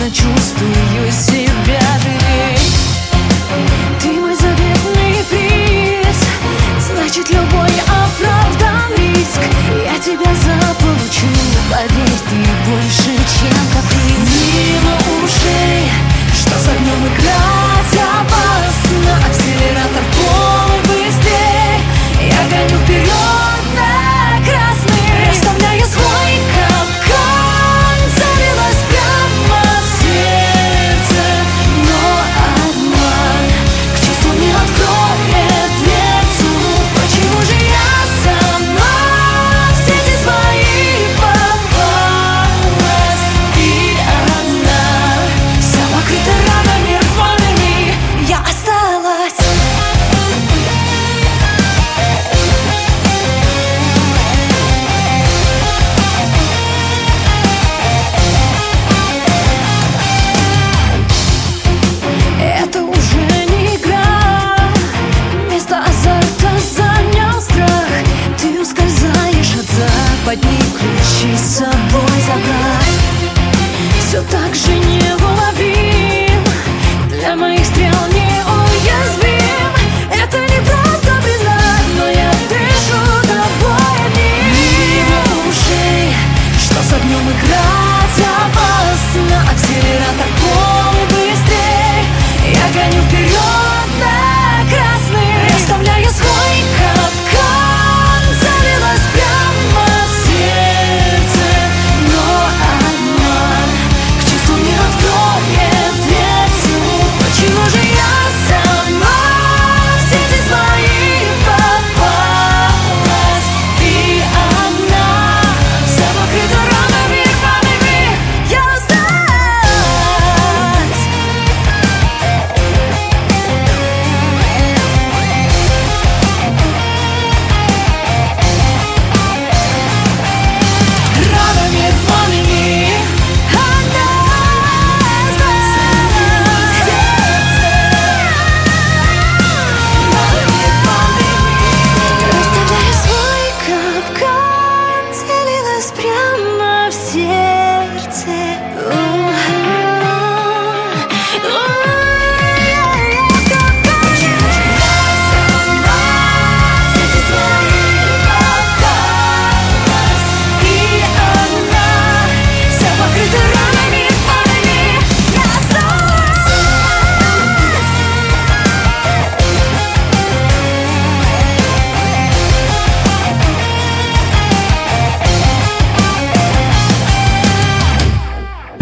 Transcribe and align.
Уверенно 0.00 0.14
чувствую 0.14 1.12
себя 1.12 1.80
живей 2.02 2.58
Ты 4.00 4.08
мой 4.12 4.34
заветный 4.34 5.24
приз. 5.28 6.16
Значит, 6.86 7.28
любой 7.30 7.68
оправдан 7.86 8.92
Я 9.84 9.98
тебя 9.98 10.34
заполучу 10.34 11.26
Поверь, 11.70 12.18
ты 12.30 12.70
больше, 12.70 13.16
чем 13.16 13.60
каприз. 13.74 14.30
Мимо 14.54 14.96
ушей, 15.22 15.90
что 16.32 16.58
с 16.58 16.68
огнем 16.68 17.06
играть 17.06 18.00
опасно. 18.20 19.26
Акселератор 19.28 20.04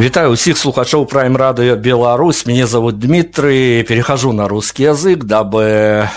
Вітаю 0.08 0.30
усіх 0.30 0.58
слухачоў 0.58 1.06
Prime 1.06 1.38
радыё 1.38 1.76
Беларусь. 1.76 2.46
Меня 2.46 2.68
зовут 2.68 3.00
Дмитрий. 3.00 3.84
Перехожу 3.84 4.34
на 4.34 4.48
русский 4.50 4.84
язык, 4.84 5.24
дабы 5.24 6.10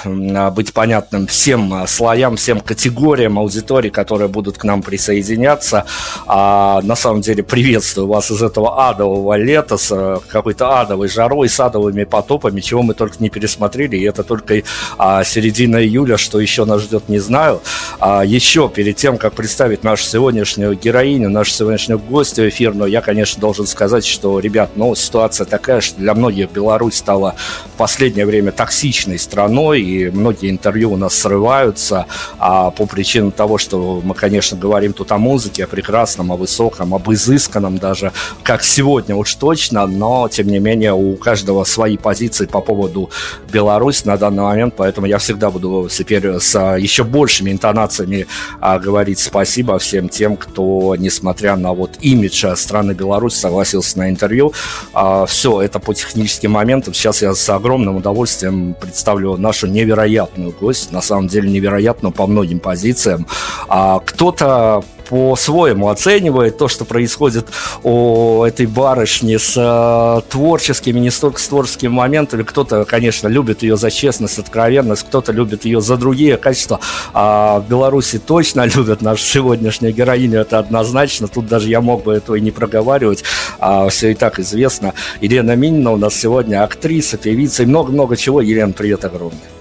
быть 0.56 0.72
понятным 0.72 1.28
всем 1.28 1.86
слоям, 1.86 2.34
всем 2.34 2.60
категориям 2.60 3.38
аудитории, 3.38 3.90
которые 3.90 4.26
будут 4.26 4.58
к 4.58 4.64
нам 4.64 4.82
присоединяться. 4.82 5.84
А 6.26 6.80
на 6.82 6.96
самом 6.96 7.20
деле 7.20 7.44
приветствую 7.44 8.08
вас 8.08 8.30
из 8.32 8.42
этого 8.42 8.88
адового 8.88 9.36
лета 9.36 9.76
с 9.76 10.20
какой-то 10.32 10.80
адовой 10.80 11.08
жарой, 11.08 11.48
с 11.48 11.60
адовыми 11.60 12.02
потопами, 12.02 12.60
чего 12.60 12.82
мы 12.82 12.94
только 12.94 13.16
не 13.20 13.30
пересмотрели. 13.30 13.96
И 13.96 14.02
это 14.02 14.24
только 14.24 14.62
а, 14.98 15.22
середина 15.22 15.76
июля, 15.76 16.16
что 16.16 16.40
еще 16.40 16.64
нас 16.64 16.82
ждет, 16.82 17.08
не 17.08 17.20
знаю. 17.20 17.60
А 18.00 18.24
еще 18.24 18.68
перед 18.68 18.96
тем, 18.96 19.16
как 19.16 19.34
представить 19.34 19.84
нашу 19.84 20.02
сегодняшнюю 20.04 20.74
героиню, 20.74 21.30
нашу 21.30 21.52
сегодняшнюю 21.52 22.00
гостью 22.00 22.48
эфирную, 22.48 22.90
я, 22.90 23.00
конечно, 23.00 23.40
должен 23.40 23.66
сказать, 23.66 23.76
сказать, 23.81 24.05
что, 24.05 24.39
ребят, 24.39 24.69
ну, 24.75 24.93
ситуация 24.93 25.45
такая, 25.45 25.81
что 25.81 25.97
для 25.97 26.13
многих 26.13 26.51
Беларусь 26.51 26.97
стала 26.97 27.33
в 27.73 27.77
последнее 27.77 28.27
время 28.27 28.51
токсичной 28.51 29.17
страной, 29.17 29.81
и 29.81 30.11
многие 30.11 30.51
интервью 30.51 30.91
у 30.91 30.97
нас 30.97 31.15
срываются 31.15 32.05
а 32.37 32.69
по 32.69 32.85
причинам 32.85 33.31
того, 33.31 33.57
что 33.57 33.99
мы, 34.03 34.13
конечно, 34.13 34.55
говорим 34.55 34.93
тут 34.93 35.11
о 35.11 35.17
музыке, 35.17 35.63
о 35.63 35.67
прекрасном, 35.67 36.31
о 36.31 36.35
высоком, 36.35 36.93
об 36.93 37.11
изысканном 37.11 37.79
даже, 37.79 38.11
как 38.43 38.61
сегодня 38.61 39.15
уж 39.15 39.33
точно, 39.33 39.87
но, 39.87 40.29
тем 40.29 40.45
не 40.45 40.59
менее, 40.59 40.93
у 40.93 41.15
каждого 41.15 41.63
свои 41.63 41.97
позиции 41.97 42.45
по 42.45 42.61
поводу 42.61 43.09
Беларуси 43.51 44.03
на 44.05 44.15
данный 44.15 44.43
момент, 44.43 44.75
поэтому 44.77 45.07
я 45.07 45.17
всегда 45.17 45.49
буду 45.49 45.89
теперь 45.89 46.39
с 46.39 46.55
еще 46.77 47.03
большими 47.03 47.49
интонациями 47.49 48.27
а, 48.59 48.77
говорить 48.77 49.17
спасибо 49.17 49.79
всем 49.79 50.07
тем, 50.07 50.37
кто, 50.37 50.95
несмотря 50.95 51.55
на 51.55 51.73
вот 51.73 51.97
имидж 52.01 52.45
страны 52.55 52.91
Беларусь, 52.91 53.33
согласен 53.33 53.70
согласился 53.71 53.97
на 53.99 54.09
интервью. 54.09 54.53
А, 54.93 55.25
все, 55.25 55.61
это 55.61 55.79
по 55.79 55.93
техническим 55.93 56.51
моментам. 56.51 56.93
Сейчас 56.93 57.21
я 57.21 57.33
с 57.33 57.49
огромным 57.49 57.97
удовольствием 57.97 58.75
представлю 58.79 59.37
нашу 59.37 59.67
невероятную 59.67 60.51
гость, 60.51 60.91
на 60.91 61.01
самом 61.01 61.27
деле 61.27 61.49
невероятную 61.49 62.11
по 62.11 62.27
многим 62.27 62.59
позициям. 62.59 63.25
А, 63.67 63.99
кто-то 63.99 64.83
по-своему 65.11 65.89
оценивает 65.89 66.57
то, 66.57 66.69
что 66.69 66.85
происходит 66.85 67.47
у 67.83 68.43
этой 68.43 68.65
барышни 68.65 69.35
с 69.35 69.55
э, 69.57 70.21
творческими, 70.29 71.01
не 71.01 71.09
столько 71.09 71.37
с 71.41 71.49
творческими 71.49 71.89
моментами. 71.89 72.43
Кто-то, 72.43 72.85
конечно, 72.85 73.27
любит 73.27 73.61
ее 73.61 73.75
за 73.75 73.91
честность, 73.91 74.39
откровенность, 74.39 75.03
кто-то 75.03 75.33
любит 75.33 75.65
ее 75.65 75.81
за 75.81 75.97
другие 75.97 76.37
качества. 76.37 76.79
А 77.13 77.59
в 77.59 77.67
Беларуси 77.67 78.19
точно 78.19 78.65
любят 78.65 79.01
нашу 79.01 79.25
сегодняшнюю 79.25 79.93
героиню, 79.93 80.39
это 80.39 80.59
однозначно. 80.59 81.27
Тут 81.27 81.45
даже 81.47 81.67
я 81.67 81.81
мог 81.81 82.03
бы 82.03 82.13
этого 82.13 82.37
и 82.37 82.41
не 82.41 82.51
проговаривать. 82.51 83.25
А, 83.59 83.89
все 83.89 84.11
и 84.11 84.13
так 84.13 84.39
известно. 84.39 84.93
Елена 85.19 85.57
Минина 85.57 85.91
у 85.91 85.97
нас 85.97 86.15
сегодня 86.15 86.63
актриса, 86.63 87.17
певица 87.17 87.63
и 87.63 87.65
много-много 87.65 88.15
чего. 88.15 88.39
Елена, 88.39 88.71
привет 88.71 89.03
огромный. 89.03 89.60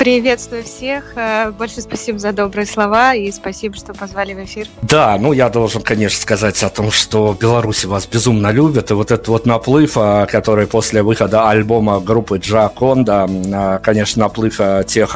Приветствую 0.00 0.64
всех. 0.64 1.14
Э, 1.14 1.50
большое 1.50 1.82
спасибо 1.82 2.18
за 2.18 2.32
добрые 2.32 2.64
слова 2.64 3.14
и 3.14 3.30
спасибо, 3.30 3.76
что 3.76 3.92
позвали 3.92 4.32
в 4.32 4.42
эфир. 4.42 4.66
Да, 4.80 5.18
ну 5.20 5.34
я 5.34 5.50
должен, 5.50 5.82
конечно, 5.82 6.18
сказать 6.18 6.62
о 6.62 6.70
том, 6.70 6.90
что 6.90 7.34
в 7.34 7.38
Беларуси 7.38 7.84
вас 7.84 8.06
безумно 8.06 8.50
любят. 8.50 8.90
И 8.90 8.94
вот 8.94 9.10
этот 9.10 9.28
вот 9.28 9.44
наплыв, 9.44 9.98
э, 9.98 10.26
который 10.26 10.66
после 10.66 11.02
выхода 11.02 11.50
альбома 11.50 12.00
группы 12.00 12.38
Джаконда, 12.38 13.28
э, 13.28 13.78
конечно, 13.82 14.20
наплыв 14.20 14.58
тех 14.86 15.14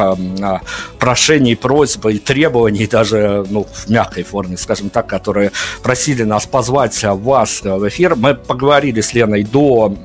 прошений, 0.99 1.57
просьб 1.57 2.05
и 2.05 2.19
требований, 2.19 2.87
даже 2.87 3.47
ну, 3.49 3.65
в 3.65 3.89
мягкой 3.89 4.25
форме, 4.25 4.59
скажем 4.59 4.91
так, 4.91 5.07
которые 5.07 5.53
просили 5.83 6.25
нас 6.25 6.45
позвать 6.45 7.03
вас 7.03 7.63
в 7.63 7.89
эфир. 7.89 8.17
Мы 8.17 8.35
поговорили 8.35 9.01
с 9.01 9.15
Леной 9.15 9.45
до 9.45 9.97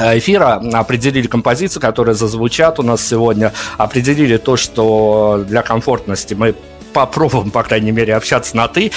эфира, 0.00 0.62
определили 0.72 1.26
композиции, 1.26 1.80
которые 1.80 2.14
зазвучат 2.14 2.78
у 2.78 2.82
нас 2.82 3.06
сегодня, 3.06 3.52
определили 3.78 4.36
то, 4.36 4.56
что 4.56 5.44
для 5.46 5.62
комфортности 5.62 6.34
мы 6.34 6.54
попробуем, 6.92 7.50
по 7.50 7.62
крайней 7.62 7.92
мере, 7.92 8.14
общаться 8.14 8.56
на 8.56 8.68
«ты». 8.68 8.92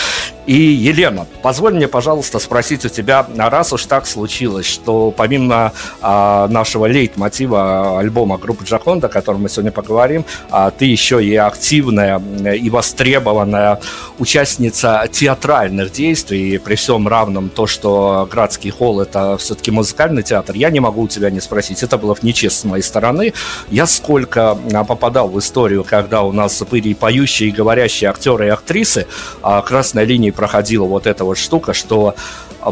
И, 0.45 0.55
Елена, 0.55 1.25
позволь 1.41 1.73
мне, 1.73 1.87
пожалуйста, 1.87 2.37
спросить 2.39 2.83
у 2.83 2.89
тебя, 2.89 3.25
раз 3.37 3.71
уж 3.71 3.85
так 3.85 4.05
случилось, 4.05 4.65
что 4.65 5.11
помимо 5.11 5.71
а, 6.01 6.49
нашего 6.49 6.85
лейтмотива 6.85 7.99
альбома 7.99 8.37
группы 8.37 8.65
Джаконда, 8.65 9.07
о 9.07 9.09
котором 9.09 9.43
мы 9.43 9.49
сегодня 9.49 9.71
поговорим, 9.71 10.25
а, 10.49 10.69
ты 10.69 10.83
еще 10.85 11.23
и 11.23 11.33
активная 11.35 12.21
и 12.53 12.69
востребованная 12.69 13.79
участница 14.19 15.07
театральных 15.09 15.93
действий, 15.93 16.55
и 16.55 16.57
при 16.57 16.75
всем 16.75 17.07
равном 17.07 17.49
то, 17.49 17.65
что 17.65 18.27
Градский 18.29 18.69
холл– 18.69 18.99
это 19.01 19.37
все-таки 19.37 19.71
музыкальный 19.71 20.23
театр, 20.23 20.55
я 20.57 20.69
не 20.69 20.81
могу 20.81 21.03
у 21.03 21.07
тебя 21.07 21.29
не 21.29 21.39
спросить, 21.39 21.83
это 21.83 21.97
было 21.97 22.17
нечестно 22.21 22.53
с 22.53 22.63
моей 22.65 22.83
стороны. 22.83 23.33
Я 23.69 23.85
сколько 23.85 24.57
а, 24.73 24.83
попадал 24.83 25.29
в 25.29 25.39
историю, 25.39 25.83
когда 25.83 26.23
у 26.23 26.31
нас 26.31 26.61
были 26.63 26.93
поющие, 26.93 27.49
и 27.49 27.51
говорящие 27.83 28.09
актеры 28.09 28.47
и 28.47 28.49
актрисы, 28.49 29.07
а 29.41 29.61
красной 29.61 30.05
линии 30.05 30.31
проходила 30.31 30.85
вот 30.85 31.05
эта 31.05 31.25
вот 31.25 31.37
штука, 31.37 31.73
что 31.73 32.15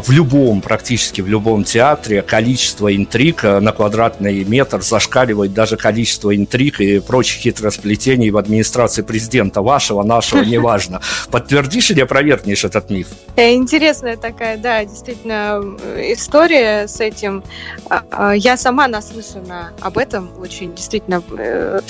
в 0.00 0.10
любом, 0.10 0.60
практически 0.60 1.20
в 1.20 1.28
любом 1.28 1.64
театре 1.64 2.22
количество 2.22 2.94
интриг 2.94 3.44
э, 3.44 3.60
на 3.60 3.72
квадратный 3.72 4.44
метр 4.44 4.82
зашкаливает 4.82 5.52
даже 5.52 5.76
количество 5.76 6.34
интриг 6.34 6.80
и 6.80 7.00
прочих 7.00 7.42
хитросплетений 7.42 8.30
в 8.30 8.36
администрации 8.36 9.02
президента 9.02 9.62
вашего, 9.62 10.02
нашего, 10.02 10.42
неважно. 10.44 11.00
Подтвердишь 11.30 11.90
или 11.90 12.00
опровергнешь 12.00 12.64
этот 12.64 12.90
миф? 12.90 13.08
Э, 13.36 13.52
интересная 13.52 14.16
такая, 14.16 14.56
да, 14.56 14.84
действительно, 14.84 15.60
история 15.98 16.88
с 16.88 17.00
этим. 17.00 17.44
А, 17.88 18.02
а, 18.10 18.32
я 18.32 18.56
сама 18.56 18.88
наслышана 18.88 19.72
об 19.80 19.98
этом 19.98 20.30
очень, 20.38 20.74
действительно, 20.74 21.22
э, 21.38 21.80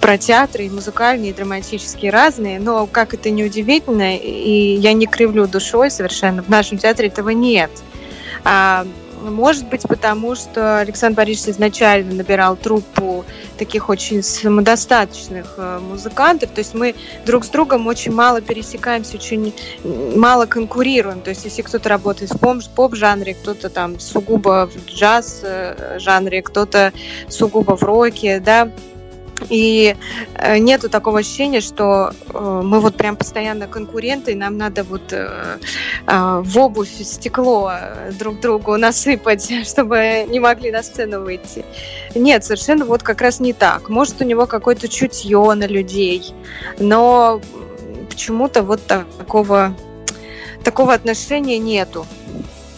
про 0.00 0.18
театры 0.18 0.66
и 0.66 0.70
музыкальные, 0.70 1.30
и 1.30 1.34
драматические 1.34 2.10
разные, 2.10 2.60
но 2.60 2.86
как 2.86 3.14
это 3.14 3.30
не 3.30 3.44
удивительно, 3.44 4.16
и 4.16 4.76
я 4.76 4.92
не 4.92 5.06
кривлю 5.06 5.46
душой 5.46 5.90
совершенно, 5.90 6.42
в 6.42 6.48
нашем 6.48 6.78
театре 6.78 7.08
этого 7.08 7.30
нет 7.30 7.47
нет. 7.48 7.70
А, 8.44 8.86
может 9.22 9.68
быть, 9.68 9.82
потому 9.82 10.34
что 10.34 10.78
Александр 10.78 11.16
Борисович 11.16 11.56
изначально 11.56 12.14
набирал 12.14 12.56
труппу 12.56 13.24
таких 13.58 13.88
очень 13.88 14.22
самодостаточных 14.22 15.54
э, 15.56 15.80
музыкантов. 15.80 16.50
То 16.50 16.60
есть 16.60 16.74
мы 16.74 16.94
друг 17.26 17.44
с 17.44 17.48
другом 17.48 17.86
очень 17.86 18.12
мало 18.12 18.40
пересекаемся, 18.40 19.16
очень 19.16 19.52
мало 20.16 20.46
конкурируем. 20.46 21.20
То 21.20 21.30
есть 21.30 21.44
если 21.44 21.62
кто-то 21.62 21.88
работает 21.88 22.32
в 22.32 22.70
поп-жанре, 22.74 23.34
кто-то 23.34 23.70
там 23.70 23.98
сугубо 23.98 24.70
в 24.72 24.88
джаз-жанре, 24.88 26.38
э, 26.38 26.42
кто-то 26.42 26.92
сугубо 27.28 27.76
в 27.76 27.82
роке, 27.82 28.40
да, 28.40 28.70
и 29.48 29.96
э, 30.34 30.58
нету 30.58 30.88
такого 30.88 31.20
ощущения, 31.20 31.60
что 31.60 32.12
э, 32.32 32.60
мы 32.64 32.80
вот 32.80 32.96
прям 32.96 33.16
постоянно 33.16 33.66
конкуренты, 33.66 34.32
и 34.32 34.34
нам 34.34 34.56
надо 34.56 34.84
вот 34.84 35.12
э, 35.12 35.58
в 36.06 36.58
обувь 36.58 36.90
стекло 37.02 37.72
друг 38.18 38.40
другу 38.40 38.76
насыпать, 38.76 39.50
чтобы 39.66 40.26
не 40.28 40.40
могли 40.40 40.70
на 40.70 40.82
сцену 40.82 41.22
выйти. 41.22 41.64
Нет, 42.14 42.44
совершенно 42.44 42.84
вот 42.84 43.02
как 43.02 43.20
раз 43.20 43.40
не 43.40 43.52
так. 43.52 43.88
Может, 43.88 44.20
у 44.20 44.24
него 44.24 44.46
какое-то 44.46 44.88
чутье 44.88 45.54
на 45.54 45.66
людей, 45.66 46.34
но 46.78 47.40
почему-то 48.08 48.62
вот 48.62 48.80
такого, 48.86 49.74
такого 50.64 50.94
отношения 50.94 51.58
нету 51.58 52.06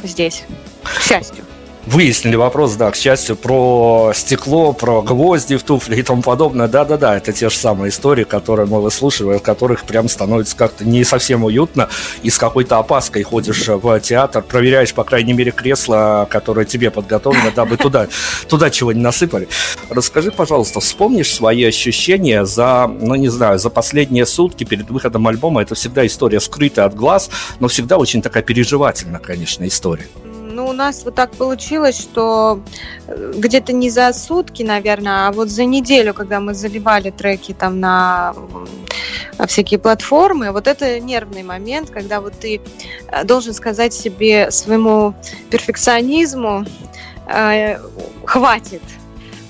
здесь, 0.03 0.45
к 0.83 1.01
счастью 1.01 1.45
выяснили 1.87 2.37
вопрос, 2.37 2.75
да, 2.75 2.91
к 2.91 2.97
счастью, 2.97 3.37
про 3.37 4.13
стекло, 4.15 4.73
про 4.73 5.03
гвозди 5.03 5.57
в 5.57 5.63
туфли 5.63 5.97
и 5.97 6.03
тому 6.03 6.23
подобное. 6.23 6.69
Да-да-да, 6.69 7.17
это 7.17 7.33
те 7.33 7.49
же 7.49 7.57
самые 7.57 7.91
истории, 7.91 8.25
которые 8.25 8.67
мы 8.67 8.81
выслушиваем, 8.81 9.39
в 9.41 9.43
которых 9.43 9.85
прям 9.85 10.09
становится 10.09 10.57
как-то 10.57 10.85
не 10.85 11.05
совсем 11.05 11.45
уютно, 11.45 11.89
и 12.23 12.31
с 12.31 12.39
какой-то 12.39 12.79
опаской 12.79 13.23
ходишь 13.23 13.69
в 13.69 14.01
театр, 14.01 14.43
проверяешь, 14.43 14.95
по 14.95 15.05
крайней 15.05 15.33
мере, 15.33 15.51
кресло, 15.51 16.27
которое 16.31 16.67
тебе 16.67 16.91
подготовлено, 16.91 17.51
дабы 17.55 17.77
туда, 17.77 18.09
туда 18.49 18.71
чего 18.71 18.93
не 18.93 19.01
насыпали. 19.01 19.49
Расскажи, 19.89 20.31
пожалуйста, 20.31 20.81
вспомнишь 20.81 21.33
свои 21.33 21.65
ощущения 21.65 22.45
за, 22.45 22.87
ну, 22.89 23.15
не 23.15 23.29
знаю, 23.29 23.59
за 23.59 23.71
последние 23.71 24.27
сутки 24.27 24.65
перед 24.65 24.91
выходом 24.91 25.27
альбома? 25.27 25.63
Это 25.63 25.75
всегда 25.75 26.07
история 26.07 26.41
скрытая 26.41 26.87
от 26.87 26.95
глаз, 26.95 27.31
но 27.59 27.69
всегда 27.69 27.97
очень 27.97 28.23
такая 28.23 28.43
переживательная, 28.43 29.21
конечно, 29.21 29.67
история. 29.67 30.07
Ну, 30.61 30.69
у 30.69 30.73
нас 30.75 31.05
вот 31.07 31.15
так 31.15 31.31
получилось, 31.31 31.99
что 31.99 32.61
э, 33.07 33.33
где-то 33.35 33.73
не 33.73 33.89
за 33.89 34.13
сутки, 34.13 34.63
наверное, 34.63 35.29
а 35.29 35.33
вот 35.33 35.49
за 35.49 35.65
неделю, 35.65 36.13
когда 36.13 36.39
мы 36.39 36.53
заливали 36.53 37.09
треки 37.09 37.55
там 37.55 37.81
на 37.81 38.35
всякие 39.47 39.81
платформы, 39.81 40.53
вот 40.53 40.67
это 40.67 41.01
нервный 41.01 41.45
момент, 41.45 41.89
когда 41.89 42.21
вот 42.21 42.35
ты 42.35 42.61
э, 43.09 43.25
должен 43.25 43.55
сказать 43.55 43.95
себе, 43.95 44.51
своему 44.51 45.15
перфекционизму, 45.49 46.67
э, 47.27 47.79
хватит, 48.27 48.83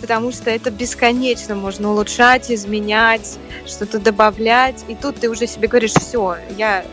потому 0.00 0.30
что 0.30 0.48
это 0.48 0.70
бесконечно 0.70 1.56
можно 1.56 1.90
улучшать, 1.90 2.52
изменять, 2.52 3.36
что-то 3.66 3.98
добавлять, 3.98 4.84
и 4.86 4.94
тут 4.94 5.16
ты 5.16 5.28
уже 5.28 5.48
себе 5.48 5.66
говоришь, 5.66 5.94
все, 5.94 6.36
я 6.56 6.84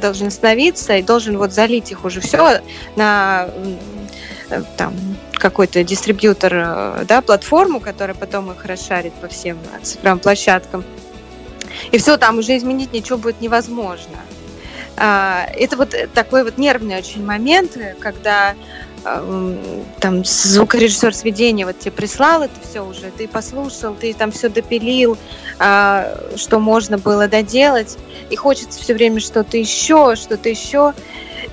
должен 0.00 0.28
остановиться 0.28 0.96
и 0.96 1.02
должен 1.02 1.38
вот 1.38 1.52
залить 1.52 1.90
их 1.90 2.04
уже 2.04 2.20
все 2.20 2.60
на 2.96 3.48
там 4.76 4.94
какой-то 5.34 5.84
дистрибьютор, 5.84 6.52
э, 6.54 7.04
да, 7.06 7.20
платформу, 7.20 7.80
которая 7.80 8.16
потом 8.16 8.50
их 8.50 8.64
расшарит 8.64 9.12
по 9.14 9.28
всем 9.28 9.58
цифровым 9.82 10.18
площадкам. 10.18 10.84
И 11.92 11.98
все, 11.98 12.16
там 12.16 12.38
уже 12.38 12.56
изменить 12.56 12.92
ничего 12.92 13.18
будет 13.18 13.40
невозможно. 13.40 14.16
А, 14.96 15.46
это 15.54 15.76
вот 15.76 15.94
такой 16.12 16.42
вот 16.42 16.58
нервный 16.58 16.98
очень 16.98 17.24
момент, 17.24 17.78
когда 18.00 18.54
там 20.00 20.24
звукорежиссер 20.24 21.14
сведения 21.14 21.66
вот 21.66 21.78
тебе 21.78 21.92
прислал 21.92 22.42
это 22.42 22.54
все 22.68 22.84
уже, 22.84 23.10
ты 23.10 23.28
послушал, 23.28 23.94
ты 23.94 24.12
там 24.14 24.32
все 24.32 24.48
допилил, 24.48 25.16
а, 25.58 26.18
что 26.36 26.58
можно 26.58 26.98
было 26.98 27.28
доделать, 27.28 27.98
и 28.30 28.36
хочется 28.36 28.80
все 28.80 28.94
время 28.94 29.20
что-то 29.20 29.56
еще, 29.56 30.14
что-то 30.16 30.48
еще, 30.48 30.94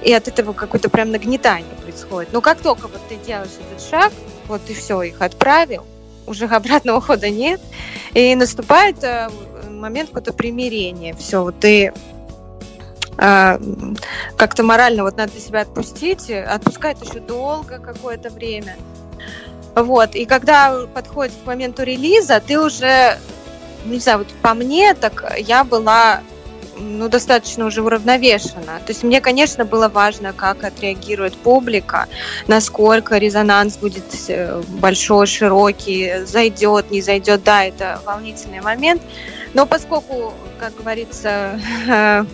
и 0.04 0.12
от 0.14 0.28
этого 0.28 0.54
какое-то 0.54 0.90
прям 0.90 1.12
нагнетание 1.12 1.76
происходит. 1.82 2.34
Но 2.34 2.42
как 2.42 2.60
только 2.60 2.88
вот 2.88 3.02
ты 3.10 3.16
делаешь 3.26 3.50
этот 3.72 3.88
шаг, 3.88 4.12
вот 4.48 4.62
ты 4.66 4.74
все, 4.74 5.02
их 5.04 5.22
отправил, 5.22 5.86
уже 6.28 6.46
обратного 6.46 7.02
хода 7.02 7.30
нет, 7.30 7.62
и 8.14 8.36
наступает 8.36 9.04
э, 9.04 9.30
момент 9.70 10.10
какого-то 10.10 10.34
примирения. 10.34 11.16
Все, 11.16 11.42
вот 11.44 11.60
ты 11.60 11.88
а, 11.88 11.94
как-то 13.18 14.64
морально 14.64 15.04
вот 15.04 15.18
надо 15.18 15.40
себя 15.40 15.62
отпустить, 15.62 16.30
отпускать 16.30 17.02
еще 17.02 17.20
долго 17.20 17.80
какое-то 17.80 18.30
время. 18.30 18.76
Вот, 19.76 20.16
и 20.16 20.26
когда 20.26 20.86
подходит 20.94 21.34
к 21.44 21.46
моменту 21.46 21.84
релиза, 21.84 22.40
ты 22.40 22.60
уже, 22.60 23.18
не 23.86 24.00
знаю, 24.00 24.20
вот 24.20 24.28
по 24.42 24.54
мне, 24.54 24.94
так 24.94 25.36
я 25.38 25.64
была 25.64 26.22
ну, 26.78 27.10
достаточно 27.10 27.66
уже 27.66 27.82
уравновешенно. 27.82 28.80
То 28.86 28.90
есть 28.90 29.04
мне, 29.04 29.22
конечно, 29.22 29.66
было 29.66 29.90
важно, 29.90 30.34
как 30.34 30.64
отреагирует 30.64 31.36
публика, 31.38 32.08
насколько 32.48 33.18
резонанс 33.18 33.78
будет 33.78 34.04
э, 34.28 34.62
большой, 34.80 35.28
широкий, 35.28 36.26
зайдет, 36.26 36.92
не 36.92 37.02
зайдет. 37.02 37.44
Да, 37.44 37.66
это 37.66 38.02
волнительный 38.06 38.62
момент. 38.62 39.02
Но 39.54 39.66
поскольку, 39.66 40.34
как 40.60 40.76
говорится, 40.76 41.60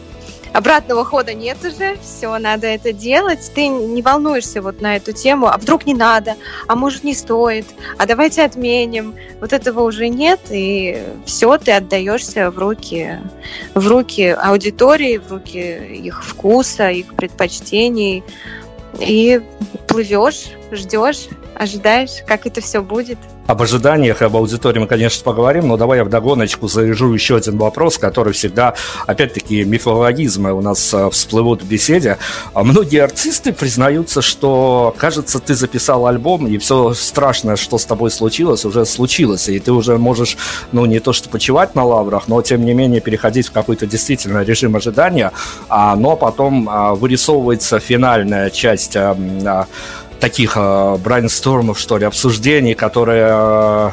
обратного 0.53 1.05
хода 1.05 1.33
нет 1.33 1.57
уже, 1.63 1.97
все, 2.01 2.37
надо 2.37 2.67
это 2.67 2.93
делать. 2.93 3.51
Ты 3.53 3.67
не 3.67 4.01
волнуешься 4.01 4.61
вот 4.61 4.81
на 4.81 4.95
эту 4.95 5.11
тему, 5.11 5.47
а 5.47 5.57
вдруг 5.57 5.85
не 5.85 5.93
надо, 5.93 6.35
а 6.67 6.75
может 6.75 7.03
не 7.03 7.13
стоит, 7.13 7.65
а 7.97 8.05
давайте 8.05 8.43
отменим. 8.43 9.15
Вот 9.39 9.53
этого 9.53 9.81
уже 9.81 10.09
нет, 10.09 10.39
и 10.49 11.01
все, 11.25 11.57
ты 11.57 11.71
отдаешься 11.71 12.51
в 12.51 12.59
руки, 12.59 13.19
в 13.73 13.87
руки 13.87 14.27
аудитории, 14.27 15.17
в 15.17 15.31
руки 15.31 15.77
их 16.03 16.23
вкуса, 16.23 16.89
их 16.89 17.13
предпочтений, 17.15 18.23
и 18.99 19.41
плывешь, 19.91 20.51
ждешь, 20.71 21.27
ожидаешь, 21.55 22.23
как 22.25 22.47
это 22.47 22.61
все 22.61 22.81
будет. 22.81 23.17
Об 23.47 23.61
ожиданиях 23.61 24.21
и 24.21 24.25
об 24.25 24.37
аудитории 24.37 24.79
мы, 24.79 24.87
конечно, 24.87 25.23
поговорим, 25.23 25.67
но 25.67 25.75
давай 25.75 25.97
я 25.97 26.05
вдогоночку 26.05 26.67
заряжу 26.67 27.13
еще 27.13 27.35
один 27.35 27.57
вопрос, 27.57 27.97
который 27.97 28.33
всегда, 28.33 28.75
опять-таки, 29.07 29.63
мифологизмы 29.65 30.53
у 30.53 30.61
нас 30.61 30.93
э, 30.93 31.09
всплывут 31.09 31.61
в 31.61 31.67
беседе. 31.67 32.17
А 32.53 32.63
многие 32.63 33.03
артисты 33.03 33.51
признаются, 33.51 34.21
что, 34.21 34.95
кажется, 34.97 35.39
ты 35.39 35.53
записал 35.55 36.05
альбом, 36.05 36.47
и 36.47 36.57
все 36.59 36.93
страшное, 36.93 37.57
что 37.57 37.77
с 37.77 37.85
тобой 37.85 38.11
случилось, 38.11 38.63
уже 38.63 38.85
случилось, 38.85 39.49
и 39.49 39.59
ты 39.59 39.73
уже 39.73 39.97
можешь, 39.97 40.37
ну, 40.71 40.85
не 40.85 40.99
то 40.99 41.11
что 41.11 41.27
почивать 41.27 41.75
на 41.75 41.83
лаврах, 41.83 42.27
но, 42.27 42.41
тем 42.41 42.63
не 42.63 42.73
менее, 42.73 43.01
переходить 43.01 43.47
в 43.47 43.51
какой-то 43.51 43.85
действительно 43.85 44.43
режим 44.43 44.75
ожидания, 44.75 45.31
а, 45.67 45.95
но 45.95 46.15
потом 46.15 46.69
а, 46.69 46.93
вырисовывается 46.95 47.79
финальная 47.79 48.49
часть 48.49 48.95
а, 48.95 49.17
таких 50.21 50.53
э, 50.55 50.97
брайнстормов, 51.03 51.77
что 51.77 51.97
ли, 51.97 52.05
обсуждений, 52.05 52.75
которые 52.75 53.27
э, 53.27 53.89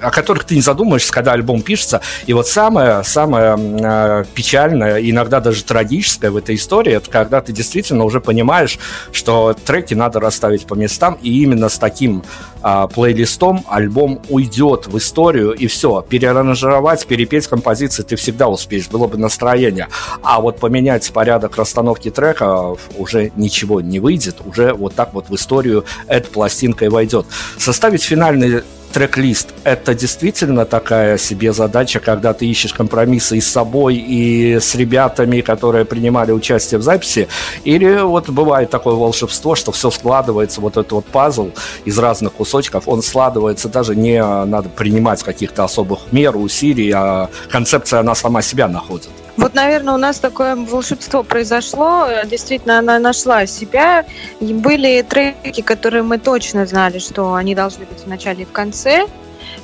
о 0.00 0.10
которых 0.10 0.44
ты 0.44 0.54
не 0.54 0.60
задумаешься, 0.60 1.12
когда 1.12 1.32
альбом 1.32 1.62
пишется. 1.62 2.00
И 2.26 2.32
вот 2.32 2.48
самое, 2.48 3.04
самое 3.04 3.56
э, 3.58 4.24
печальное, 4.34 4.98
иногда 4.98 5.40
даже 5.40 5.64
трагическое 5.64 6.30
в 6.30 6.36
этой 6.36 6.54
истории, 6.54 6.94
это 6.94 7.10
когда 7.10 7.40
ты 7.40 7.52
действительно 7.52 8.04
уже 8.04 8.20
понимаешь, 8.20 8.78
что 9.12 9.54
треки 9.54 9.94
надо 9.94 10.20
расставить 10.20 10.66
по 10.66 10.74
местам, 10.74 11.18
и 11.22 11.42
именно 11.42 11.68
с 11.68 11.78
таким 11.78 12.22
э, 12.62 12.88
плейлистом 12.92 13.64
альбом 13.68 14.22
уйдет 14.28 14.86
в 14.86 14.96
историю, 14.98 15.52
и 15.52 15.66
все. 15.66 16.04
Переаранжировать, 16.08 17.06
перепеть 17.06 17.46
композиции 17.46 18.02
ты 18.02 18.16
всегда 18.16 18.48
успеешь, 18.48 18.88
было 18.88 19.06
бы 19.06 19.18
настроение. 19.18 19.88
А 20.22 20.40
вот 20.40 20.58
поменять 20.58 21.10
порядок 21.12 21.56
расстановки 21.56 22.10
трека 22.10 22.76
уже 22.96 23.32
ничего 23.36 23.80
не 23.80 24.00
выйдет, 24.00 24.36
уже 24.44 24.72
вот 24.72 24.94
так 24.94 25.14
вот 25.14 25.28
в 25.28 25.34
историю 25.34 25.84
эта 26.06 26.28
пластинка 26.28 26.84
и 26.84 26.88
войдет. 26.88 27.26
Составить 27.58 28.02
финальный 28.02 28.62
трек-лист– 28.92 29.54
это 29.64 29.94
действительно 29.94 30.64
такая 30.64 31.18
себе 31.18 31.52
задача, 31.52 32.00
когда 32.00 32.32
ты 32.32 32.46
ищешь 32.46 32.72
компромиссы 32.72 33.38
и 33.38 33.40
с 33.40 33.50
собой, 33.50 33.96
и 33.96 34.58
с 34.60 34.74
ребятами, 34.74 35.40
которые 35.40 35.84
принимали 35.84 36.32
участие 36.32 36.78
в 36.78 36.82
записи? 36.82 37.28
Или 37.64 38.02
вот 38.02 38.28
бывает 38.28 38.70
такое 38.70 38.94
волшебство, 38.94 39.54
что 39.54 39.72
все 39.72 39.90
складывается, 39.90 40.60
вот 40.60 40.76
этот 40.76 40.92
вот 40.92 41.06
пазл 41.06 41.50
из 41.84 41.98
разных 41.98 42.32
кусочков, 42.32 42.88
он 42.88 43.02
складывается, 43.02 43.68
даже 43.68 43.94
не 43.96 44.22
надо 44.22 44.68
принимать 44.68 45.22
каких-то 45.22 45.64
особых 45.64 46.12
мер, 46.12 46.36
усилий, 46.36 46.90
а 46.94 47.28
концепция, 47.50 48.00
она 48.00 48.14
сама 48.14 48.42
себя 48.42 48.68
находит. 48.68 49.08
Вот, 49.36 49.54
наверное, 49.54 49.94
у 49.94 49.98
нас 49.98 50.18
такое 50.18 50.56
волшебство 50.56 51.22
произошло. 51.22 52.08
Действительно, 52.24 52.78
она 52.78 52.98
нашла 52.98 53.46
себя. 53.46 54.04
И 54.40 54.52
были 54.52 55.02
треки, 55.02 55.62
которые 55.62 56.02
мы 56.02 56.18
точно 56.18 56.66
знали, 56.66 56.98
что 56.98 57.34
они 57.34 57.54
должны 57.54 57.86
быть 57.86 58.00
в 58.00 58.06
начале 58.06 58.42
и 58.42 58.46
в 58.46 58.52
конце. 58.52 59.06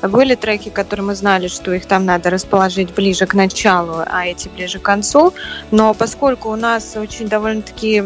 Были 0.02 0.34
треки, 0.34 0.68
которые 0.68 1.06
мы 1.06 1.14
знали, 1.14 1.48
что 1.48 1.72
их 1.72 1.86
там 1.86 2.04
надо 2.04 2.30
расположить 2.30 2.94
ближе 2.94 3.26
к 3.26 3.34
началу, 3.34 4.02
а 4.06 4.26
эти 4.26 4.48
ближе 4.48 4.78
к 4.78 4.82
концу. 4.82 5.32
Но 5.70 5.94
поскольку 5.94 6.50
у 6.50 6.56
нас 6.56 6.96
очень 6.96 7.28
довольно-таки 7.28 8.04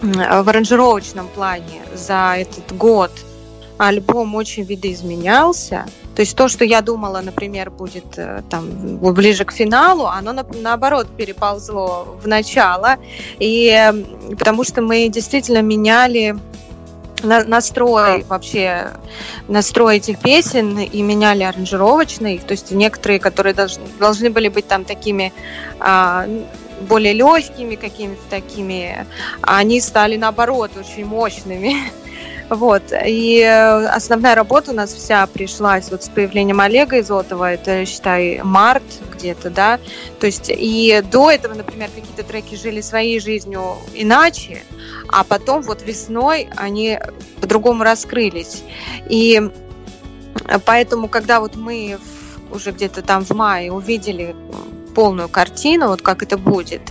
в 0.00 0.48
аранжировочном 0.48 1.28
плане 1.28 1.82
за 1.94 2.36
этот 2.38 2.76
год 2.76 3.10
альбом 3.78 4.34
очень 4.34 4.64
видоизменялся, 4.64 5.86
то 6.14 6.20
есть 6.20 6.36
то, 6.36 6.48
что 6.48 6.64
я 6.64 6.80
думала, 6.80 7.20
например, 7.20 7.70
будет 7.70 8.18
э, 8.18 8.42
там 8.48 8.96
ближе 8.98 9.44
к 9.44 9.52
финалу, 9.52 10.06
оно 10.06 10.32
на, 10.32 10.44
наоборот 10.60 11.08
переползло 11.16 12.16
в 12.22 12.28
начало, 12.28 12.96
и 13.38 13.92
потому 14.38 14.64
что 14.64 14.80
мы 14.82 15.08
действительно 15.08 15.62
меняли 15.62 16.36
настрой 17.24 18.24
вообще 18.24 18.90
настрой 19.48 19.96
этих 19.96 20.18
песен 20.18 20.78
и 20.78 21.02
меняли 21.02 21.42
аранжировочные, 21.42 22.38
то 22.38 22.52
есть 22.52 22.70
некоторые, 22.70 23.18
которые 23.18 23.54
должны, 23.54 23.84
должны 23.98 24.30
были 24.30 24.48
быть 24.48 24.66
там 24.66 24.84
такими 24.84 25.32
а, 25.80 26.26
более 26.82 27.12
легкими 27.12 27.76
какими-то 27.76 28.22
такими, 28.30 29.06
они 29.42 29.80
стали 29.80 30.16
наоборот 30.16 30.72
очень 30.76 31.04
мощными. 31.04 31.76
Вот. 32.50 32.82
И 33.06 33.40
э, 33.40 33.86
основная 33.86 34.34
работа 34.34 34.72
у 34.72 34.74
нас 34.74 34.92
вся 34.92 35.26
пришлась 35.26 35.90
вот 35.90 36.04
с 36.04 36.08
появлением 36.08 36.60
Олега 36.60 37.00
Изотова, 37.00 37.52
это, 37.52 37.86
считай, 37.86 38.40
март 38.42 38.82
где-то, 39.14 39.50
да. 39.50 39.80
То 40.20 40.26
есть 40.26 40.50
и 40.54 41.02
до 41.10 41.30
этого, 41.30 41.54
например, 41.54 41.88
какие-то 41.94 42.22
треки 42.22 42.54
жили 42.54 42.80
своей 42.80 43.18
жизнью 43.18 43.76
иначе, 43.94 44.62
а 45.08 45.24
потом 45.24 45.62
вот 45.62 45.82
весной 45.82 46.48
они 46.56 46.98
по-другому 47.40 47.82
раскрылись. 47.82 48.62
И 49.08 49.40
поэтому, 50.66 51.08
когда 51.08 51.40
вот 51.40 51.56
мы 51.56 51.98
уже 52.50 52.72
где-то 52.72 53.02
там 53.02 53.24
в 53.24 53.30
мае 53.30 53.72
увидели 53.72 54.36
полную 54.94 55.28
картину, 55.28 55.88
вот 55.88 56.02
как 56.02 56.22
это 56.22 56.36
будет, 56.36 56.82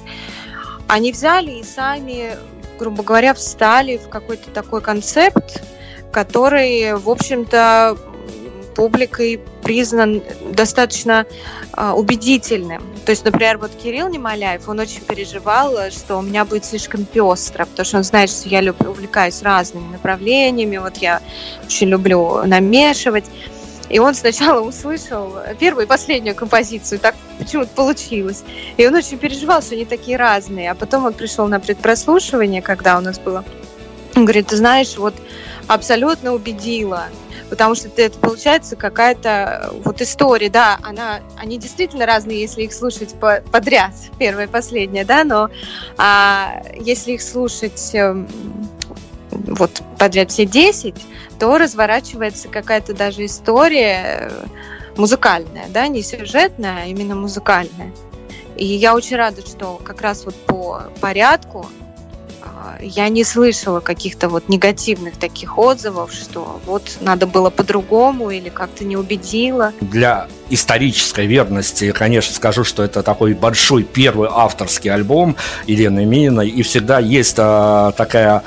они 0.87 1.11
взяли 1.11 1.51
и 1.51 1.63
сами 1.63 2.35
грубо 2.77 3.03
говоря, 3.03 3.33
встали 3.33 3.97
в 3.97 4.09
какой-то 4.09 4.49
такой 4.51 4.81
концепт, 4.81 5.63
который, 6.11 6.93
в 6.95 7.09
общем-то, 7.09 7.97
публикой 8.75 9.39
признан 9.61 10.21
достаточно 10.51 11.25
э, 11.75 11.91
убедительным. 11.91 12.83
То 13.05 13.11
есть, 13.11 13.23
например, 13.23 13.57
вот 13.57 13.71
Кирилл 13.71 14.09
Немоляев, 14.09 14.67
он 14.67 14.79
очень 14.79 15.01
переживал, 15.01 15.91
что 15.91 16.17
у 16.17 16.21
меня 16.21 16.45
будет 16.45 16.65
слишком 16.65 17.05
пестро, 17.05 17.65
потому 17.65 17.85
что 17.85 17.97
он 17.97 18.03
знает, 18.03 18.29
что 18.29 18.49
я 18.49 18.61
люблю, 18.61 18.91
увлекаюсь 18.91 19.41
разными 19.41 19.91
направлениями, 19.91 20.77
вот 20.77 20.97
я 20.97 21.21
очень 21.65 21.87
люблю 21.87 22.43
намешивать. 22.45 23.25
И 23.89 23.99
он 23.99 24.15
сначала 24.15 24.61
услышал 24.61 25.35
первую 25.59 25.85
и 25.85 25.87
последнюю 25.87 26.35
композицию, 26.35 26.99
так 26.99 27.15
почему-то 27.37 27.69
получилось. 27.69 28.43
И 28.77 28.87
он 28.87 28.95
очень 28.95 29.17
переживал, 29.17 29.61
что 29.61 29.75
они 29.75 29.85
такие 29.85 30.17
разные. 30.17 30.71
А 30.71 30.75
потом 30.75 31.05
он 31.05 31.13
пришел 31.13 31.47
на 31.47 31.59
предпрослушивание, 31.59 32.61
когда 32.61 32.97
у 32.97 33.01
нас 33.01 33.19
было. 33.19 33.43
Он 34.15 34.25
говорит, 34.25 34.47
ты 34.47 34.57
знаешь, 34.57 34.97
вот 34.97 35.15
абсолютно 35.67 36.33
убедила, 36.33 37.05
потому 37.49 37.75
что 37.75 37.89
это 37.95 38.17
получается 38.19 38.75
какая-то 38.75 39.71
вот 39.83 40.01
история, 40.01 40.49
да, 40.49 40.77
она, 40.83 41.21
они 41.37 41.57
действительно 41.57 42.05
разные, 42.05 42.41
если 42.41 42.63
их 42.63 42.73
слушать 42.73 43.15
по, 43.19 43.41
подряд, 43.51 43.93
первая 44.19 44.47
и 44.47 44.49
последняя, 44.49 45.05
да, 45.05 45.23
но 45.23 45.49
а, 45.97 46.61
если 46.79 47.13
их 47.13 47.21
слушать 47.21 47.91
эм, 47.93 48.27
вот 49.31 49.81
подряд 49.97 50.31
все 50.31 50.45
10, 50.45 50.95
то 51.43 51.57
разворачивается 51.57 52.47
какая-то 52.47 52.93
даже 52.93 53.25
история 53.25 54.29
э, 54.31 54.45
музыкальная, 54.95 55.65
да, 55.67 55.89
не 55.89 56.01
сюжетная, 56.01 56.83
а 56.83 56.85
именно 56.85 57.15
музыкальная. 57.15 57.91
И 58.55 58.65
я 58.65 58.95
очень 58.95 59.17
рада, 59.17 59.41
что 59.41 59.77
как 59.83 59.99
раз 59.99 60.23
вот 60.23 60.35
по 60.35 60.83
порядку 61.01 61.67
а, 62.41 62.77
я 62.79 63.09
не 63.09 63.25
слышала 63.25 63.81
каких-то 63.81 64.29
вот 64.29 64.47
негативных 64.47 65.17
таких 65.17 65.57
отзывов, 65.57 66.13
что 66.13 66.61
вот 66.65 66.83
надо 67.01 67.27
было 67.27 67.49
по-другому 67.49 68.29
или 68.29 68.47
как-то 68.47 68.85
не 68.85 68.95
убедила. 68.95 69.73
Для 69.81 70.27
исторической 70.49 71.25
верности, 71.25 71.91
конечно, 71.91 72.33
скажу, 72.33 72.63
что 72.63 72.83
это 72.83 73.03
такой 73.03 73.33
большой 73.33 73.83
первый 73.83 74.29
авторский 74.31 74.89
альбом 74.89 75.35
Елены 75.67 76.05
Мининой, 76.05 76.47
и 76.47 76.63
всегда 76.63 76.99
есть 76.99 77.35
а, 77.37 77.91
такая 77.91 78.43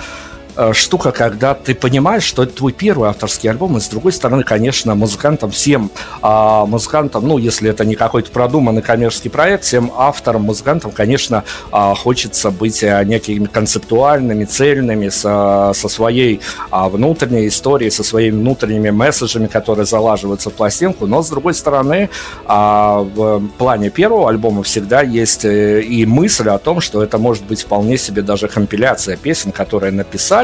штука, 0.72 1.12
когда 1.12 1.54
ты 1.54 1.74
понимаешь, 1.74 2.22
что 2.22 2.42
это 2.42 2.54
твой 2.54 2.72
первый 2.72 3.08
авторский 3.08 3.50
альбом, 3.50 3.76
и 3.76 3.80
с 3.80 3.88
другой 3.88 4.12
стороны, 4.12 4.42
конечно, 4.42 4.94
музыкантам 4.94 5.50
всем, 5.50 5.90
а, 6.22 6.66
музыкантам, 6.66 7.26
ну, 7.26 7.38
если 7.38 7.70
это 7.70 7.84
не 7.84 7.94
какой-то 7.94 8.30
продуманный 8.30 8.82
коммерческий 8.82 9.28
проект, 9.28 9.64
всем 9.64 9.92
авторам, 9.96 10.42
музыкантам, 10.42 10.90
конечно, 10.90 11.44
а, 11.70 11.94
хочется 11.94 12.50
быть 12.50 12.82
а, 12.84 13.02
некими 13.04 13.46
концептуальными, 13.46 14.44
цельными, 14.44 15.08
со, 15.08 15.72
со 15.74 15.88
своей 15.88 16.40
а, 16.70 16.88
внутренней 16.88 17.48
историей, 17.48 17.90
со 17.90 18.02
своими 18.02 18.36
внутренними 18.36 18.90
месседжами, 18.90 19.46
которые 19.46 19.86
залаживаются 19.86 20.50
в 20.50 20.54
пластинку, 20.54 21.06
но, 21.06 21.22
с 21.22 21.28
другой 21.28 21.54
стороны, 21.54 22.10
в 22.46 23.42
плане 23.58 23.90
первого 23.90 24.28
альбома 24.28 24.62
всегда 24.62 25.02
есть 25.02 25.44
э, 25.44 25.80
и 25.82 26.06
мысль 26.06 26.48
о 26.48 26.58
том, 26.58 26.80
что 26.80 27.02
это 27.02 27.18
может 27.18 27.44
быть 27.44 27.62
вполне 27.62 27.96
себе 27.96 28.22
даже 28.22 28.48
компиляция 28.48 29.16
песен, 29.16 29.52
которые 29.52 29.92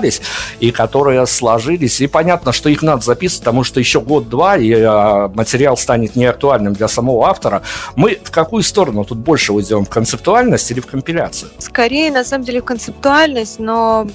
написались 0.03 0.23
и 0.61 0.71
которые 0.71 1.27
сложились. 1.27 2.01
И 2.01 2.07
понятно, 2.07 2.53
что 2.53 2.69
их 2.69 2.83
надо 2.83 3.03
записывать, 3.03 3.41
потому 3.41 3.65
что 3.65 3.81
еще 3.81 4.01
год-два, 4.01 4.57
и 4.57 4.73
а, 4.73 5.29
материал 5.29 5.77
станет 5.77 6.17
неактуальным 6.17 6.73
для 6.73 6.89
самого 6.89 7.29
автора. 7.29 7.63
Мы 7.97 8.19
в 8.23 8.31
какую 8.31 8.63
сторону 8.63 9.05
тут 9.05 9.19
больше 9.19 9.53
уйдем? 9.53 9.85
В 9.85 9.89
концептуальность 9.89 10.71
или 10.71 10.81
в 10.81 10.87
компиляцию? 10.87 11.51
Скорее, 11.59 12.11
на 12.11 12.25
самом 12.25 12.45
деле, 12.45 12.61
в 12.61 12.65
концептуальность, 12.65 13.59
но 13.59 14.07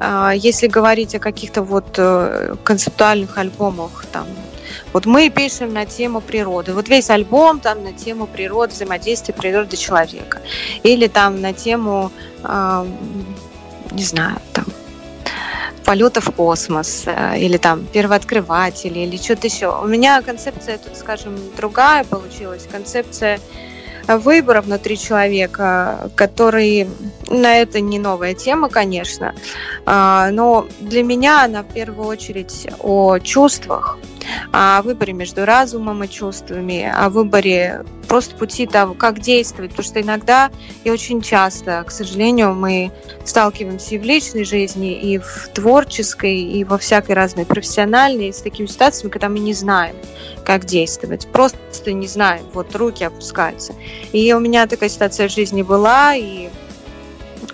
э, 0.00 0.32
если 0.36 0.66
говорить 0.66 1.14
о 1.14 1.18
каких-то 1.18 1.62
вот 1.62 1.94
э, 1.98 2.54
концептуальных 2.64 3.38
альбомах, 3.38 4.06
там, 4.12 4.26
вот 4.92 5.06
мы 5.06 5.30
пишем 5.30 5.72
на 5.72 5.86
тему 5.86 6.20
природы. 6.20 6.72
Вот 6.74 6.88
весь 6.88 7.10
альбом 7.10 7.60
там 7.60 7.82
на 7.84 7.92
тему 7.92 8.26
природы, 8.26 8.72
взаимодействия 8.72 9.34
природы 9.34 9.76
человека. 9.76 10.40
Или 10.82 11.06
там 11.06 11.40
на 11.40 11.52
тему, 11.52 12.10
э, 12.42 12.86
не 13.92 14.04
знаю, 14.04 14.36
там 14.52 14.64
полета 15.90 16.20
в 16.20 16.30
космос, 16.30 17.02
э, 17.06 17.38
или 17.40 17.56
там 17.56 17.84
первооткрыватели, 17.92 19.00
или 19.00 19.16
что-то 19.16 19.48
еще. 19.48 19.76
У 19.82 19.88
меня 19.88 20.22
концепция 20.22 20.78
тут, 20.78 20.96
скажем, 20.96 21.36
другая 21.56 22.04
получилась. 22.04 22.68
Концепция 22.70 23.40
выбора 24.06 24.60
внутри 24.60 24.96
человека, 24.96 26.12
который, 26.14 26.88
на 27.28 27.56
это 27.56 27.80
не 27.80 27.98
новая 27.98 28.34
тема, 28.34 28.68
конечно, 28.68 29.34
а, 29.84 30.30
но 30.30 30.68
для 30.78 31.02
меня 31.02 31.42
она 31.44 31.62
в 31.62 31.74
первую 31.74 32.06
очередь 32.06 32.68
о 32.78 33.18
чувствах, 33.18 33.98
о 34.52 34.82
выборе 34.82 35.12
между 35.12 35.44
разумом 35.44 36.04
и 36.04 36.08
чувствами, 36.08 36.92
о 36.94 37.08
выборе 37.10 37.84
просто 38.08 38.34
пути 38.34 38.66
того, 38.66 38.94
как 38.94 39.20
действовать, 39.20 39.70
потому 39.70 39.86
что 39.86 40.00
иногда 40.00 40.50
и 40.84 40.90
очень 40.90 41.22
часто, 41.22 41.84
к 41.86 41.90
сожалению, 41.90 42.54
мы 42.54 42.90
сталкиваемся 43.24 43.94
и 43.94 43.98
в 43.98 44.02
личной 44.02 44.44
жизни, 44.44 44.92
и 44.92 45.18
в 45.18 45.48
творческой, 45.54 46.38
и 46.38 46.64
во 46.64 46.78
всякой 46.78 47.12
разной 47.12 47.46
профессиональной 47.46 48.32
с 48.32 48.42
такими 48.42 48.66
ситуациями, 48.66 49.10
когда 49.10 49.28
мы 49.28 49.38
не 49.38 49.54
знаем, 49.54 49.94
как 50.44 50.64
действовать, 50.64 51.28
просто 51.28 51.92
не 51.92 52.06
знаем, 52.06 52.44
вот 52.52 52.74
руки 52.74 53.04
опускаются. 53.04 53.74
И 54.12 54.32
у 54.32 54.40
меня 54.40 54.66
такая 54.66 54.88
ситуация 54.88 55.28
в 55.28 55.32
жизни 55.32 55.62
была, 55.62 56.16
и 56.16 56.48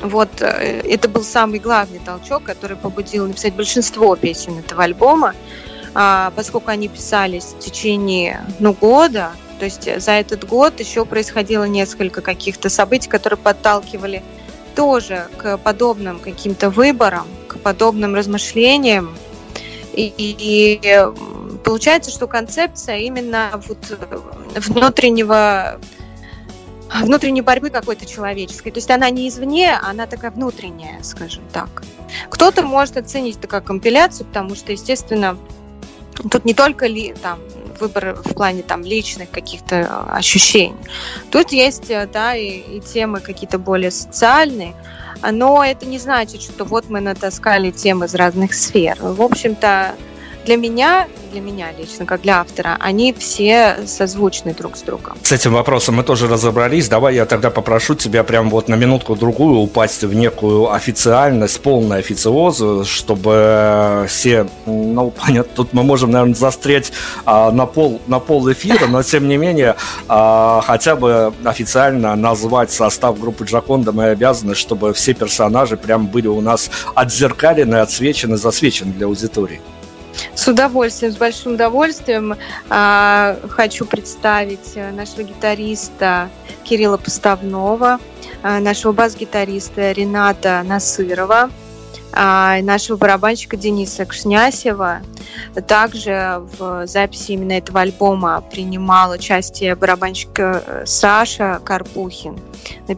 вот 0.00 0.30
э, 0.40 0.80
это 0.84 1.08
был 1.08 1.22
самый 1.22 1.58
главный 1.58 1.98
толчок, 1.98 2.44
который 2.44 2.76
побудил 2.76 3.26
написать 3.26 3.54
большинство 3.54 4.16
песен 4.16 4.58
этого 4.58 4.84
альбома, 4.84 5.34
поскольку 6.36 6.70
они 6.70 6.88
писались 6.88 7.44
в 7.44 7.58
течение 7.58 8.44
ну, 8.58 8.74
года, 8.74 9.32
то 9.58 9.64
есть 9.64 9.88
за 10.00 10.12
этот 10.12 10.46
год 10.46 10.78
еще 10.78 11.06
происходило 11.06 11.64
несколько 11.64 12.20
каких-то 12.20 12.68
событий, 12.68 13.08
которые 13.08 13.38
подталкивали 13.38 14.22
тоже 14.74 15.28
к 15.38 15.56
подобным 15.56 16.18
каким-то 16.18 16.68
выборам, 16.68 17.26
к 17.48 17.58
подобным 17.58 18.14
размышлениям. 18.14 19.16
И, 19.94 20.12
и 20.18 21.08
получается, 21.64 22.10
что 22.10 22.26
концепция 22.26 22.98
именно 22.98 23.50
вот 23.66 23.78
внутреннего 24.54 25.80
внутренней 27.02 27.40
борьбы 27.40 27.70
какой-то 27.70 28.06
человеческой. 28.06 28.70
То 28.70 28.78
есть 28.78 28.90
она 28.90 29.08
не 29.10 29.28
извне, 29.28 29.72
она 29.72 30.06
такая 30.06 30.30
внутренняя, 30.30 31.02
скажем 31.02 31.42
так. 31.52 31.82
Кто-то 32.28 32.62
может 32.62 32.96
оценить 32.96 33.38
это 33.38 33.48
как 33.48 33.64
компиляцию, 33.64 34.26
потому 34.26 34.54
что, 34.54 34.72
естественно, 34.72 35.36
Тут 36.30 36.44
не 36.44 36.54
только 36.54 36.86
ли, 36.86 37.14
там, 37.22 37.38
выбор 37.78 38.14
в 38.24 38.34
плане 38.34 38.62
там 38.62 38.82
личных 38.82 39.30
каких-то 39.30 39.76
э, 39.76 40.16
ощущений. 40.16 40.76
Тут 41.30 41.52
есть, 41.52 41.90
э, 41.90 42.08
да, 42.12 42.34
и, 42.34 42.76
и 42.76 42.80
темы 42.80 43.20
какие-то 43.20 43.58
более 43.58 43.90
социальные, 43.90 44.74
но 45.30 45.64
это 45.64 45.86
не 45.86 45.98
значит, 45.98 46.42
что 46.42 46.64
вот 46.64 46.88
мы 46.88 47.00
натаскали 47.00 47.70
темы 47.70 48.06
из 48.06 48.14
разных 48.14 48.54
сфер. 48.54 48.96
В 49.00 49.22
общем-то, 49.22 49.94
для 50.46 50.56
меня, 50.56 51.08
для 51.32 51.40
меня 51.40 51.72
лично, 51.76 52.06
как 52.06 52.22
для 52.22 52.40
автора, 52.40 52.76
они 52.80 53.12
все 53.12 53.78
созвучны 53.86 54.54
друг 54.54 54.76
с 54.76 54.82
другом. 54.82 55.18
С 55.22 55.32
этим 55.32 55.52
вопросом 55.52 55.96
мы 55.96 56.04
тоже 56.04 56.28
разобрались. 56.28 56.88
Давай 56.88 57.16
я 57.16 57.26
тогда 57.26 57.50
попрошу 57.50 57.96
тебя 57.96 58.22
прям 58.22 58.48
вот 58.48 58.68
на 58.68 58.76
минутку-другую 58.76 59.58
упасть 59.58 60.04
в 60.04 60.14
некую 60.14 60.72
официальность, 60.72 61.60
полную 61.60 61.98
официозу, 61.98 62.84
чтобы 62.84 64.06
все, 64.08 64.46
ну, 64.66 65.10
понятно, 65.10 65.52
тут 65.54 65.72
мы 65.72 65.82
можем, 65.82 66.12
наверное, 66.12 66.34
застрять 66.34 66.92
а, 67.24 67.50
на, 67.50 67.66
пол, 67.66 68.00
на 68.06 68.20
пол 68.20 68.50
эфира, 68.50 68.86
но 68.86 69.02
тем 69.02 69.26
не 69.26 69.36
менее, 69.36 69.74
а, 70.08 70.62
хотя 70.64 70.94
бы 70.94 71.34
официально 71.44 72.14
назвать 72.14 72.70
состав 72.70 73.18
группы 73.18 73.44
Джаконда 73.44 73.90
мы 73.90 74.06
обязаны, 74.06 74.54
чтобы 74.54 74.94
все 74.94 75.12
персонажи 75.12 75.76
прям 75.76 76.06
были 76.06 76.28
у 76.28 76.40
нас 76.40 76.70
отзеркалены, 76.94 77.76
отсвечены, 77.76 78.36
засвечены 78.36 78.92
для 78.92 79.06
аудитории. 79.06 79.60
С 80.34 80.48
удовольствием, 80.48 81.12
с 81.12 81.16
большим 81.16 81.54
удовольствием 81.54 82.36
а, 82.68 83.36
хочу 83.48 83.84
представить 83.84 84.72
э, 84.74 84.90
нашего 84.92 85.22
гитариста 85.22 86.30
Кирилла 86.64 86.96
Поставнова, 86.96 87.98
а, 88.42 88.60
нашего 88.60 88.92
бас-гитариста 88.92 89.92
Рената 89.92 90.62
Насырова, 90.64 91.50
нашего 92.16 92.96
барабанщика 92.96 93.56
Дениса 93.56 94.06
Кшнясева. 94.06 95.02
Также 95.66 96.42
в 96.58 96.86
записи 96.86 97.32
именно 97.32 97.52
этого 97.52 97.80
альбома 97.80 98.42
принимал 98.50 99.10
участие 99.10 99.74
барабанщик 99.74 100.38
э, 100.38 100.84
Саша 100.86 101.60
Карпухин, 101.64 102.38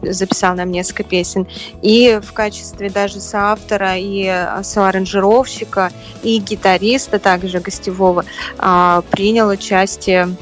записал 0.01 0.55
нам 0.55 0.71
несколько 0.71 1.03
песен. 1.03 1.47
И 1.81 2.19
в 2.21 2.33
качестве 2.33 2.89
даже 2.89 3.19
соавтора 3.19 3.97
и 3.97 4.25
э, 4.25 4.63
соаранжировщика, 4.63 5.91
и 6.23 6.37
гитариста 6.39 7.19
также 7.19 7.59
гостевого 7.59 8.25
а, 8.57 9.01
принял 9.09 9.47
участие 9.49 10.35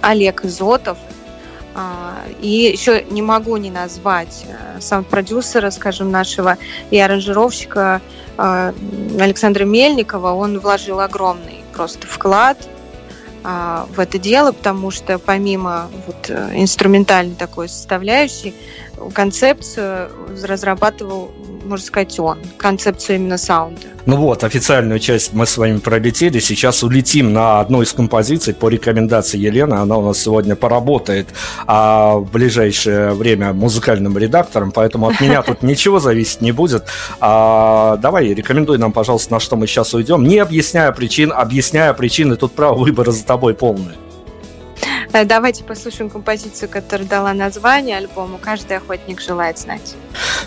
Олег 0.00 0.44
Изотов, 0.44 0.98
а, 0.98 1.05
и 2.40 2.70
еще 2.72 3.04
не 3.10 3.22
могу 3.22 3.56
не 3.56 3.70
назвать 3.70 4.44
э, 4.46 4.80
саунд-продюсера, 4.80 5.70
скажем, 5.70 6.10
нашего 6.10 6.56
и 6.90 6.98
аранжировщика 6.98 8.00
э, 8.38 8.72
Александра 9.20 9.64
Мельникова. 9.64 10.32
Он 10.32 10.58
вложил 10.58 11.00
огромный 11.00 11.60
просто 11.74 12.06
вклад 12.06 12.56
а, 13.48 13.86
в 13.94 14.00
это 14.00 14.18
дело, 14.18 14.50
потому 14.50 14.90
что 14.90 15.20
помимо 15.20 15.88
вот 16.08 16.30
э, 16.30 16.50
инструментальной 16.54 17.36
такой 17.36 17.68
составляющей, 17.68 18.54
концепцию 19.12 20.10
разрабатывал, 20.42 21.30
можно 21.64 21.86
сказать, 21.86 22.18
он, 22.18 22.38
концепцию 22.58 23.16
именно 23.16 23.38
саунда. 23.38 23.80
Ну 24.06 24.16
вот, 24.18 24.44
официальную 24.44 25.00
часть 25.00 25.32
мы 25.32 25.46
с 25.46 25.56
вами 25.56 25.78
пролетели. 25.78 26.38
Сейчас 26.38 26.84
улетим 26.84 27.32
на 27.32 27.58
одну 27.58 27.82
из 27.82 27.92
композиций 27.92 28.54
по 28.54 28.68
рекомендации 28.68 29.36
Елены. 29.36 29.74
Она 29.74 29.96
у 29.96 30.06
нас 30.06 30.18
сегодня 30.18 30.54
поработает 30.54 31.28
а 31.66 32.16
в 32.16 32.30
ближайшее 32.30 33.14
время 33.14 33.52
музыкальным 33.52 34.16
редактором, 34.16 34.70
поэтому 34.70 35.08
от 35.08 35.20
меня 35.20 35.42
тут 35.42 35.62
ничего 35.64 35.98
зависеть 35.98 36.40
не 36.40 36.52
будет. 36.52 36.84
А, 37.20 37.96
давай, 37.96 38.32
рекомендуй 38.32 38.78
нам, 38.78 38.92
пожалуйста, 38.92 39.32
на 39.34 39.40
что 39.40 39.56
мы 39.56 39.66
сейчас 39.66 39.92
уйдем. 39.92 40.22
Не 40.22 40.38
объясняя 40.38 40.92
причин, 40.92 41.32
объясняя 41.32 41.92
причины, 41.92 42.36
тут 42.36 42.52
право 42.52 42.78
выбора 42.78 43.10
за 43.10 43.24
тобой 43.24 43.54
полное. 43.54 43.96
Э, 45.12 45.24
давайте 45.24 45.64
послушаем 45.64 46.10
композицию, 46.10 46.68
которая 46.68 47.06
дала 47.06 47.32
название 47.32 47.98
альбому 47.98 48.38
«Каждый 48.38 48.76
охотник 48.76 49.20
желает 49.20 49.58
знать». 49.58 49.94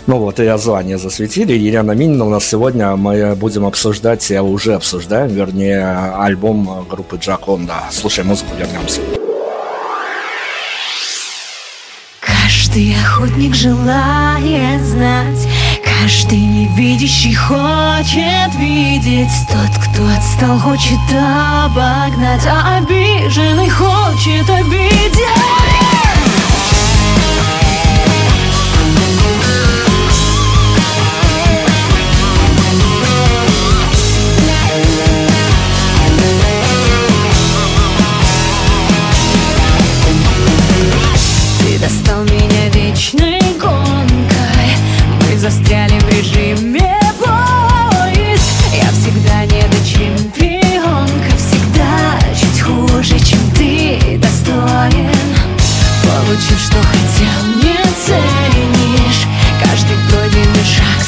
Ну 0.06 0.18
вот, 0.18 0.40
и 0.40 0.44
название 0.44 0.98
засветили. 0.98 1.52
Елена 1.52 1.92
Минина 1.92 2.24
у 2.26 2.30
нас 2.30 2.46
сегодня 2.46 2.96
мы 2.96 3.34
будем 3.36 3.66
обсуждать, 3.66 4.28
я 4.30 4.42
уже 4.42 4.74
обсуждаем, 4.74 5.28
вернее, 5.28 6.14
альбом 6.18 6.86
группы 6.88 7.16
Джаконда. 7.16 7.74
Слушай 7.90 8.24
музыку, 8.24 8.54
вернемся. 8.58 9.00
Каждый 12.20 12.94
охотник 12.94 13.54
желает 13.54 14.82
знать 14.82 15.48
Каждый 16.02 16.38
невидящий 16.38 17.34
хочет 17.34 18.54
видеть 18.58 19.28
Тот, 19.48 19.84
кто 19.84 20.08
отстал, 20.08 20.58
хочет 20.58 20.98
обогнать 21.10 22.46
А 22.46 22.78
обиженный 22.78 23.68
хочет 23.68 24.48
обидеть 24.48 25.20
Ты 41.58 41.78
достал 41.78 42.22
меня 42.24 42.70
вечный 42.72 43.38
год 43.60 43.99
застряли 45.40 45.98
в 46.00 46.08
режиме 46.10 47.00
поиск 47.18 48.42
Я 48.74 48.90
всегда 48.92 49.46
не 49.46 49.62
до 49.62 49.86
чемпионка 49.86 51.34
Всегда 51.38 52.18
чуть 52.38 52.60
хуже, 52.60 53.18
чем 53.18 53.38
ты 53.56 54.18
достоин. 54.18 55.08
Получу, 56.02 56.56
что 56.58 56.76
хотел, 56.82 57.56
не 57.56 57.74
ценишь. 58.04 59.26
Каждый 59.64 59.96
пройденный 60.10 60.64
шаг 60.64 60.99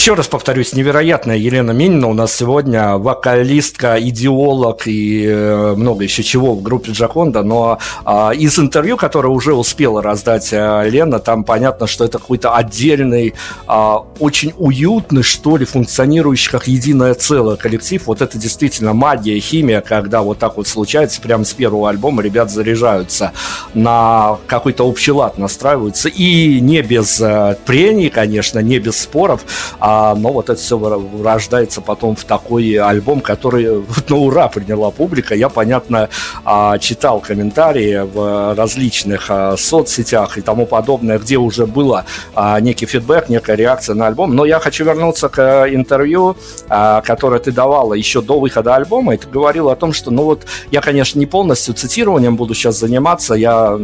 Еще 0.00 0.14
раз 0.14 0.28
повторюсь, 0.28 0.72
невероятная 0.72 1.36
Елена 1.36 1.72
Минина 1.72 2.08
у 2.08 2.14
нас 2.14 2.34
сегодня 2.34 2.96
вокалистка, 2.96 4.00
идеолог 4.00 4.86
и 4.86 5.26
э, 5.26 5.74
много 5.76 6.04
еще 6.04 6.22
чего 6.22 6.54
в 6.54 6.62
группе 6.62 6.92
Джаконда, 6.92 7.42
но 7.42 7.78
а, 8.06 8.30
из 8.30 8.58
интервью, 8.58 8.96
которое 8.96 9.28
уже 9.28 9.52
успела 9.52 10.02
раздать 10.02 10.54
а, 10.54 10.84
Лена, 10.84 11.18
там 11.18 11.44
понятно, 11.44 11.86
что 11.86 12.06
это 12.06 12.18
какой-то 12.18 12.56
отдельный, 12.56 13.34
а, 13.66 13.98
очень 14.20 14.54
уютный, 14.56 15.22
что 15.22 15.58
ли, 15.58 15.66
функционирующий 15.66 16.50
как 16.50 16.66
единое 16.66 17.12
целое 17.12 17.56
коллектив. 17.56 18.02
Вот 18.06 18.22
это 18.22 18.38
действительно 18.38 18.94
магия, 18.94 19.38
химия, 19.38 19.82
когда 19.82 20.22
вот 20.22 20.38
так 20.38 20.56
вот 20.56 20.66
случается, 20.66 21.20
прямо 21.20 21.44
с 21.44 21.52
первого 21.52 21.90
альбома 21.90 22.22
ребят 22.22 22.50
заряжаются 22.50 23.32
на 23.74 24.38
какой-то 24.46 24.84
общий 24.84 25.12
лад, 25.12 25.36
настраиваются, 25.36 26.08
и 26.08 26.58
не 26.58 26.80
без 26.80 27.20
э, 27.20 27.58
прений, 27.66 28.08
конечно, 28.08 28.60
не 28.60 28.78
без 28.78 28.98
споров, 28.98 29.44
а, 29.90 30.14
но 30.14 30.32
вот 30.32 30.50
это 30.50 30.60
все 30.60 30.78
рождается 31.22 31.80
потом 31.80 32.14
в 32.14 32.24
такой 32.24 32.74
альбом, 32.74 33.20
который 33.20 33.78
вот, 33.80 34.08
на 34.08 34.16
ура 34.16 34.48
приняла 34.48 34.90
публика. 34.90 35.34
Я, 35.34 35.48
понятно, 35.48 36.08
а, 36.44 36.78
читал 36.78 37.20
комментарии 37.20 38.00
в 38.14 38.54
различных 38.54 39.26
а, 39.28 39.56
соцсетях 39.56 40.38
и 40.38 40.42
тому 40.42 40.66
подобное, 40.66 41.18
где 41.18 41.38
уже 41.38 41.66
было 41.66 42.04
а, 42.34 42.60
некий 42.60 42.86
фидбэк, 42.86 43.28
некая 43.28 43.56
реакция 43.56 43.96
на 43.96 44.06
альбом. 44.06 44.36
Но 44.36 44.44
я 44.44 44.60
хочу 44.60 44.84
вернуться 44.84 45.28
к 45.28 45.66
интервью, 45.68 46.36
а, 46.68 47.00
которое 47.00 47.40
ты 47.40 47.50
давала 47.50 47.94
еще 47.94 48.22
до 48.22 48.38
выхода 48.38 48.76
альбома, 48.76 49.14
и 49.14 49.16
ты 49.16 49.26
говорила 49.28 49.72
о 49.72 49.76
том, 49.76 49.92
что, 49.92 50.12
ну 50.12 50.22
вот, 50.22 50.46
я, 50.70 50.80
конечно, 50.80 51.18
не 51.18 51.26
полностью 51.26 51.74
цитированием 51.74 52.36
буду 52.36 52.54
сейчас 52.54 52.78
заниматься, 52.78 53.34
я, 53.34 53.78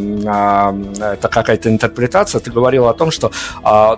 это 1.00 1.28
какая-то 1.28 1.68
интерпретация, 1.68 2.40
ты 2.40 2.52
говорила 2.52 2.90
о 2.90 2.94
том, 2.94 3.10
что 3.10 3.32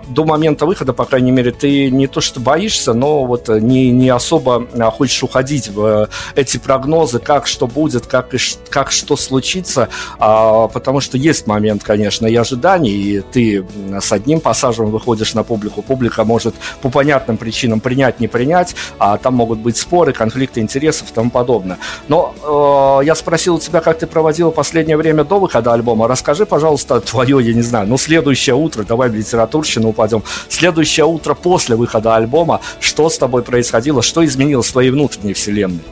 до 0.07 0.25
момента 0.25 0.65
выхода, 0.65 0.93
по 0.93 1.05
крайней 1.05 1.31
мере, 1.31 1.51
ты 1.51 1.91
не 1.99 2.07
то 2.07 2.21
что 2.21 2.39
боишься, 2.39 2.93
но 2.93 3.25
вот 3.25 3.49
не, 3.49 3.91
не 3.91 4.09
особо 4.09 4.67
а, 4.77 4.89
хочешь 4.89 5.21
уходить 5.21 5.69
в 5.69 6.09
эти 6.35 6.57
прогнозы, 6.57 7.19
как 7.19 7.45
что 7.45 7.67
будет, 7.67 8.07
как, 8.07 8.33
и, 8.33 8.37
как 8.69 8.91
что 8.91 9.15
случится, 9.17 9.89
а, 10.17 10.67
потому 10.67 11.01
что 11.01 11.17
есть 11.17 11.45
момент, 11.45 11.83
конечно, 11.83 12.25
и 12.25 12.35
ожиданий, 12.35 12.91
и 12.91 13.21
ты 13.21 13.65
с 13.99 14.11
одним 14.11 14.39
пассажем 14.39 14.89
выходишь 14.89 15.33
на 15.33 15.43
публику, 15.43 15.81
публика 15.81 16.23
может 16.23 16.55
по 16.81 16.89
понятным 16.89 17.37
причинам 17.37 17.79
принять, 17.79 18.19
не 18.19 18.27
принять, 18.27 18.75
а 18.97 19.17
там 19.17 19.35
могут 19.35 19.59
быть 19.59 19.77
споры, 19.77 20.13
конфликты 20.13 20.61
интересов 20.61 21.11
и 21.11 21.13
тому 21.13 21.29
подобное. 21.29 21.77
Но 22.07 22.99
э, 23.01 23.05
я 23.05 23.15
спросил 23.15 23.55
у 23.55 23.59
тебя, 23.59 23.81
как 23.81 23.99
ты 23.99 24.07
проводила 24.07 24.51
последнее 24.51 24.97
время 24.97 25.23
до 25.23 25.39
выхода 25.39 25.73
альбома. 25.73 26.07
Расскажи, 26.07 26.45
пожалуйста, 26.45 27.01
твое, 27.11 27.39
я 27.45 27.53
не 27.53 27.61
знаю, 27.61 27.87
ну, 27.87 27.97
следующее 27.97 28.55
утро, 28.55 28.83
давай 28.83 29.09
в 29.09 29.15
литературщину 29.15 29.89
упадем, 29.89 30.23
следующее 30.47 31.05
утро 31.05 31.33
после 31.33 31.75
выхода 31.75 31.88
альбома, 31.95 32.61
что 32.79 33.09
с 33.09 33.17
тобой 33.17 33.43
происходило, 33.43 34.01
что 34.01 34.25
изменилось 34.25 34.67
в 34.67 34.71
твоей 34.71 34.91
внутренней 34.91 35.33
вселенной? 35.33 35.83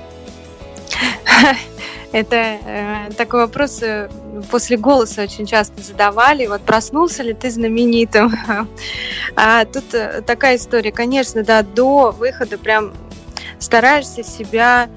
Это 2.12 2.36
э, 2.36 3.10
такой 3.18 3.42
вопрос 3.42 3.82
э, 3.82 4.10
после 4.50 4.78
голоса 4.78 5.24
очень 5.24 5.46
часто 5.46 5.82
задавали. 5.82 6.48
Вот 6.48 6.62
проснулся 6.62 7.22
ли 7.24 7.34
ты 7.34 7.50
знаменитым? 7.50 8.34
А 9.36 9.66
тут 9.66 9.94
э, 9.94 10.22
такая 10.26 10.56
история, 10.56 10.92
конечно, 10.92 11.44
да, 11.44 11.64
до 11.64 12.12
выхода 12.12 12.58
прям 12.58 12.94
стараешься 13.60 14.24
себя 14.24 14.90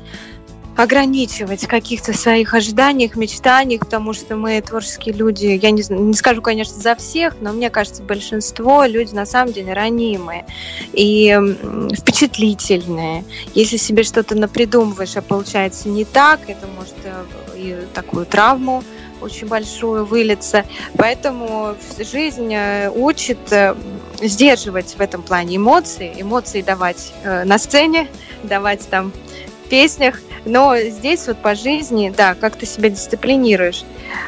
ограничивать 0.82 1.64
в 1.64 1.68
каких-то 1.68 2.16
своих 2.16 2.54
ожиданиях, 2.54 3.16
мечтаниях, 3.16 3.80
потому 3.80 4.12
что 4.12 4.36
мы 4.36 4.60
творческие 4.60 5.14
люди, 5.14 5.58
я 5.60 5.70
не, 5.70 5.82
не 5.88 6.14
скажу, 6.14 6.40
конечно, 6.40 6.80
за 6.80 6.94
всех, 6.94 7.34
но 7.40 7.52
мне 7.52 7.70
кажется, 7.70 8.02
большинство 8.02 8.84
люди 8.84 9.14
на 9.14 9.26
самом 9.26 9.52
деле 9.52 9.72
ранимые 9.72 10.46
и 10.92 11.38
впечатлительные. 11.94 13.24
Если 13.54 13.76
себе 13.76 14.02
что-то 14.04 14.34
напридумываешь, 14.34 15.16
а 15.16 15.22
получается 15.22 15.88
не 15.88 16.04
так, 16.04 16.40
это 16.48 16.66
может 16.66 16.94
э, 17.04 17.24
и 17.56 17.76
такую 17.92 18.24
травму 18.26 18.82
очень 19.20 19.48
большую 19.48 20.06
вылиться. 20.06 20.64
Поэтому 20.96 21.74
жизнь 21.98 22.54
э, 22.54 22.90
учит 22.90 23.52
э, 23.52 23.74
сдерживать 24.22 24.94
в 24.96 25.00
этом 25.00 25.22
плане 25.22 25.56
эмоции, 25.56 26.14
эмоции 26.16 26.62
давать 26.62 27.12
на 27.24 27.58
сцене, 27.58 28.08
давать 28.42 28.88
там 28.88 29.12
песнях, 29.70 30.20
но 30.44 30.76
здесь 30.76 31.26
вот 31.26 31.38
по 31.38 31.54
жизни, 31.54 32.12
да, 32.14 32.34
как 32.34 32.56
ты 32.56 32.66
себя 32.66 32.90
дисциплинируешь. 32.90 33.84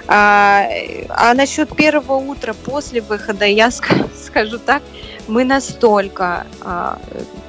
А, 0.07 0.69
а 1.09 1.35
насчет 1.35 1.75
первого 1.77 2.15
утра 2.15 2.55
после 2.55 3.03
выхода, 3.03 3.45
я 3.45 3.71
скажу 4.25 4.59
так, 4.59 4.83
мы 5.29 5.45
настолько 5.45 6.47
а, 6.63 6.99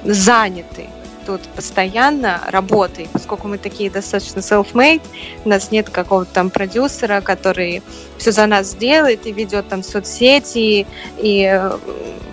заняты 0.04 0.88
тут 1.26 1.40
постоянно 1.56 2.42
работой, 2.48 3.08
поскольку 3.10 3.48
мы 3.48 3.56
такие 3.56 3.90
достаточно 3.90 4.40
self-made, 4.40 5.00
у 5.44 5.48
нас 5.48 5.70
нет 5.70 5.88
какого-то 5.88 6.30
там 6.32 6.50
продюсера, 6.50 7.22
который 7.22 7.82
все 8.18 8.30
за 8.30 8.46
нас 8.46 8.68
сделает 8.68 9.26
и 9.26 9.32
ведет 9.32 9.68
там 9.68 9.82
соцсети 9.82 10.86
и 11.18 11.50
э, 11.50 11.78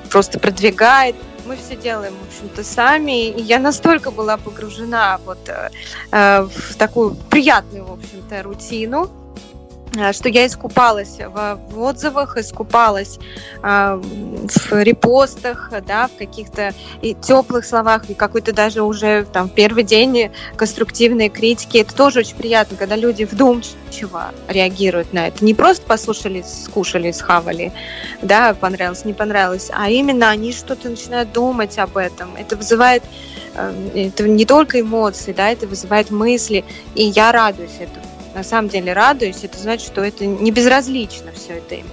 просто 0.09 0.39
продвигает 0.39 1.15
мы 1.45 1.55
все 1.55 1.75
делаем, 1.75 2.13
в 2.13 2.27
общем-то, 2.27 2.63
сами. 2.63 3.29
И 3.29 3.41
я 3.41 3.59
настолько 3.59 4.11
была 4.11 4.37
погружена 4.37 5.19
вот 5.25 5.49
э, 5.49 5.69
э 6.11 6.41
в 6.43 6.75
такую 6.75 7.15
приятную, 7.29 7.85
в 7.85 7.93
общем-то, 7.93 8.43
рутину, 8.43 9.09
что 10.13 10.29
я 10.29 10.47
искупалась 10.47 11.17
в, 11.19 11.59
в 11.69 11.79
отзывах, 11.81 12.37
искупалась 12.37 13.19
э, 13.61 14.01
в 14.01 14.83
репостах, 14.83 15.71
да, 15.85 16.07
в 16.07 16.17
каких-то 16.17 16.73
теплых 17.21 17.65
словах, 17.65 18.09
и 18.09 18.13
какой-то 18.13 18.53
даже 18.53 18.83
уже 18.83 19.25
там 19.25 19.49
первый 19.49 19.83
день 19.83 20.31
конструктивные 20.55 21.29
критики. 21.29 21.77
Это 21.79 21.93
тоже 21.93 22.19
очень 22.19 22.35
приятно, 22.37 22.77
когда 22.77 22.95
люди 22.95 23.25
вдумчиво 23.25 24.31
реагируют 24.47 25.13
на 25.13 25.27
это. 25.27 25.43
Не 25.43 25.53
просто 25.53 25.85
послушали, 25.85 26.43
скушали, 26.47 27.11
схавали, 27.11 27.73
да, 28.21 28.53
понравилось, 28.53 29.03
не 29.03 29.13
понравилось, 29.13 29.69
а 29.73 29.89
именно 29.89 30.29
они 30.29 30.53
что-то 30.53 30.89
начинают 30.89 31.33
думать 31.33 31.77
об 31.77 31.97
этом. 31.97 32.35
Это 32.37 32.55
вызывает 32.55 33.03
э, 33.55 34.09
это 34.11 34.27
не 34.27 34.45
только 34.45 34.79
эмоции, 34.79 35.33
да, 35.33 35.49
это 35.49 35.67
вызывает 35.67 36.11
мысли, 36.11 36.63
и 36.95 37.03
я 37.03 37.31
радуюсь 37.33 37.75
этому 37.79 38.10
на 38.33 38.43
самом 38.43 38.69
деле 38.69 38.93
радуюсь, 38.93 39.43
это 39.43 39.57
значит, 39.57 39.85
что 39.85 40.01
это 40.01 40.25
не 40.25 40.51
безразлично 40.51 41.31
все 41.33 41.57
это 41.57 41.75
им. 41.75 41.87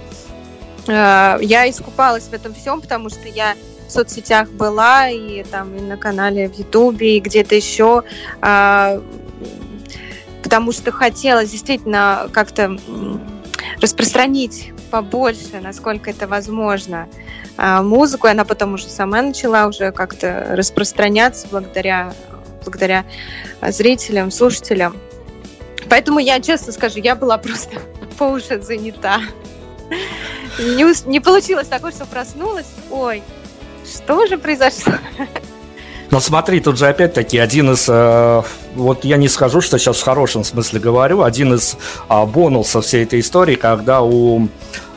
Э, 0.87 1.37
я 1.41 1.69
искупалась 1.69 2.23
в 2.25 2.33
этом 2.33 2.53
всем, 2.53 2.81
потому 2.81 3.09
что 3.09 3.27
я 3.27 3.55
в 3.89 3.91
соцсетях 3.91 4.49
была, 4.49 5.09
и 5.09 5.43
там 5.43 5.75
и 5.75 5.81
на 5.81 5.97
канале 5.97 6.47
в 6.47 6.57
Ютубе, 6.57 7.17
и 7.17 7.19
где-то 7.19 7.55
еще, 7.55 8.03
а, 8.39 9.01
потому 10.43 10.71
что 10.71 10.91
хотелось 10.91 11.49
действительно 11.49 12.29
как-то 12.31 12.77
распространить 13.81 14.71
побольше, 14.91 15.59
насколько 15.59 16.11
это 16.11 16.27
возможно, 16.27 17.07
а, 17.57 17.81
музыку. 17.81 18.27
И 18.27 18.29
она 18.29 18.45
потом 18.45 18.75
уже 18.75 18.87
сама 18.87 19.23
начала 19.23 19.65
уже 19.65 19.91
как-то 19.91 20.49
распространяться 20.51 21.47
благодаря, 21.49 22.13
благодаря 22.63 23.05
зрителям, 23.61 24.29
слушателям. 24.29 24.95
Поэтому 25.89 26.19
я 26.19 26.39
честно 26.39 26.71
скажу, 26.71 26.99
я 26.99 27.15
была 27.15 27.37
просто 27.37 27.79
по 28.17 28.25
уши 28.25 28.61
занята. 28.61 29.21
Не, 30.59 31.09
не 31.09 31.19
получилось 31.19 31.67
такое, 31.67 31.91
что 31.91 32.05
проснулась. 32.05 32.67
Ой, 32.91 33.23
что 33.85 34.27
же 34.27 34.37
произошло? 34.37 34.93
Но 36.11 36.19
смотри, 36.19 36.59
тут 36.59 36.77
же 36.77 36.87
опять-таки 36.87 37.37
один 37.37 37.71
из, 37.71 37.85
э, 37.87 38.41
вот 38.75 39.05
я 39.05 39.17
не 39.17 39.27
скажу, 39.27 39.61
что 39.61 39.77
сейчас 39.77 39.97
в 39.97 40.03
хорошем 40.03 40.43
смысле 40.43 40.79
говорю, 40.79 41.21
один 41.21 41.53
из 41.53 41.77
э, 42.09 42.25
бонусов 42.25 42.85
всей 42.85 43.03
этой 43.03 43.19
истории, 43.19 43.55
когда 43.55 44.01
у 44.01 44.47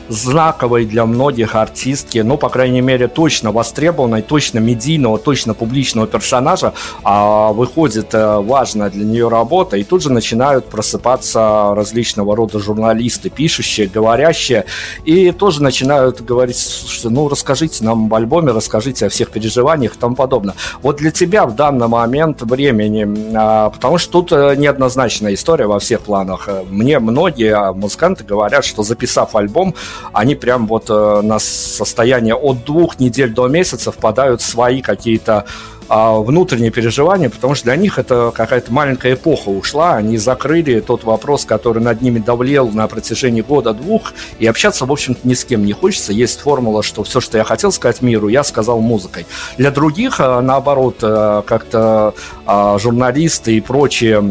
знаковой 0.09 0.85
для 0.85 1.05
многих 1.05 1.55
артистки, 1.55 2.19
ну, 2.19 2.37
по 2.37 2.49
крайней 2.49 2.81
мере, 2.81 3.07
точно 3.07 3.51
востребованной, 3.51 4.21
точно 4.21 4.59
медийного, 4.59 5.17
точно 5.17 5.53
публичного 5.53 6.07
персонажа 6.07 6.73
а, 7.03 7.53
выходит 7.53 8.13
а, 8.13 8.41
важная 8.41 8.89
для 8.89 9.05
нее 9.05 9.29
работа, 9.29 9.77
и 9.77 9.83
тут 9.83 10.03
же 10.03 10.11
начинают 10.11 10.65
просыпаться 10.65 11.73
различного 11.75 12.35
рода 12.35 12.59
журналисты, 12.59 13.29
пишущие, 13.29 13.87
говорящие, 13.87 14.65
и 15.05 15.31
тоже 15.31 15.61
начинают 15.61 16.21
говорить, 16.21 16.59
что, 16.59 17.09
ну, 17.09 17.29
расскажите 17.29 17.83
нам 17.83 18.05
об 18.05 18.13
альбоме, 18.13 18.51
расскажите 18.51 19.05
о 19.05 19.09
всех 19.09 19.31
переживаниях 19.31 19.95
и 19.95 19.97
тому 19.97 20.15
подобное. 20.15 20.55
Вот 20.81 20.97
для 20.97 21.11
тебя 21.11 21.45
в 21.45 21.55
данный 21.55 21.87
момент 21.87 22.41
времени, 22.41 23.07
а, 23.35 23.69
потому 23.69 23.97
что 23.97 24.11
тут 24.11 24.31
э, 24.31 24.55
неоднозначная 24.55 25.33
история 25.33 25.65
во 25.65 25.79
всех 25.79 26.01
планах. 26.01 26.49
Мне 26.69 26.99
многие 26.99 27.73
музыканты 27.73 28.23
говорят, 28.23 28.65
что 28.65 28.83
записав 28.83 29.35
альбом, 29.35 29.75
они 30.11 30.35
прям 30.35 30.67
вот 30.67 30.89
э, 30.89 31.21
на 31.21 31.39
состояние 31.39 32.35
от 32.35 32.63
двух 32.65 32.99
недель 32.99 33.33
до 33.33 33.47
месяца 33.47 33.91
впадают 33.91 34.41
в 34.41 34.45
свои 34.45 34.81
какие-то 34.81 35.45
а, 35.89 36.19
внутренние 36.19 36.71
переживания, 36.71 37.29
потому 37.29 37.55
что 37.55 37.65
для 37.65 37.75
них 37.75 37.99
это 37.99 38.31
какая-то 38.33 38.71
маленькая 38.71 39.13
эпоха 39.13 39.49
ушла, 39.49 39.95
они 39.95 40.17
закрыли 40.17 40.79
тот 40.79 41.03
вопрос, 41.03 41.45
который 41.45 41.83
над 41.83 42.01
ними 42.01 42.19
давлел 42.19 42.69
на 42.69 42.87
протяжении 42.87 43.41
года-двух, 43.41 44.13
и 44.39 44.47
общаться, 44.47 44.85
в 44.85 44.91
общем-то, 44.91 45.27
ни 45.27 45.33
с 45.33 45.43
кем 45.45 45.65
не 45.65 45.73
хочется. 45.73 46.13
Есть 46.13 46.39
формула, 46.39 46.83
что 46.83 47.03
все, 47.03 47.19
что 47.19 47.37
я 47.37 47.43
хотел 47.43 47.71
сказать 47.71 48.01
миру, 48.01 48.27
я 48.27 48.43
сказал 48.43 48.79
музыкой. 48.79 49.25
Для 49.57 49.71
других, 49.71 50.19
э, 50.19 50.39
наоборот, 50.41 50.97
э, 51.01 51.43
как-то 51.45 52.13
а, 52.45 52.77
журналисты 52.77 53.57
и 53.57 53.61
прочие 53.61 54.23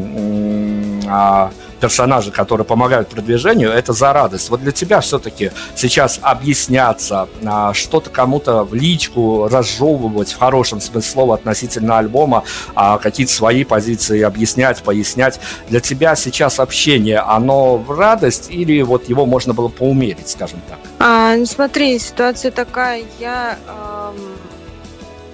а, 1.09 1.51
персонажи, 1.83 2.31
которые 2.31 2.65
помогают 2.65 3.09
продвижению, 3.09 3.71
это 3.71 3.93
за 3.93 4.13
радость. 4.13 4.51
Вот 4.51 4.61
для 4.63 4.71
тебя 4.71 5.01
все-таки 5.01 5.51
сейчас 5.75 6.21
объясняться, 6.23 7.29
а, 7.45 7.75
что-то 7.75 8.09
кому-то 8.09 8.63
в 8.63 8.73
личку 8.73 9.49
разжевывать 9.51 10.33
в 10.33 10.39
хорошем 10.39 10.81
смысле 10.81 11.11
слова 11.11 11.35
относительно 11.35 11.99
альбома, 11.99 12.45
а, 12.77 12.99
какие-то 12.99 13.33
свои 13.33 13.65
позиции 13.65 14.23
объяснять, 14.23 14.81
пояснять. 14.85 15.41
Для 15.69 15.81
тебя 15.81 16.15
сейчас 16.15 16.61
общение, 16.61 17.19
оно 17.19 17.79
в 17.79 17.91
радость 17.91 18.47
или 18.51 18.81
вот 18.83 19.09
его 19.09 19.27
можно 19.27 19.53
было 19.53 19.67
поумерить, 19.67 20.29
скажем 20.29 20.61
так? 20.69 20.79
А, 21.01 21.35
ну 21.35 21.47
смотри, 21.47 21.99
ситуация 21.99 22.53
такая, 22.53 23.03
я 23.19 23.59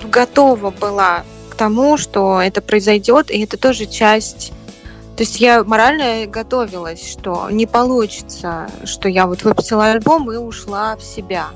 эм, 0.03 0.11
готова 0.11 0.71
была 0.71 1.25
к 1.51 1.57
тому, 1.57 1.99
что 1.99 2.41
это 2.41 2.63
произойдет, 2.63 3.31
и 3.31 3.39
это 3.43 3.59
тоже 3.59 3.85
часть 3.85 4.53
то 5.19 5.25
есть 5.25 5.41
я 5.41 5.65
морально 5.65 6.27
готовилась, 6.29 7.11
что 7.11 7.51
не 7.51 7.67
получится, 7.67 8.71
что 8.85 9.09
я 9.09 9.27
вот 9.27 9.43
выпустила 9.43 9.87
альбом 9.87 10.31
и 10.31 10.37
ушла 10.37 10.95
в 10.95 11.03
себя. 11.03 11.47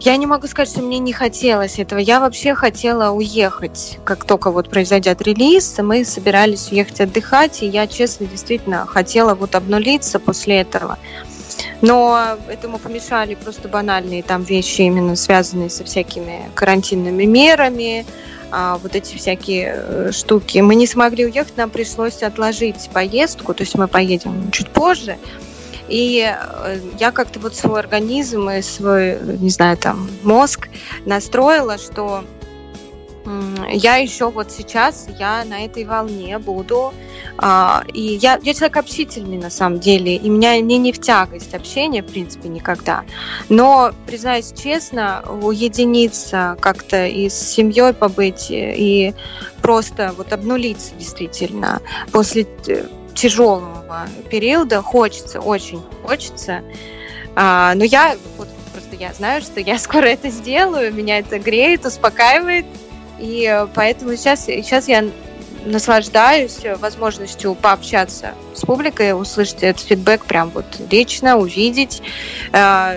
Я 0.00 0.16
не 0.16 0.26
могу 0.26 0.48
сказать, 0.48 0.68
что 0.68 0.82
мне 0.82 0.98
не 0.98 1.12
хотелось 1.12 1.78
этого. 1.78 2.00
Я 2.00 2.18
вообще 2.18 2.56
хотела 2.56 3.12
уехать, 3.12 4.00
как 4.02 4.24
только 4.24 4.50
вот 4.50 4.70
произойдет 4.70 5.22
релиз. 5.22 5.78
Мы 5.78 6.04
собирались 6.04 6.72
уехать 6.72 7.00
отдыхать, 7.00 7.62
и 7.62 7.66
я, 7.66 7.86
честно, 7.86 8.26
действительно 8.26 8.86
хотела 8.86 9.36
вот 9.36 9.54
обнулиться 9.54 10.18
после 10.18 10.62
этого. 10.62 10.98
Но 11.80 12.38
этому 12.48 12.78
помешали 12.78 13.36
просто 13.36 13.68
банальные 13.68 14.24
там 14.24 14.42
вещи, 14.42 14.80
именно 14.80 15.14
связанные 15.14 15.70
со 15.70 15.84
всякими 15.84 16.50
карантинными 16.56 17.22
мерами, 17.22 18.04
а, 18.50 18.78
вот 18.78 18.94
эти 18.94 19.14
всякие 19.16 19.74
э, 19.76 20.12
штуки. 20.12 20.58
Мы 20.58 20.74
не 20.74 20.86
смогли 20.86 21.26
уехать, 21.26 21.56
нам 21.56 21.70
пришлось 21.70 22.22
отложить 22.22 22.88
поездку, 22.92 23.54
то 23.54 23.62
есть 23.62 23.76
мы 23.76 23.88
поедем 23.88 24.50
чуть 24.50 24.68
позже. 24.70 25.18
И 25.88 26.26
э, 26.26 26.78
я 26.98 27.12
как-то 27.12 27.40
вот 27.40 27.54
свой 27.54 27.80
организм 27.80 28.48
и 28.50 28.62
свой, 28.62 29.18
не 29.20 29.50
знаю, 29.50 29.76
там, 29.76 30.08
мозг 30.22 30.68
настроила, 31.04 31.78
что 31.78 32.24
я 33.70 33.96
еще 33.96 34.30
вот 34.30 34.50
сейчас, 34.50 35.06
я 35.18 35.44
на 35.44 35.64
этой 35.64 35.84
волне 35.84 36.38
буду. 36.38 36.92
А, 37.36 37.84
и 37.92 38.00
я, 38.00 38.38
я 38.42 38.54
человек 38.54 38.76
общительный 38.76 39.38
на 39.38 39.50
самом 39.50 39.78
деле, 39.78 40.16
и 40.16 40.28
меня 40.28 40.60
мне 40.60 40.78
не 40.78 40.92
в 40.92 41.00
тягость 41.00 41.54
общение, 41.54 42.02
в 42.02 42.06
принципе, 42.06 42.48
никогда. 42.48 43.04
Но, 43.48 43.92
признаюсь 44.06 44.52
честно, 44.52 45.22
уединиться 45.40 46.56
как-то 46.60 47.06
и 47.06 47.28
с 47.28 47.34
семьей 47.34 47.92
побыть, 47.92 48.46
и 48.50 49.14
просто 49.62 50.14
вот 50.16 50.32
обнулиться 50.32 50.94
действительно 50.98 51.80
после 52.12 52.46
тяжелого 53.14 54.08
периода 54.30 54.82
хочется, 54.82 55.40
очень 55.40 55.82
хочется. 56.04 56.62
А, 57.36 57.74
но 57.74 57.84
я 57.84 58.16
вот 58.36 58.48
просто 58.72 58.96
я 58.96 59.12
знаю, 59.12 59.42
что 59.42 59.60
я 59.60 59.78
скоро 59.78 60.06
это 60.06 60.30
сделаю, 60.30 60.92
меня 60.92 61.18
это 61.18 61.38
греет, 61.38 61.84
успокаивает, 61.84 62.66
и 63.18 63.66
поэтому 63.74 64.16
сейчас, 64.16 64.44
сейчас 64.44 64.88
я 64.88 65.04
наслаждаюсь 65.64 66.58
возможностью 66.78 67.54
пообщаться 67.54 68.34
с 68.54 68.60
публикой, 68.60 69.20
услышать 69.20 69.62
этот 69.62 69.82
фидбэк 69.82 70.24
прям 70.24 70.50
вот 70.50 70.66
лично, 70.90 71.36
увидеть. 71.36 72.02
А, 72.52 72.96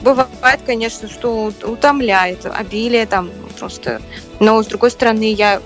бывает, 0.00 0.60
конечно, 0.64 1.08
что 1.08 1.52
утомляет 1.62 2.46
обилие 2.46 3.06
там 3.06 3.30
просто. 3.58 4.00
Но, 4.38 4.62
с 4.62 4.66
другой 4.66 4.90
стороны, 4.90 5.32
я 5.32 5.60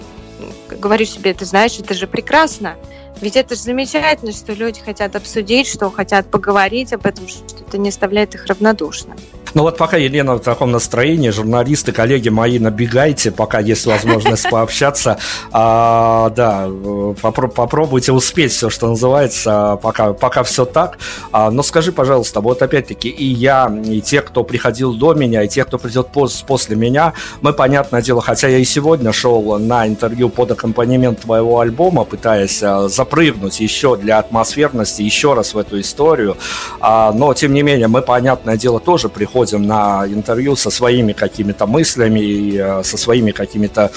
говорю 0.68 1.04
себе, 1.04 1.34
ты 1.34 1.44
знаешь, 1.44 1.78
это 1.78 1.94
же 1.94 2.06
прекрасно. 2.06 2.76
Ведь 3.20 3.36
это 3.36 3.54
же 3.54 3.62
замечательно, 3.62 4.32
что 4.32 4.52
люди 4.52 4.80
хотят 4.80 5.16
обсудить, 5.16 5.66
что 5.66 5.90
хотят 5.90 6.26
поговорить 6.30 6.92
об 6.92 7.06
этом, 7.06 7.28
что 7.28 7.42
это 7.66 7.78
не 7.78 7.88
оставляет 7.88 8.34
их 8.34 8.46
равнодушным. 8.46 9.16
Ну 9.54 9.62
вот 9.62 9.76
пока 9.76 9.96
Елена 9.96 10.34
в 10.34 10.40
таком 10.40 10.72
настроении, 10.72 11.30
журналисты, 11.30 11.92
коллеги 11.92 12.28
мои, 12.28 12.58
набегайте, 12.58 13.30
пока 13.30 13.60
есть 13.60 13.86
возможность 13.86 14.50
пообщаться. 14.50 15.18
А, 15.52 16.30
да, 16.30 16.66
попро- 16.66 17.48
попробуйте 17.48 18.10
успеть 18.10 18.50
все, 18.50 18.68
что 18.68 18.88
называется, 18.88 19.78
пока, 19.80 20.12
пока 20.12 20.42
все 20.42 20.64
так. 20.64 20.98
А, 21.30 21.52
но 21.52 21.62
скажи, 21.62 21.92
пожалуйста, 21.92 22.40
вот 22.40 22.62
опять-таки 22.62 23.08
и 23.08 23.24
я, 23.24 23.72
и 23.84 24.00
те, 24.00 24.22
кто 24.22 24.42
приходил 24.42 24.92
до 24.92 25.14
меня, 25.14 25.44
и 25.44 25.48
те, 25.48 25.64
кто 25.64 25.78
придет 25.78 26.08
пос- 26.12 26.44
после 26.44 26.74
меня, 26.74 27.12
мы, 27.40 27.52
понятное 27.52 28.02
дело, 28.02 28.20
хотя 28.20 28.48
я 28.48 28.58
и 28.58 28.64
сегодня 28.64 29.12
шел 29.12 29.56
на 29.60 29.86
интервью 29.86 30.30
под 30.30 30.50
аккомпанемент 30.50 31.20
твоего 31.20 31.60
альбома, 31.60 32.02
пытаясь 32.02 32.60
а, 32.60 32.88
запрыгнуть 33.04 33.60
еще 33.60 33.96
для 33.96 34.18
атмосферности 34.18 35.02
еще 35.02 35.34
раз 35.34 35.54
в 35.54 35.58
эту 35.58 35.78
историю, 35.78 36.36
а, 36.80 37.12
но, 37.12 37.34
тем 37.34 37.52
не 37.52 37.62
менее, 37.62 37.88
мы, 37.88 38.00
понятное 38.00 38.56
дело, 38.56 38.80
тоже 38.80 39.08
приходим 39.08 39.62
на 39.62 40.06
интервью 40.06 40.56
со 40.56 40.70
своими 40.70 41.12
какими-то 41.12 41.66
мыслями 41.66 42.20
и 42.20 42.58
э, 42.58 42.82
со 42.82 42.96
своими 42.96 43.32
какими-то 43.32 43.90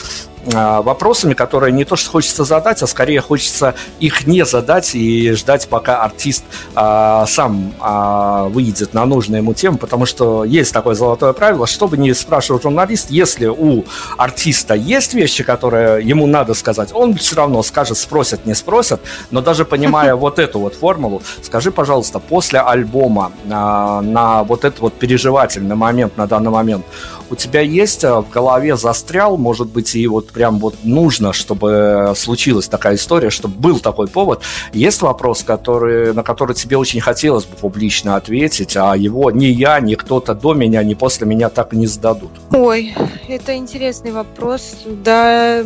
вопросами, 0.53 1.33
которые 1.33 1.73
не 1.73 1.85
то 1.85 1.95
что 1.95 2.09
хочется 2.09 2.43
задать, 2.43 2.81
а 2.81 2.87
скорее 2.87 3.21
хочется 3.21 3.75
их 3.99 4.27
не 4.27 4.45
задать 4.45 4.95
и 4.95 5.31
ждать, 5.31 5.67
пока 5.67 6.03
артист 6.03 6.43
а, 6.75 7.25
сам 7.25 7.73
а, 7.79 8.45
выйдет 8.45 8.93
на 8.93 9.05
нужную 9.05 9.41
ему 9.41 9.53
тему, 9.53 9.77
потому 9.77 10.05
что 10.05 10.43
есть 10.43 10.73
такое 10.73 10.95
золотое 10.95 11.33
правило, 11.33 11.67
чтобы 11.67 11.97
не 11.97 12.13
спрашивал 12.13 12.61
журналист, 12.61 13.11
если 13.11 13.47
у 13.47 13.83
артиста 14.17 14.73
есть 14.73 15.13
вещи, 15.13 15.43
которые 15.43 16.07
ему 16.07 16.27
надо 16.27 16.53
сказать, 16.53 16.89
он 16.93 17.15
все 17.15 17.35
равно 17.35 17.63
скажет, 17.63 17.97
спросят, 17.97 18.45
не 18.45 18.53
спросят, 18.53 19.01
но 19.31 19.41
даже 19.41 19.65
понимая 19.65 20.15
вот 20.27 20.39
эту 20.39 20.59
вот 20.59 20.75
формулу, 20.75 21.21
скажи, 21.41 21.71
пожалуйста, 21.71 22.19
после 22.19 22.59
альбома 22.59 23.31
а, 23.49 24.01
на 24.01 24.43
вот 24.43 24.65
этот 24.65 24.79
вот 24.79 24.93
переживательный 24.93 25.75
момент 25.75 26.17
на 26.17 26.27
данный 26.27 26.51
момент, 26.51 26.85
у 27.29 27.35
тебя 27.35 27.61
есть 27.61 28.03
в 28.03 28.25
голове 28.31 28.77
застрял, 28.77 29.37
может 29.37 29.67
быть, 29.67 29.95
и 29.95 30.07
вот 30.07 30.31
прям 30.37 30.59
вот 30.59 30.75
нужно, 30.83 31.33
чтобы 31.33 32.13
случилась 32.15 32.67
такая 32.67 32.93
история, 32.93 33.31
чтобы 33.31 33.55
был 33.55 33.79
такой 33.79 34.07
повод. 34.07 34.43
Есть 34.71 35.01
вопрос, 35.01 35.41
который, 35.41 36.13
на 36.13 36.21
который 36.21 36.53
тебе 36.53 36.77
очень 36.77 37.01
хотелось 37.01 37.45
бы 37.45 37.55
публично 37.55 38.17
ответить, 38.17 38.77
а 38.77 38.95
его 38.95 39.31
ни 39.31 39.45
я, 39.45 39.79
ни 39.79 39.95
кто-то 39.95 40.35
до 40.35 40.53
меня, 40.53 40.83
ни 40.83 40.93
после 40.93 41.25
меня 41.25 41.49
так 41.49 41.73
и 41.73 41.77
не 41.77 41.87
зададут? 41.87 42.29
Ой, 42.51 42.93
это 43.27 43.55
интересный 43.55 44.11
вопрос. 44.11 44.75
Да, 44.85 45.63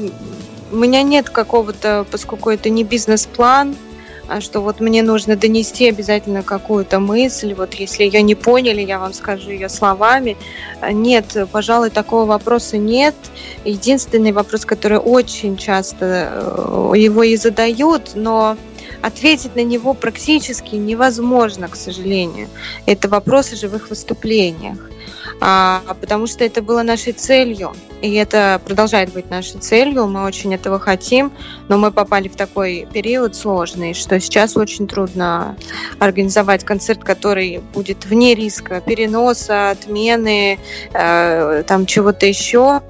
у 0.72 0.78
меня 0.78 1.04
нет 1.04 1.30
какого-то, 1.30 2.06
поскольку 2.10 2.50
это 2.50 2.70
не 2.70 2.86
бизнес-план, 2.86 3.76
что 4.40 4.62
вот 4.62 4.80
мне 4.80 5.04
нужно 5.04 5.36
донести 5.36 5.90
обязательно 5.90 6.44
какую-то 6.44 7.00
мысль, 7.00 7.54
вот 7.54 7.74
если 7.74 8.04
ее 8.04 8.22
не 8.22 8.36
поняли, 8.36 8.82
я 8.82 9.00
вам 9.00 9.14
скажу 9.14 9.50
ее 9.50 9.68
словами. 9.68 10.38
Нет, 10.90 11.36
пожалуй, 11.52 11.90
такого 11.90 12.26
вопроса 12.26 12.78
нет. 12.78 13.16
Единственный 13.66 14.32
вопрос, 14.32 14.66
который 14.66 15.00
очень 15.00 15.58
часто 15.58 16.30
э, 16.32 16.94
его 16.96 17.24
и 17.24 17.36
задают, 17.36 18.12
но 18.16 18.56
ответить 19.02 19.56
на 19.56 19.64
него 19.64 19.94
практически 19.94 20.76
невозможно, 20.76 21.68
к 21.68 21.76
сожалению. 21.76 22.48
Это 22.86 23.10
вопрос 23.10 23.54
о 23.54 23.56
живых 23.56 23.90
выступлениях 23.90 24.78
а, 24.80 25.01
потому 25.42 26.28
что 26.28 26.44
это 26.44 26.62
было 26.62 26.84
нашей 26.84 27.14
целью, 27.14 27.74
и 28.04 28.14
это 28.14 28.62
продолжает 28.64 29.12
быть 29.12 29.32
нашей 29.32 29.60
целью, 29.60 30.06
мы 30.06 30.24
очень 30.24 30.54
этого 30.54 30.78
хотим, 30.78 31.32
но 31.68 31.80
мы 31.80 31.92
попали 31.92 32.28
в 32.28 32.36
такой 32.36 32.88
период 32.94 33.36
сложный, 33.36 33.96
что 33.96 34.20
сейчас 34.20 34.56
очень 34.56 34.88
трудно 34.88 35.56
организовать 35.98 36.64
концерт, 36.64 37.04
который 37.04 37.60
будет 37.74 38.06
вне 38.06 38.36
риска 38.36 38.82
переноса, 38.82 39.72
отмены, 39.72 40.60
э, 40.94 41.64
там 41.66 41.88
чего-то 41.88 42.28
еще. 42.28 42.82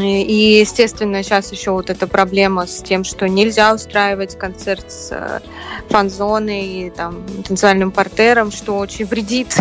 И, 0.00 0.58
естественно, 0.60 1.22
сейчас 1.22 1.52
еще 1.52 1.70
вот 1.70 1.90
эта 1.90 2.08
проблема 2.08 2.66
с 2.66 2.82
тем, 2.82 3.04
что 3.04 3.28
нельзя 3.28 3.72
устраивать 3.72 4.36
концерт 4.36 4.90
с 4.90 5.12
э, 5.12 5.40
фан-зоной 5.88 6.64
и 6.64 6.90
там 6.90 7.24
танцевальным 7.46 7.92
портером, 7.92 8.50
что 8.50 8.78
очень 8.78 9.06
вредит 9.06 9.54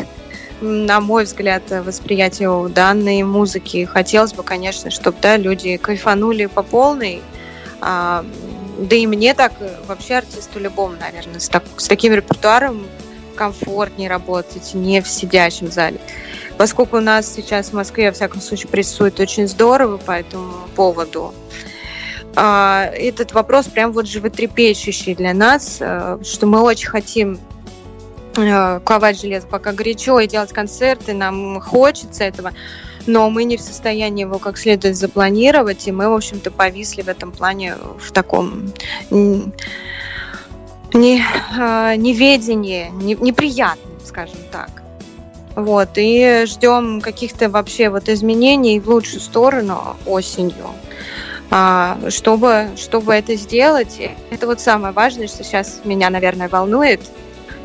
на 0.62 1.02
мой 1.02 1.26
взгляд, 1.26 1.64
восприятию 1.70 2.70
данной 2.70 3.24
музыки. 3.24 3.86
Хотелось 3.86 4.34
бы, 4.34 4.44
конечно, 4.44 4.92
чтобы 4.92 5.18
да, 5.22 5.38
люди 5.38 5.78
кайфанули 5.78 6.46
по 6.46 6.64
полной. 6.64 7.22
А, 7.82 8.24
да 8.78 8.96
и 8.96 9.08
мне 9.08 9.34
так, 9.34 9.54
вообще 9.88 10.16
артисту 10.16 10.60
любому, 10.60 10.96
наверное, 11.00 11.40
с, 11.40 11.50
так, 11.50 11.64
с 11.78 11.88
таким 11.88 12.14
репертуаром 12.14 12.86
комфортнее 13.36 14.10
работать, 14.10 14.74
не 14.74 15.02
в 15.02 15.08
сидящем 15.08 15.72
зале. 15.72 16.00
Поскольку 16.58 16.98
у 16.98 17.02
нас 17.02 17.34
сейчас 17.34 17.70
в 17.70 17.74
Москве, 17.74 18.08
во 18.08 18.12
всяком 18.14 18.40
случае, 18.40 18.70
присутствует 18.70 19.20
очень 19.20 19.48
здорово 19.48 19.98
по 19.98 20.12
этому 20.12 20.54
поводу, 20.76 21.34
а, 22.36 22.86
этот 22.94 23.34
вопрос 23.34 23.66
прям 23.66 23.92
вот 23.92 24.08
животрепещущий 24.08 25.16
для 25.16 25.34
нас, 25.34 25.78
э, 25.80 26.20
что 26.24 26.48
мы 26.48 26.62
очень 26.62 26.88
хотим 26.88 27.40
ковать 28.34 29.20
железо 29.20 29.48
пока 29.48 29.74
горячо 29.74 30.20
и 30.20 30.28
делать 30.28 30.54
концерты, 30.54 31.14
нам 31.14 31.60
хочется 31.60 32.24
этого, 32.24 32.52
но 33.08 33.30
мы 33.30 33.44
не 33.44 33.58
в 33.58 33.62
состоянии 33.62 34.22
его 34.22 34.40
как 34.40 34.58
следует 34.58 34.96
запланировать, 34.96 35.88
и 35.88 35.92
мы, 35.92 36.10
в 36.10 36.14
общем-то, 36.14 36.52
повисли 36.52 37.02
в 37.02 37.08
этом 37.08 37.32
плане 37.32 37.76
в 38.00 38.12
таком 38.12 38.72
не, 39.10 39.64
э, 40.94 41.96
неведении, 41.96 42.90
не, 42.94 43.16
неприятном, 43.16 43.94
скажем 44.06 44.40
так. 44.52 44.70
Вот, 45.56 45.90
и 45.96 46.46
ждем 46.46 47.02
каких-то 47.02 47.50
вообще 47.50 47.90
вот 47.90 48.08
изменений 48.08 48.80
в 48.80 48.90
лучшую 48.90 49.20
сторону 49.20 49.98
осенью 50.06 50.68
а, 51.54 51.98
чтобы, 52.08 52.70
чтобы 52.78 53.14
это 53.14 53.36
сделать. 53.36 54.00
Это 54.30 54.48
вот 54.48 54.62
самое 54.62 54.94
важное, 54.94 55.28
что 55.28 55.44
сейчас 55.44 55.82
меня, 55.84 56.10
наверное, 56.10 56.48
волнует– 56.48 57.02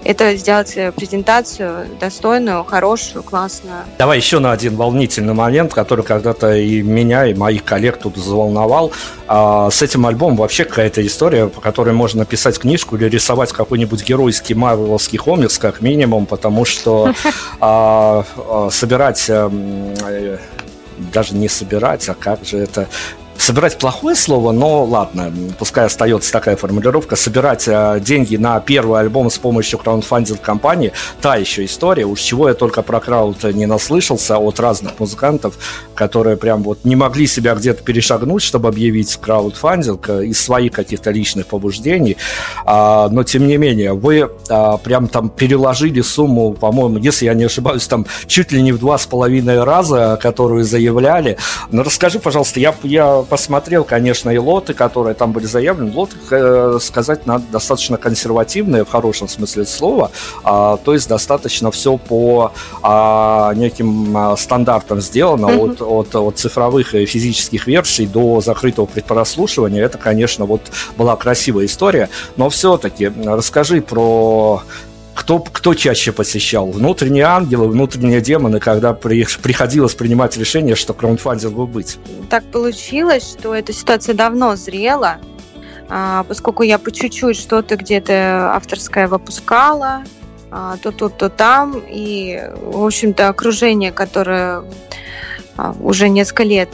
это 0.06 0.36
сделать 0.36 0.76
э, 0.76 0.92
презентацию 0.92 1.86
достойную, 1.98 2.62
хорошую, 2.64 3.24
классную. 3.24 3.84
Давай 3.98 4.18
еще 4.18 4.38
на 4.38 4.52
один 4.52 4.76
волнительный 4.76 5.34
момент, 5.34 5.74
который 5.74 6.04
когда-то 6.04 6.54
и 6.54 6.80
меня, 6.82 7.26
и 7.26 7.34
моих 7.34 7.64
коллег 7.64 7.98
тут 7.98 8.16
заволновал. 8.16 8.92
А, 9.26 9.68
с 9.68 9.82
этим 9.82 10.06
альбомом 10.06 10.36
вообще 10.36 10.64
какая-то 10.64 11.04
история, 11.04 11.48
по 11.48 11.60
которой 11.60 11.92
можно 11.92 12.20
написать 12.20 12.58
книжку 12.58 12.96
или 12.96 13.06
рисовать 13.08 13.52
какой-нибудь 13.52 14.04
геройский 14.04 14.54
марвеловский 14.54 15.18
комикс, 15.18 15.58
как 15.58 15.80
минимум, 15.80 16.26
потому 16.26 16.64
что 16.64 17.12
а, 17.60 18.24
а, 18.36 18.68
собирать... 18.70 19.24
Эм, 19.28 19.92
э, 20.08 20.38
даже 21.12 21.34
не 21.34 21.48
собирать, 21.48 22.08
а 22.08 22.14
как 22.14 22.42
же 22.46 22.56
это 22.56 22.88
собирать 23.46 23.78
плохое 23.78 24.16
слово, 24.16 24.50
но 24.50 24.82
ладно, 24.82 25.32
пускай 25.56 25.86
остается 25.86 26.32
такая 26.32 26.56
формулировка, 26.56 27.14
собирать 27.14 27.68
э, 27.68 28.00
деньги 28.00 28.34
на 28.34 28.58
первый 28.58 29.00
альбом 29.00 29.30
с 29.30 29.38
помощью 29.38 29.78
краундфандинг 29.78 30.40
компании, 30.40 30.92
та 31.20 31.36
еще 31.36 31.64
история, 31.64 32.06
уж 32.06 32.20
чего 32.20 32.48
я 32.48 32.54
только 32.54 32.82
про 32.82 32.98
крауд 32.98 33.44
не 33.44 33.66
наслышался 33.66 34.38
от 34.38 34.58
разных 34.58 34.98
музыкантов, 34.98 35.54
которые 35.94 36.36
прям 36.36 36.64
вот 36.64 36.84
не 36.84 36.96
могли 36.96 37.28
себя 37.28 37.54
где-то 37.54 37.84
перешагнуть, 37.84 38.42
чтобы 38.42 38.68
объявить 38.68 39.16
краудфандинг 39.16 40.08
из 40.10 40.40
своих 40.40 40.72
каких-то 40.72 41.12
личных 41.12 41.46
побуждений, 41.46 42.16
а, 42.64 43.08
но 43.10 43.22
тем 43.22 43.46
не 43.46 43.58
менее, 43.58 43.92
вы 43.92 44.28
а, 44.48 44.76
прям 44.78 45.06
там 45.06 45.28
переложили 45.28 46.00
сумму, 46.00 46.52
по-моему, 46.52 46.98
если 46.98 47.26
я 47.26 47.34
не 47.34 47.44
ошибаюсь, 47.44 47.86
там 47.86 48.06
чуть 48.26 48.50
ли 48.50 48.60
не 48.60 48.72
в 48.72 48.80
два 48.80 48.98
с 48.98 49.06
половиной 49.06 49.62
раза, 49.62 50.18
которую 50.20 50.64
заявляли. 50.64 51.38
Но 51.70 51.84
расскажи, 51.84 52.18
пожалуйста, 52.18 52.58
я, 52.58 52.74
я 52.82 53.22
посмотрел, 53.36 53.84
конечно, 53.84 54.30
и 54.30 54.38
лоты, 54.38 54.72
которые 54.72 55.14
там 55.14 55.32
были 55.32 55.44
заявлены. 55.44 55.92
Лоты, 55.94 56.16
э, 56.30 56.78
сказать, 56.80 57.26
надо 57.26 57.44
достаточно 57.52 57.98
консервативные 57.98 58.82
в 58.82 58.88
хорошем 58.88 59.28
смысле 59.28 59.66
слова, 59.66 60.10
а, 60.42 60.78
то 60.78 60.94
есть 60.94 61.06
достаточно 61.06 61.70
все 61.70 61.98
по 61.98 62.52
а, 62.82 63.52
неким 63.52 64.16
а, 64.16 64.36
стандартам 64.38 65.02
сделано, 65.02 65.48
mm-hmm. 65.48 65.82
от, 65.82 65.82
от, 65.82 66.14
от 66.14 66.38
цифровых 66.38 66.94
и 66.94 67.04
физических 67.04 67.66
версий 67.66 68.06
до 68.06 68.40
закрытого 68.40 68.86
предпрослушивания. 68.86 69.84
Это, 69.84 69.98
конечно, 69.98 70.46
вот 70.46 70.62
была 70.96 71.14
красивая 71.16 71.66
история, 71.66 72.08
но 72.36 72.48
все-таки 72.48 73.12
расскажи 73.26 73.82
про 73.82 74.62
кто, 75.16 75.38
кто 75.38 75.74
чаще 75.74 76.12
посещал? 76.12 76.70
Внутренние 76.70 77.24
ангелы, 77.24 77.68
внутренние 77.68 78.20
демоны, 78.20 78.60
когда 78.60 78.92
при, 78.92 79.26
приходилось 79.42 79.94
принимать 79.94 80.36
решение, 80.36 80.76
что 80.76 80.92
краундфандингу 80.92 81.66
быть? 81.66 81.98
Так 82.28 82.44
получилось, 82.44 83.36
что 83.38 83.54
эта 83.54 83.72
ситуация 83.72 84.14
давно 84.14 84.56
зрела, 84.56 85.16
а, 85.88 86.22
поскольку 86.24 86.62
я 86.62 86.78
по 86.78 86.92
чуть-чуть 86.92 87.38
что-то 87.38 87.76
где-то 87.76 88.52
авторское 88.54 89.08
выпускала, 89.08 90.04
а, 90.50 90.76
то 90.82 90.92
тут, 90.92 91.16
то 91.16 91.30
там, 91.30 91.82
и, 91.88 92.38
в 92.60 92.84
общем-то, 92.84 93.28
окружение, 93.28 93.92
которое 93.92 94.64
а, 95.56 95.74
уже 95.80 96.10
несколько 96.10 96.42
лет 96.42 96.70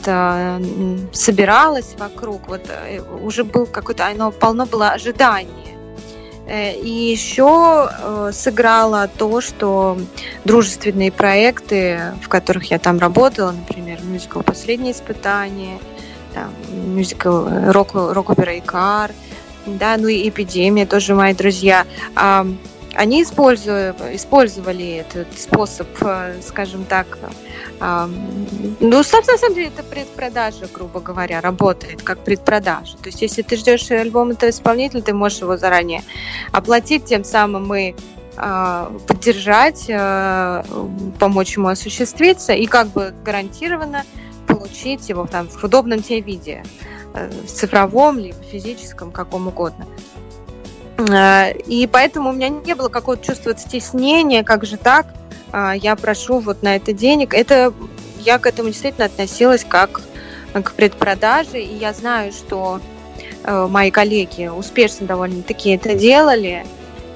собиралось 1.13 1.95
вокруг, 1.97 2.49
вот 2.49 2.63
э, 2.69 3.01
уже 3.23 3.45
был 3.45 3.67
какой-то, 3.67 4.09
оно 4.09 4.33
полно 4.33 4.67
было 4.67 4.91
ожиданий 4.91 5.73
и 6.49 6.91
еще 6.91 7.89
э, 7.91 8.31
сыграло 8.33 9.09
то, 9.09 9.41
что 9.41 9.97
дружественные 10.45 11.13
проекты, 11.13 12.15
в 12.21 12.29
которых 12.29 12.71
я 12.71 12.79
там 12.79 12.99
работала, 12.99 13.53
например, 13.53 14.03
мюзикл 14.03 14.41
«Последнее 14.41 14.93
испытание», 14.93 15.79
там, 16.35 16.53
мюзикл 16.71 17.47
«Рок-опера 17.71 18.59
Икар», 18.59 19.13
да, 19.67 19.97
ну 19.97 20.09
и 20.09 20.29
«Эпидемия», 20.29 20.87
тоже 20.87 21.15
мои 21.15 21.35
друзья, 21.35 21.87
они 22.95 23.23
использовали, 23.23 24.15
использовали 24.15 24.97
этот 24.97 25.39
способ, 25.39 25.89
э, 26.03 26.41
скажем 26.47 26.85
так, 26.85 27.19
ну, 27.81 29.03
на 29.33 29.39
самом 29.39 29.55
деле, 29.57 29.67
это 29.67 29.83
предпродажа, 29.83 30.69
грубо 30.73 31.01
говоря, 31.01 31.41
работает 31.41 32.01
как 32.03 32.21
предпродажа. 32.21 32.97
То 32.99 33.07
есть, 33.09 33.23
если 33.23 33.43
ты 33.43 33.57
ждешь 33.57 33.91
альбом 33.91 34.31
этого 34.31 34.51
исполнителя, 34.51 35.03
ты 35.03 35.13
можешь 35.13 35.41
его 35.41 35.57
заранее 35.57 36.03
оплатить, 36.53 37.07
тем 37.07 37.25
самым 37.25 37.75
и 37.75 37.95
а, 38.37 38.93
поддержать, 39.09 39.87
помочь 41.19 41.57
ему 41.57 41.69
осуществиться 41.69 42.53
и 42.53 42.67
как 42.67 42.87
бы 42.89 43.13
гарантированно 43.25 44.05
получить 44.47 45.09
его 45.09 45.27
там 45.27 45.49
в 45.49 45.65
удобном 45.65 46.03
тебе 46.03 46.21
виде, 46.21 46.65
э, 47.15 47.31
в 47.31 47.47
цифровом, 47.47 48.19
либо 48.19 48.39
физическом, 48.45 49.11
каком 49.11 49.49
угодно. 49.49 49.87
А, 51.11 51.51
и 51.51 51.87
поэтому 51.87 52.31
у 52.31 52.33
меня 52.33 52.49
не 52.49 52.75
было 52.75 52.89
какого-то 52.89 53.25
чувства 53.25 53.57
стеснения, 53.57 54.45
как 54.45 54.65
же 54.65 54.77
так, 54.77 55.07
а, 55.53 55.75
я 55.75 55.97
прошу 55.97 56.39
вот 56.39 56.63
на 56.63 56.77
это 56.77 56.93
денег. 56.93 57.35
Это 57.35 57.73
я 58.21 58.39
к 58.39 58.47
этому 58.47 58.69
действительно 58.69 59.07
относилась 59.07 59.65
как 59.65 60.01
к 60.53 60.73
предпродаже, 60.73 61.61
и 61.61 61.77
я 61.77 61.93
знаю, 61.93 62.31
что 62.33 62.81
э, 63.43 63.67
мои 63.71 63.91
коллеги 63.91 64.49
успешно 64.49 65.07
довольно-таки 65.07 65.71
это 65.71 65.95
делали, 65.95 66.67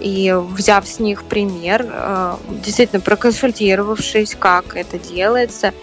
и 0.01 0.35
взяв 0.35 0.89
с 0.89 0.99
них 0.99 1.25
пример, 1.25 1.87
э, 1.87 2.37
действительно 2.65 3.01
проконсультировавшись, 3.01 4.35
как 4.39 4.75
это 4.75 4.99
делается, 4.99 5.75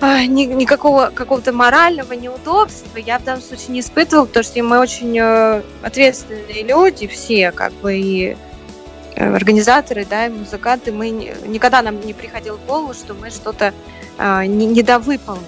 а, 0.00 0.16
а, 0.16 0.26
никакого 0.26 1.10
какого-то 1.14 1.52
морального 1.52 2.12
неудобства 2.12 2.98
я 2.98 3.18
в 3.18 3.24
данном 3.24 3.42
случае 3.42 3.68
не 3.70 3.80
испытывала, 3.80 4.26
потому 4.26 4.44
что 4.44 4.62
мы 4.62 4.78
очень 4.78 5.18
э, 5.18 5.62
ответственные 5.82 6.64
люди 6.64 7.06
все, 7.06 7.52
как 7.52 7.72
бы, 7.74 7.96
и 7.98 8.36
Э, 9.16 9.34
организаторы, 9.34 10.04
да, 10.04 10.26
и 10.26 10.28
музыканты, 10.28 10.92
мы 10.92 11.08
никогда 11.08 11.80
нам 11.80 11.98
не 12.00 12.12
приходило 12.12 12.58
в 12.58 12.66
голову, 12.66 12.92
что 12.92 13.14
мы 13.14 13.30
что-то 13.30 13.72
э, 14.18 14.44
недовыполним. 14.44 15.42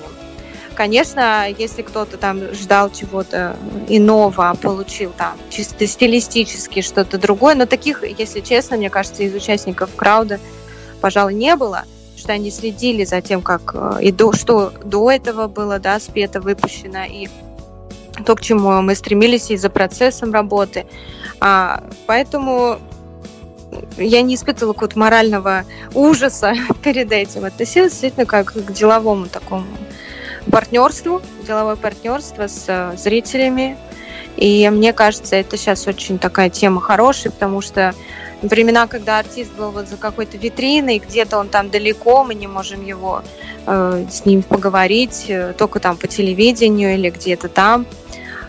Конечно, 0.74 1.46
если 1.50 1.82
кто-то 1.82 2.16
там 2.16 2.54
ждал 2.54 2.90
чего-то 2.90 3.56
иного, 3.88 4.56
получил 4.62 5.10
там 5.10 5.36
чисто 5.50 5.86
стилистически 5.86 6.80
что-то 6.80 7.18
другое, 7.18 7.54
но 7.56 7.66
таких, 7.66 8.02
если 8.18 8.40
честно, 8.40 8.78
мне 8.78 8.88
кажется, 8.88 9.22
из 9.22 9.34
участников 9.34 9.94
крауда, 9.94 10.40
пожалуй, 11.02 11.34
не 11.34 11.54
было, 11.54 11.84
что 12.18 12.32
они 12.32 12.50
следили 12.50 13.04
за 13.04 13.20
тем, 13.20 13.42
как 13.42 13.72
э, 13.74 13.98
и 14.02 14.12
до, 14.12 14.32
что 14.32 14.72
до 14.84 15.10
этого 15.10 15.46
было, 15.48 15.78
да, 15.78 16.00
спето, 16.00 16.40
выпущено, 16.40 17.04
и 17.04 17.28
то, 18.24 18.34
к 18.34 18.40
чему 18.40 18.82
мы 18.82 18.94
стремились 18.94 19.50
и 19.50 19.56
за 19.56 19.70
процессом 19.70 20.32
работы. 20.32 20.86
А, 21.40 21.84
поэтому 22.06 22.78
я 23.96 24.22
не 24.22 24.34
испытывала 24.34 24.72
какого-то 24.72 24.98
морального 24.98 25.64
ужаса 25.94 26.54
перед 26.82 27.12
этим. 27.12 27.44
Относилась 27.44 27.92
действительно 27.92 28.26
как 28.26 28.52
к 28.52 28.72
деловому 28.72 29.26
такому 29.26 29.66
партнерству, 30.50 31.22
деловое 31.46 31.76
партнерство 31.76 32.46
с 32.46 32.64
э, 32.68 32.96
зрителями. 32.96 33.76
И 34.36 34.68
мне 34.70 34.92
кажется, 34.92 35.36
это 35.36 35.56
сейчас 35.56 35.86
очень 35.86 36.18
такая 36.18 36.48
тема 36.48 36.80
хорошая, 36.80 37.32
потому 37.32 37.60
что 37.60 37.94
времена, 38.42 38.86
когда 38.86 39.18
артист 39.18 39.52
был 39.54 39.70
вот 39.70 39.88
за 39.88 39.96
какой-то 39.96 40.36
витриной, 40.36 40.98
где-то 40.98 41.38
он 41.38 41.48
там 41.48 41.70
далеко, 41.70 42.24
мы 42.24 42.34
не 42.34 42.46
можем 42.46 42.84
его 42.84 43.22
э, 43.66 44.06
с 44.10 44.24
ним 44.24 44.42
поговорить, 44.42 45.26
э, 45.28 45.54
только 45.56 45.80
там 45.80 45.96
по 45.96 46.06
телевидению 46.06 46.94
или 46.94 47.10
где-то 47.10 47.48
там. 47.48 47.86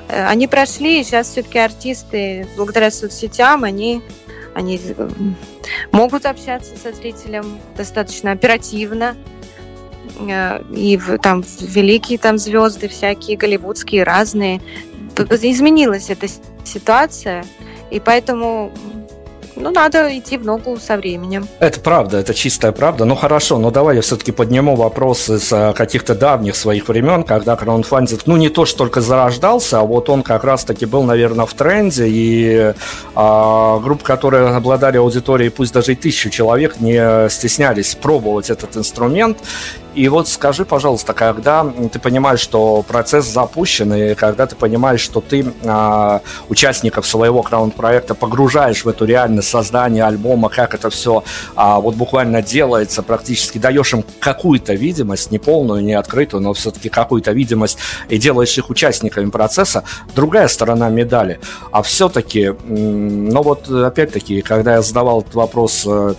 Э, 0.08 0.26
они 0.28 0.48
прошли, 0.48 1.00
и 1.00 1.04
сейчас 1.04 1.30
все-таки 1.30 1.60
артисты, 1.60 2.48
благодаря 2.56 2.92
соцсетям, 2.92 3.64
они 3.64 4.02
они 4.54 4.80
э, 4.84 5.10
могут 5.92 6.26
общаться 6.26 6.76
со 6.76 6.92
зрителем 6.92 7.60
достаточно 7.78 8.32
оперативно. 8.32 9.16
Э, 10.20 10.62
и 10.72 11.00
там 11.22 11.44
великие 11.62 12.18
там 12.18 12.38
звезды 12.38 12.88
всякие, 12.88 13.38
голливудские, 13.38 14.04
разные. 14.04 14.62
Изменилась 15.18 16.10
эта 16.10 16.28
ситуация, 16.64 17.44
и 17.92 18.00
поэтому 18.00 18.72
ну, 19.60 19.72
надо 19.72 20.18
идти 20.18 20.38
в 20.38 20.46
ногу 20.46 20.78
со 20.80 20.98
временем. 20.98 21.48
Это 21.60 21.80
правда, 21.80 22.18
это 22.18 22.34
чистая 22.34 22.72
правда. 22.72 23.06
Ну, 23.06 23.16
хорошо, 23.16 23.58
но 23.58 23.72
давай 23.72 23.98
я 23.98 24.02
все-таки 24.02 24.32
подниму 24.32 24.76
вопросы 24.76 25.40
с 25.40 25.52
э, 25.52 25.74
каких-то 25.74 26.16
давних 26.16 26.56
своих 26.56 26.88
времен, 26.88 27.24
когда 27.24 27.56
краундфандинг, 27.56 28.22
ну, 28.26 28.38
не 28.38 28.50
то, 28.50 28.66
что 28.66 28.80
только 28.80 29.02
зарождался, 29.02 29.80
а 29.80 29.84
вот 29.84 30.10
он 30.10 30.24
как 30.24 30.44
раз-таки 30.44 30.86
был, 30.86 31.04
наверное, 31.04 31.46
в 31.46 31.54
тренде, 31.54 32.06
и 32.08 32.74
а, 33.16 33.80
группы, 33.80 34.04
которые 34.04 34.48
обладали 34.48 34.98
аудиторией, 34.98 35.52
пусть 35.52 35.74
даже 35.74 35.92
и 35.92 35.96
тысячу 35.96 36.30
человек, 36.30 36.80
не 36.80 37.30
стеснялись 37.30 37.96
пробовать 37.96 38.50
этот 38.50 38.78
инструмент, 38.78 39.38
и 39.96 40.08
вот 40.08 40.28
скажи, 40.28 40.66
пожалуйста, 40.66 41.14
когда 41.14 41.66
ты 41.92 42.00
понимаешь, 42.00 42.40
что 42.40 42.84
процесс 42.88 43.26
запущен, 43.26 43.94
и 43.94 44.14
когда 44.14 44.46
ты 44.46 44.56
понимаешь, 44.56 45.02
что 45.02 45.20
ты 45.22 45.54
а, 45.66 46.22
участников 46.48 47.08
своего 47.08 47.42
краунд-проекта 47.42 48.14
погружаешь 48.14 48.86
в 48.86 48.90
эту 48.90 49.06
реальность 49.06 49.50
создания 49.50 50.04
альбома, 50.04 50.50
как 50.50 50.76
это 50.76 50.90
все 50.90 51.24
а, 51.56 51.80
вот 51.80 51.96
буквально 51.96 52.42
делается, 52.42 53.02
практически 53.02 53.58
даешь 53.58 53.94
им 53.94 54.04
какую-то 54.20 54.74
видимость, 54.74 55.32
не 55.32 55.40
полную, 55.40 55.84
не 55.84 55.94
открытую, 55.94 56.44
но 56.44 56.54
все-таки 56.54 56.90
какую-то 56.90 57.32
видимость, 57.32 57.80
и 58.10 58.18
делаешь 58.18 58.58
их 58.58 58.70
участниками 58.70 59.30
процесса, 59.30 59.84
другая 60.16 60.48
сторона 60.48 60.90
медали. 60.90 61.40
А 61.72 61.82
все-таки, 61.82 62.54
ну 62.68 63.42
вот 63.42 63.70
опять-таки, 63.70 64.42
когда 64.42 64.76
я 64.76 64.82
задавал 64.82 65.22
этот 65.22 65.36
вопрос 65.36 65.86
3-4 65.86 66.18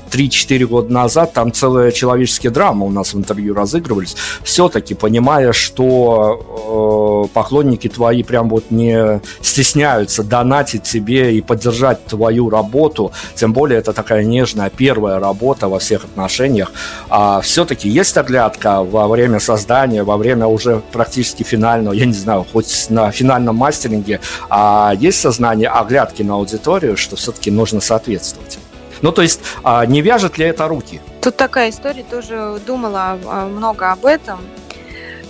э, 0.51 0.67
года 0.67 0.93
назад, 0.93 1.33
там 1.33 1.53
целая 1.53 1.93
человеческая 1.93 2.51
драма 2.51 2.87
у 2.87 2.91
нас 2.91 3.15
в 3.15 3.19
интервью 3.19 3.55
разыгрывались, 3.61 4.17
все-таки 4.43 4.95
понимая, 4.95 5.53
что 5.53 7.27
э, 7.29 7.35
поклонники 7.35 7.89
твои 7.89 8.23
прям 8.23 8.49
вот 8.49 8.71
не 8.71 9.21
стесняются 9.43 10.23
донатить 10.23 10.83
тебе 10.83 11.37
и 11.37 11.41
поддержать 11.41 12.05
твою 12.07 12.51
работу, 12.51 13.13
тем 13.35 13.53
более 13.53 13.79
это 13.79 13.93
такая 13.93 14.25
нежная 14.25 14.71
первая 14.71 15.19
работа 15.21 15.69
во 15.69 15.79
всех 15.79 16.05
отношениях, 16.05 16.73
а 17.09 17.41
все-таки 17.41 17.89
есть 17.89 18.17
оглядка 18.17 18.83
во 18.83 19.07
время 19.09 19.41
создания, 19.41 20.03
во 20.03 20.17
время 20.17 20.47
уже 20.47 20.83
практически 20.93 21.43
финального, 21.43 21.95
я 21.95 22.07
не 22.07 22.13
знаю, 22.13 22.47
хоть 22.53 22.87
на 22.91 23.11
финальном 23.11 23.57
мастеринге, 23.57 24.21
а 24.49 24.93
есть 24.99 25.21
сознание 25.21 25.69
оглядки 25.69 26.23
на 26.23 26.35
аудиторию, 26.35 26.97
что 26.97 27.17
все-таки 27.17 27.51
нужно 27.51 27.81
соответствовать. 27.81 28.59
Ну, 29.03 29.13
то 29.13 29.23
есть, 29.23 29.41
а 29.63 29.85
не 29.87 30.03
вяжет 30.03 30.39
ли 30.39 30.47
это 30.47 30.69
руки? 30.69 31.01
Тут 31.21 31.37
такая 31.37 31.71
история, 31.71 32.03
тоже 32.03 32.61
думала 32.67 33.19
а, 33.27 33.47
много 33.47 33.93
об 33.93 34.05
этом. 34.05 34.41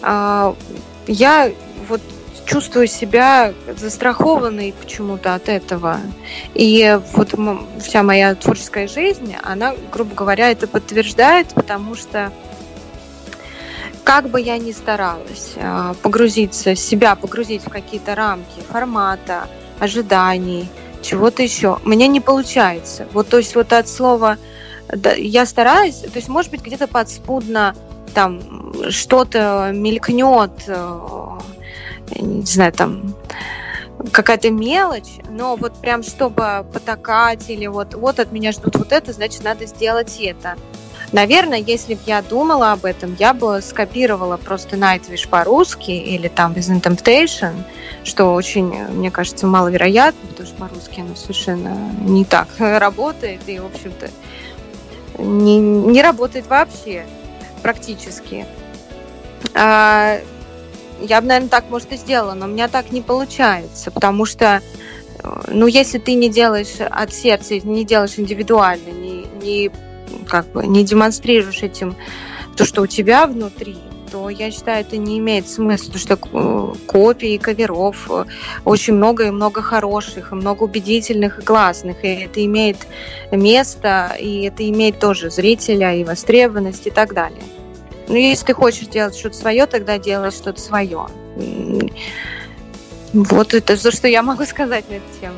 А, 0.02 0.54
я 1.06 1.50
вот 1.88 2.00
чувствую 2.46 2.88
себя 2.88 3.52
застрахованной 3.78 4.74
почему-то 4.80 5.34
от 5.34 5.48
этого. 5.48 6.00
И 6.54 6.98
вот 7.12 7.34
вся 7.80 8.02
моя 8.02 8.34
творческая 8.34 8.88
жизнь, 8.88 9.36
она, 9.42 9.74
грубо 9.92 10.14
говоря, 10.14 10.50
это 10.50 10.66
подтверждает, 10.66 11.54
потому 11.54 11.94
что 11.94 12.32
как 14.02 14.28
бы 14.28 14.40
я 14.40 14.58
ни 14.58 14.72
старалась 14.72 15.52
а, 15.56 15.94
погрузиться, 16.02 16.74
себя 16.74 17.14
погрузить 17.14 17.64
в 17.64 17.68
какие-то 17.68 18.16
рамки 18.16 18.60
формата, 18.68 19.46
ожиданий, 19.78 20.68
чего-то 21.02 21.42
еще, 21.42 21.78
мне 21.84 22.08
не 22.08 22.20
получается. 22.20 23.06
Вот, 23.12 23.28
то 23.28 23.38
есть 23.38 23.54
вот 23.54 23.72
от 23.72 23.88
слова 23.88 24.38
да, 24.88 25.12
я 25.12 25.46
стараюсь, 25.46 25.96
то 25.96 26.16
есть, 26.16 26.28
может 26.28 26.50
быть, 26.50 26.62
где-то 26.62 26.88
подспудно 26.88 27.74
там 28.14 28.90
что-то 28.90 29.70
мелькнет, 29.72 30.64
э, 30.66 31.38
не 32.16 32.42
знаю, 32.42 32.72
там 32.72 33.14
какая-то 34.12 34.50
мелочь, 34.50 35.18
но 35.28 35.56
вот 35.56 35.74
прям 35.74 36.02
чтобы 36.02 36.66
потакать 36.72 37.48
или 37.50 37.66
вот, 37.66 37.94
вот 37.94 38.18
от 38.18 38.32
меня 38.32 38.52
ждут 38.52 38.76
вот 38.76 38.92
это, 38.92 39.12
значит, 39.12 39.44
надо 39.44 39.66
сделать 39.66 40.18
это. 40.20 40.56
Наверное, 41.12 41.58
если 41.58 41.94
бы 41.94 42.00
я 42.06 42.22
думала 42.22 42.72
об 42.72 42.84
этом, 42.84 43.16
я 43.18 43.34
бы 43.34 43.60
скопировала 43.62 44.36
просто 44.36 44.76
Nightwish 44.76 45.28
по-русски 45.28 45.90
или 45.90 46.28
там 46.28 46.52
Within 46.52 46.80
Temptation, 46.80 47.64
что 48.04 48.32
очень, 48.32 48.66
мне 48.66 49.10
кажется, 49.10 49.46
маловероятно, 49.46 50.28
потому 50.28 50.48
что 50.48 50.56
по-русски 50.56 51.00
оно 51.00 51.16
совершенно 51.16 51.76
не 52.00 52.24
так 52.24 52.48
работает 52.58 53.40
и, 53.46 53.58
в 53.58 53.66
общем-то, 53.66 54.10
не, 55.18 55.58
не 55.58 56.00
работает 56.00 56.46
вообще 56.46 57.04
практически. 57.62 58.46
А, 59.54 60.18
я 61.00 61.20
бы, 61.20 61.26
наверное, 61.26 61.50
так, 61.50 61.70
может, 61.70 61.92
и 61.92 61.96
сделала, 61.96 62.34
но 62.34 62.46
у 62.46 62.48
меня 62.48 62.68
так 62.68 62.92
не 62.92 63.00
получается, 63.00 63.90
потому 63.90 64.26
что, 64.26 64.62
ну, 65.48 65.66
если 65.66 65.98
ты 65.98 66.14
не 66.14 66.30
делаешь 66.30 66.80
от 66.80 67.12
сердца, 67.12 67.58
не 67.58 67.84
делаешь 67.84 68.14
индивидуально, 68.16 68.90
не, 68.90 69.26
не 69.42 69.70
как 70.28 70.50
бы 70.52 70.66
не 70.66 70.84
демонстрируешь 70.84 71.62
этим 71.62 71.96
то, 72.56 72.64
что 72.64 72.82
у 72.82 72.86
тебя 72.86 73.26
внутри, 73.26 73.76
то 74.10 74.28
я 74.28 74.50
считаю, 74.50 74.80
это 74.80 74.96
не 74.96 75.18
имеет 75.18 75.48
смысла, 75.48 75.92
потому 75.92 76.00
что 76.00 76.76
копий, 76.86 77.38
каверов 77.38 78.10
э, 78.10 78.24
очень 78.64 78.94
много 78.94 79.26
и 79.26 79.30
много 79.30 79.62
хороших, 79.62 80.32
и 80.32 80.34
много 80.34 80.64
убедительных 80.64 81.38
и 81.38 81.42
классных, 81.42 82.04
и 82.04 82.08
это 82.08 82.44
имеет 82.44 82.78
место, 83.30 84.16
и 84.18 84.42
это 84.42 84.68
имеет 84.68 84.98
тоже 84.98 85.30
зрителя, 85.30 85.94
и 85.94 86.04
востребованность, 86.04 86.86
и 86.86 86.90
так 86.90 87.14
далее. 87.14 87.42
Но 88.08 88.16
если 88.16 88.46
ты 88.46 88.54
хочешь 88.54 88.88
делать 88.88 89.16
что-то 89.16 89.36
свое, 89.36 89.66
тогда 89.66 89.98
делай 89.98 90.32
что-то 90.32 90.60
свое. 90.60 91.06
Вот 93.12 93.54
это 93.54 93.80
то, 93.80 93.90
что 93.90 94.08
я 94.08 94.22
могу 94.22 94.44
сказать 94.44 94.88
на 94.90 94.94
эту 94.94 95.20
тему. 95.20 95.36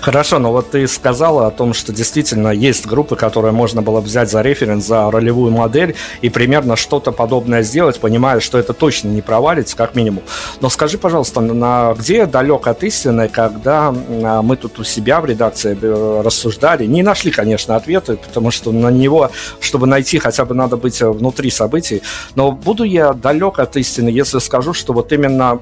Хорошо, 0.00 0.38
но 0.38 0.52
вот 0.52 0.70
ты 0.70 0.86
сказала 0.86 1.46
о 1.46 1.50
том, 1.50 1.74
что 1.74 1.92
действительно 1.92 2.48
есть 2.48 2.86
группы, 2.86 3.16
которые 3.16 3.52
можно 3.52 3.82
было 3.82 4.00
взять 4.00 4.30
за 4.30 4.42
референс, 4.42 4.86
за 4.86 5.10
ролевую 5.10 5.52
модель 5.52 5.96
и 6.22 6.28
примерно 6.28 6.76
что-то 6.76 7.12
подобное 7.12 7.62
сделать, 7.62 7.98
понимая, 7.98 8.40
что 8.40 8.58
это 8.58 8.72
точно 8.72 9.08
не 9.08 9.22
провалится, 9.22 9.76
как 9.76 9.94
минимум. 9.94 10.22
Но 10.60 10.68
скажи, 10.68 10.98
пожалуйста, 10.98 11.40
на, 11.40 11.94
где 11.98 12.26
далек 12.26 12.66
от 12.66 12.82
истины, 12.84 13.28
когда 13.28 13.94
а, 14.24 14.42
мы 14.42 14.56
тут 14.56 14.78
у 14.78 14.84
себя 14.84 15.20
в 15.20 15.26
редакции 15.26 15.76
э, 15.80 16.22
рассуждали, 16.24 16.86
не 16.86 17.02
нашли, 17.02 17.30
конечно, 17.30 17.76
ответы, 17.76 18.16
потому 18.16 18.50
что 18.50 18.72
на 18.72 18.90
него, 18.90 19.30
чтобы 19.60 19.86
найти, 19.86 20.18
хотя 20.18 20.44
бы 20.44 20.54
надо 20.54 20.76
быть 20.76 21.00
внутри 21.00 21.50
событий, 21.50 22.02
но 22.34 22.52
буду 22.52 22.84
я 22.84 23.12
далек 23.12 23.58
от 23.58 23.76
истины, 23.76 24.08
если 24.08 24.38
скажу, 24.38 24.74
что 24.74 24.92
вот 24.92 25.12
именно 25.12 25.58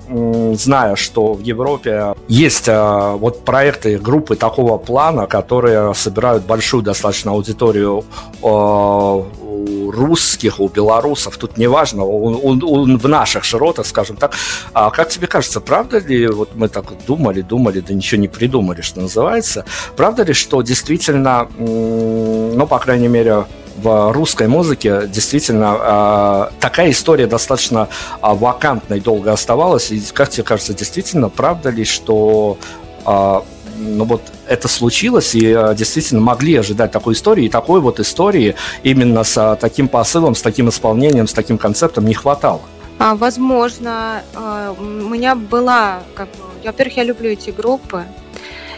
зная, 0.54 0.96
что 0.96 1.34
в 1.34 1.40
Европе 1.40 2.14
есть 2.28 2.68
а, 2.68 3.16
вот 3.16 3.44
проекты 3.44 3.98
группы 4.06 4.36
такого 4.36 4.78
плана, 4.78 5.26
которые 5.26 5.92
собирают 5.94 6.44
большую 6.44 6.82
достаточно 6.82 7.32
аудиторию 7.32 8.04
э, 8.42 8.46
у 8.46 9.90
русских, 9.90 10.60
у 10.60 10.68
белорусов, 10.68 11.36
тут 11.36 11.58
неважно, 11.58 12.04
он, 12.04 12.38
он, 12.42 12.62
он 12.64 12.98
в 12.98 13.08
наших 13.08 13.42
широтах, 13.44 13.86
скажем 13.86 14.16
так. 14.16 14.34
А 14.72 14.90
как 14.90 15.08
тебе 15.08 15.26
кажется, 15.26 15.60
правда 15.60 15.98
ли, 15.98 16.28
вот 16.28 16.50
мы 16.54 16.68
так 16.68 16.84
думали, 17.06 17.42
думали, 17.42 17.80
да 17.80 17.94
ничего 17.94 18.20
не 18.20 18.28
придумали, 18.28 18.82
что 18.82 19.00
называется, 19.00 19.64
правда 19.96 20.22
ли, 20.22 20.34
что 20.34 20.62
действительно, 20.62 21.48
ну, 21.58 22.66
по 22.68 22.78
крайней 22.78 23.08
мере, 23.08 23.44
в 23.76 24.12
русской 24.12 24.48
музыке 24.48 25.02
действительно 25.06 26.48
э, 26.50 26.60
такая 26.60 26.90
история 26.90 27.26
достаточно 27.26 27.88
э, 28.22 28.34
вакантной 28.34 29.00
долго 29.00 29.32
оставалась. 29.32 29.90
И 29.90 30.00
как 30.14 30.30
тебе 30.30 30.44
кажется, 30.44 30.72
действительно, 30.72 31.28
правда 31.28 31.68
ли, 31.68 31.84
что 31.84 32.56
э, 33.04 33.40
ну 33.78 34.04
вот 34.04 34.22
это 34.46 34.68
случилось, 34.68 35.34
и 35.34 35.46
э, 35.46 35.74
действительно 35.74 36.20
могли 36.20 36.56
ожидать 36.56 36.92
такой 36.92 37.14
истории, 37.14 37.46
и 37.46 37.48
такой 37.48 37.80
вот 37.80 38.00
истории 38.00 38.54
именно 38.82 39.24
с 39.24 39.36
э, 39.36 39.56
таким 39.60 39.88
посылом, 39.88 40.34
с 40.34 40.42
таким 40.42 40.68
исполнением, 40.68 41.26
с 41.26 41.32
таким 41.32 41.58
концептом 41.58 42.06
не 42.06 42.14
хватало. 42.14 42.62
А, 42.98 43.14
возможно, 43.14 44.22
э, 44.34 44.74
у 44.78 44.82
меня 44.82 45.34
была, 45.34 46.00
как 46.14 46.28
бы, 46.28 46.44
во-первых, 46.64 46.96
я 46.96 47.04
люблю 47.04 47.30
эти 47.30 47.50
группы 47.50 48.04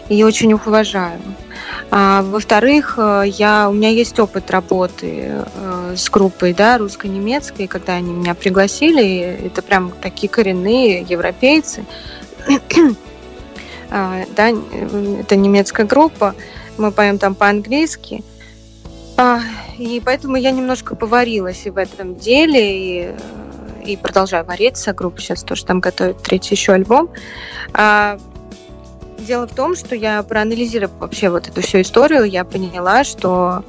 и 0.09 0.23
очень 0.25 0.51
их 0.51 0.67
уважаю. 0.67 1.21
А, 1.91 2.23
во-вторых, 2.23 2.99
я, 2.99 3.69
у 3.69 3.73
меня 3.73 3.91
есть 3.91 4.19
опыт 4.19 4.51
работы 4.51 5.45
с 5.95 6.11
группой 6.11 6.53
да, 6.53 6.79
русско-немецкой, 6.79 7.67
когда 7.67 7.95
они 7.95 8.13
меня 8.13 8.35
пригласили, 8.35 9.47
это 9.47 9.63
прям 9.63 9.93
такие 10.03 10.29
коренные 10.29 11.03
европейцы. 11.09 11.85
А, 13.91 14.25
да, 14.37 14.51
это 15.21 15.37
немецкая 15.37 15.87
группа, 15.87 16.35
мы 16.77 16.93
поем 16.93 17.19
там 17.19 17.35
по-английски. 17.35 18.23
А, 19.17 19.41
и 19.79 20.01
поэтому 20.05 20.37
я 20.37 20.51
немножко 20.51 20.95
поварилась 20.95 21.67
и 21.67 21.71
в 21.71 21.79
этом 21.79 22.17
деле, 22.17 23.07
и, 23.07 23.15
и 23.85 23.97
продолжаю 23.97 24.45
вариться. 24.45 24.93
Группа 24.93 25.21
сейчас 25.21 25.43
тоже 25.43 25.65
там 25.65 25.81
готовит 25.81 26.23
третий 26.23 26.55
еще 26.55 26.73
альбом. 26.73 27.11
А, 27.73 28.19
дело 29.19 29.47
в 29.47 29.55
том, 29.55 29.75
что 29.75 29.95
я 29.95 30.23
проанализировав 30.23 30.93
вообще 30.99 31.31
вот 31.31 31.49
эту 31.49 31.63
всю 31.63 31.81
историю, 31.81 32.25
я 32.25 32.45
поняла, 32.45 33.05
что 33.05 33.65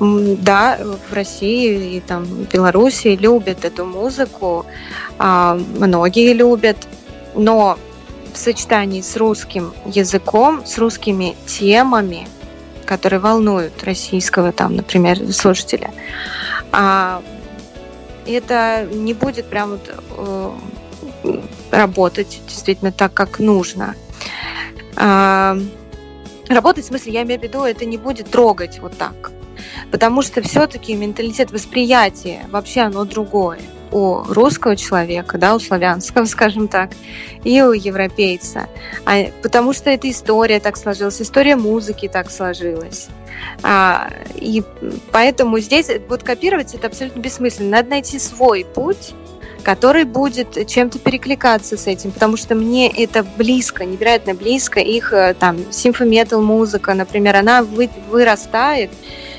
да, 0.00 0.78
в 1.08 1.12
России 1.12 1.96
и 1.96 2.00
там 2.00 2.24
в 2.24 2.52
Беларуси 2.52 3.08
любят 3.08 3.64
эту 3.64 3.84
музыку, 3.84 4.66
многие 5.18 6.32
любят, 6.32 6.76
но 7.34 7.78
в 8.32 8.38
сочетании 8.38 9.00
с 9.00 9.16
русским 9.16 9.72
языком, 9.86 10.64
с 10.64 10.78
русскими 10.78 11.36
темами, 11.46 12.26
которые 12.86 13.20
волнуют 13.20 13.82
российского, 13.84 14.52
там, 14.52 14.76
например, 14.76 15.32
слушателя, 15.32 15.90
а 16.72 17.22
это 18.26 18.86
не 18.90 19.14
будет 19.14 19.46
прям 19.46 19.70
вот, 19.70 19.94
э, 21.24 21.38
работать 21.70 22.40
действительно 22.46 22.92
так, 22.92 23.12
как 23.14 23.38
нужно. 23.38 23.94
А, 24.96 25.56
работать, 26.48 26.84
в 26.84 26.88
смысле, 26.88 27.12
я 27.12 27.22
имею 27.22 27.40
в 27.40 27.42
виду, 27.42 27.62
это 27.62 27.84
не 27.84 27.98
будет 27.98 28.30
трогать 28.30 28.78
вот 28.78 28.96
так. 28.96 29.32
Потому 29.90 30.22
что 30.22 30.42
все-таки 30.42 30.94
менталитет 30.94 31.50
восприятия 31.50 32.46
вообще 32.50 32.82
оно 32.82 33.04
другое 33.04 33.60
у 33.92 34.22
русского 34.28 34.76
человека, 34.76 35.38
да, 35.38 35.54
у 35.54 35.60
славянского, 35.60 36.24
скажем 36.26 36.68
так, 36.68 36.90
и 37.44 37.62
у 37.62 37.72
европейца. 37.72 38.68
А, 39.04 39.30
потому 39.42 39.72
что 39.72 39.90
эта 39.90 40.10
история 40.10 40.60
так 40.60 40.76
сложилась, 40.76 41.20
история 41.20 41.56
музыки 41.56 42.08
так 42.08 42.30
сложилась. 42.30 43.08
А, 43.62 44.10
и 44.34 44.62
поэтому 45.10 45.58
здесь 45.58 45.88
вот 46.08 46.22
копировать 46.22 46.74
это 46.74 46.86
абсолютно 46.86 47.20
бессмысленно. 47.20 47.70
Надо 47.70 47.90
найти 47.90 48.18
свой 48.18 48.64
путь, 48.64 49.14
который 49.62 50.04
будет 50.04 50.66
чем-то 50.66 50.98
перекликаться 50.98 51.76
с 51.76 51.86
этим, 51.86 52.10
потому 52.10 52.36
что 52.36 52.54
мне 52.54 52.90
это 52.90 53.24
близко, 53.36 53.84
невероятно 53.84 54.34
близко. 54.34 54.80
Их 54.80 55.12
э, 55.12 55.34
там 55.38 55.58
симфометал 55.70 56.42
музыка, 56.42 56.94
например, 56.94 57.36
она 57.36 57.62
вы, 57.62 57.88
вырастает 58.10 58.90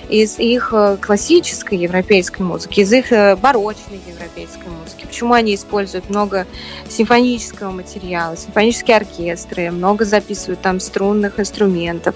из 0.10 0.40
их 0.40 0.70
э, 0.74 0.98
классической 1.00 1.78
европейской 1.78 2.42
музыки, 2.42 2.82
из 2.82 2.92
их 2.92 3.12
э, 3.12 3.36
барочной 3.36 4.00
европейской 4.08 4.68
музыки. 4.68 5.06
Почему 5.06 5.34
они 5.34 5.56
используют 5.56 6.10
много 6.10 6.46
симфонического 6.90 7.72
материала, 7.72 8.36
симфонические 8.38 8.98
оркестры, 8.98 9.72
много 9.72 10.06
записывают 10.06 10.62
там 10.62 10.80
струнных 10.80 11.40
инструментов, 11.40 12.16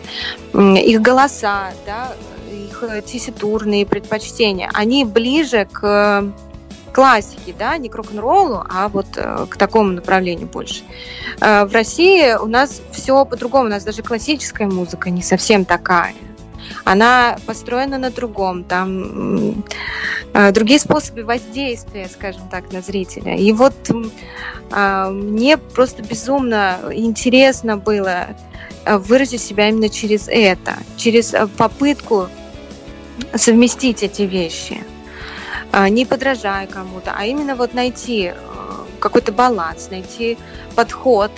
их 0.53 1.01
голоса, 1.01 1.71
да, 1.85 2.13
их 2.51 2.83
тесситурные 3.05 3.85
предпочтения, 3.85 4.69
они 4.73 5.05
ближе 5.05 5.67
к 5.71 6.23
классики, 6.97 7.53
да, 7.57 7.77
не 7.77 7.89
к 7.89 7.95
рок-н-роллу, 7.95 8.63
а 8.67 8.89
вот 8.89 9.05
э, 9.17 9.45
к 9.47 9.55
такому 9.55 9.91
направлению 9.91 10.47
больше. 10.47 10.81
Э, 11.39 11.63
в 11.65 11.71
России 11.71 12.33
у 12.33 12.47
нас 12.47 12.81
все 12.91 13.23
по-другому, 13.23 13.65
у 13.65 13.69
нас 13.69 13.83
даже 13.83 14.01
классическая 14.01 14.65
музыка 14.65 15.11
не 15.11 15.21
совсем 15.21 15.63
такая. 15.63 16.15
Она 16.83 17.37
построена 17.45 17.97
на 17.97 18.09
другом, 18.09 18.63
там 18.63 19.63
э, 20.33 20.51
другие 20.51 20.79
способы 20.79 21.23
воздействия, 21.23 22.07
скажем 22.07 22.47
так, 22.49 22.71
на 22.71 22.81
зрителя. 22.81 23.35
И 23.35 23.51
вот 23.51 23.73
э, 23.89 25.09
мне 25.09 25.57
просто 25.57 26.03
безумно 26.03 26.77
интересно 26.91 27.77
было 27.77 28.27
э, 28.85 28.97
выразить 28.97 29.41
себя 29.41 29.69
именно 29.69 29.89
через 29.89 30.27
это, 30.27 30.75
через 30.97 31.33
э, 31.33 31.47
попытку 31.47 32.27
совместить 33.35 34.03
эти 34.03 34.23
вещи– 34.23 34.83
а, 35.71 35.89
не 35.89 36.05
подражая 36.05 36.65
кому-то, 36.67 37.13
а 37.15 37.25
именно 37.25 37.55
вот 37.55 37.73
найти 37.73 38.33
какой-то 38.99 39.31
баланс, 39.31 39.89
найти 39.91 40.37
подход. 40.75 41.31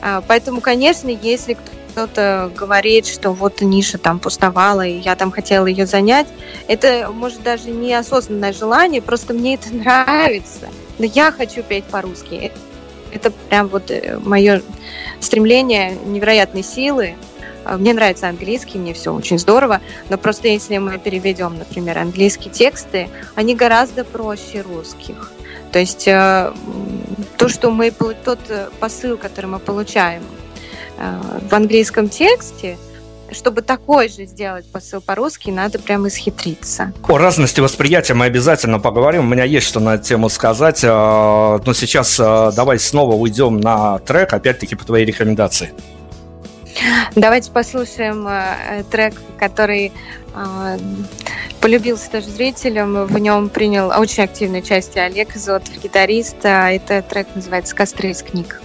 А, 0.00 0.22
поэтому, 0.26 0.60
конечно, 0.60 1.08
если 1.08 1.56
кто-то 1.92 2.50
говорит, 2.56 3.06
что 3.06 3.32
вот 3.32 3.60
ниша 3.60 3.98
там 3.98 4.18
пустовала, 4.18 4.86
и 4.86 4.98
я 4.98 5.14
там 5.14 5.30
хотела 5.30 5.66
ее 5.66 5.86
занять, 5.86 6.26
это, 6.66 7.10
может, 7.12 7.42
даже 7.42 7.70
неосознанное 7.70 8.52
желание, 8.52 9.02
просто 9.02 9.34
мне 9.34 9.54
это 9.54 9.68
нравится. 9.74 10.68
Но 10.98 11.04
я 11.04 11.30
хочу 11.30 11.62
петь 11.62 11.84
по-русски. 11.84 12.52
Это 13.12 13.30
прям 13.30 13.68
вот 13.68 13.90
э, 13.90 14.18
мое 14.18 14.62
стремление 15.20 15.98
невероятной 16.06 16.62
силы, 16.62 17.14
а, 17.64 17.76
мне 17.76 17.92
нравится 17.92 18.28
английский, 18.28 18.78
мне 18.78 18.94
все 18.94 19.12
очень 19.12 19.38
здорово, 19.38 19.82
но 20.08 20.16
просто 20.16 20.48
если 20.48 20.78
мы 20.78 20.98
переведем, 20.98 21.58
например, 21.58 21.98
английские 21.98 22.52
тексты, 22.52 23.10
они 23.34 23.54
гораздо 23.54 24.04
проще 24.04 24.62
русских. 24.62 25.30
То 25.72 25.78
есть 25.78 26.08
э, 26.08 26.52
то, 27.36 27.48
что 27.48 27.70
мы, 27.70 27.90
тот 27.90 28.40
э, 28.48 28.68
посыл, 28.80 29.18
который 29.18 29.46
мы 29.46 29.58
получаем 29.58 30.22
в 31.48 31.54
английском 31.54 32.08
тексте, 32.08 32.78
чтобы 33.30 33.62
такой 33.62 34.08
же 34.08 34.26
сделать 34.26 34.66
посыл 34.70 35.00
по-русски, 35.00 35.50
надо 35.50 35.78
прямо 35.78 36.08
исхитриться. 36.08 36.92
О 37.08 37.18
разности 37.18 37.60
восприятия 37.60 38.14
мы 38.14 38.26
обязательно 38.26 38.78
поговорим. 38.78 39.24
У 39.24 39.28
меня 39.28 39.44
есть 39.44 39.66
что 39.66 39.80
на 39.80 39.94
эту 39.94 40.04
тему 40.04 40.28
сказать. 40.28 40.82
Но 40.82 41.72
сейчас 41.74 42.18
давай 42.18 42.78
снова 42.78 43.14
уйдем 43.14 43.58
на 43.58 43.98
трек, 44.00 44.32
опять-таки 44.34 44.74
по 44.74 44.84
твоей 44.84 45.06
рекомендации. 45.06 45.72
Давайте 47.14 47.50
послушаем 47.50 48.26
э, 48.26 48.84
трек, 48.90 49.14
который 49.38 49.92
э, 50.34 50.78
полюбился 51.60 52.10
тоже 52.10 52.30
зрителям. 52.30 53.04
В 53.06 53.18
нем 53.18 53.50
принял 53.50 53.88
очень 53.88 54.24
активное 54.24 54.60
участие 54.60 55.04
Олег 55.04 55.36
Изотов, 55.36 55.74
гитарист. 55.82 56.36
Это 56.42 57.02
трек 57.02 57.28
называется 57.34 57.76
«Костры 57.76 58.10
из 58.10 58.22
книг». 58.22 58.60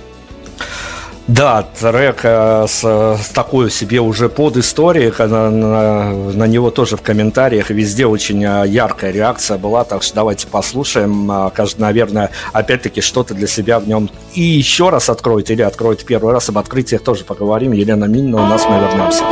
Да, 1.28 1.66
трек 1.78 2.20
э, 2.24 2.66
с, 2.68 2.82
с 2.82 3.30
такой 3.34 3.70
себе 3.70 4.00
уже 4.00 4.30
под 4.30 4.56
историей, 4.56 5.12
на, 5.20 5.50
на, 5.50 6.14
на 6.14 6.48
него 6.48 6.72
тоже 6.72 6.96
в 6.96 7.02
комментариях 7.02 7.70
везде 7.70 8.06
очень 8.06 8.46
э, 8.46 8.66
яркая 8.66 9.12
реакция 9.12 9.58
была, 9.58 9.84
так 9.84 10.04
что 10.04 10.16
давайте 10.16 10.48
послушаем. 10.48 11.30
Э, 11.30 11.52
каждый, 11.54 11.82
наверное, 11.82 12.32
опять-таки 12.54 13.02
что-то 13.02 13.34
для 13.34 13.48
себя 13.48 13.80
в 13.80 13.88
нем 13.90 14.10
и 14.36 14.42
еще 14.42 14.90
раз 14.90 15.10
откроет 15.10 15.52
или 15.52 15.62
откроет 15.62 16.06
первый 16.06 16.32
раз. 16.32 16.48
Об 16.48 16.60
открытиях 16.60 17.02
тоже 17.02 17.26
поговорим. 17.26 17.74
Елена 17.74 18.06
Минина 18.06 18.44
у 18.44 18.46
нас 18.46 18.66
мы 18.70 18.80
вернемся. 18.80 19.24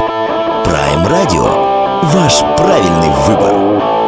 Prime 0.66 1.08
Radio. 1.08 1.76
Ваш 2.04 2.41
правильный 2.58 3.10
выбор. 3.26 4.05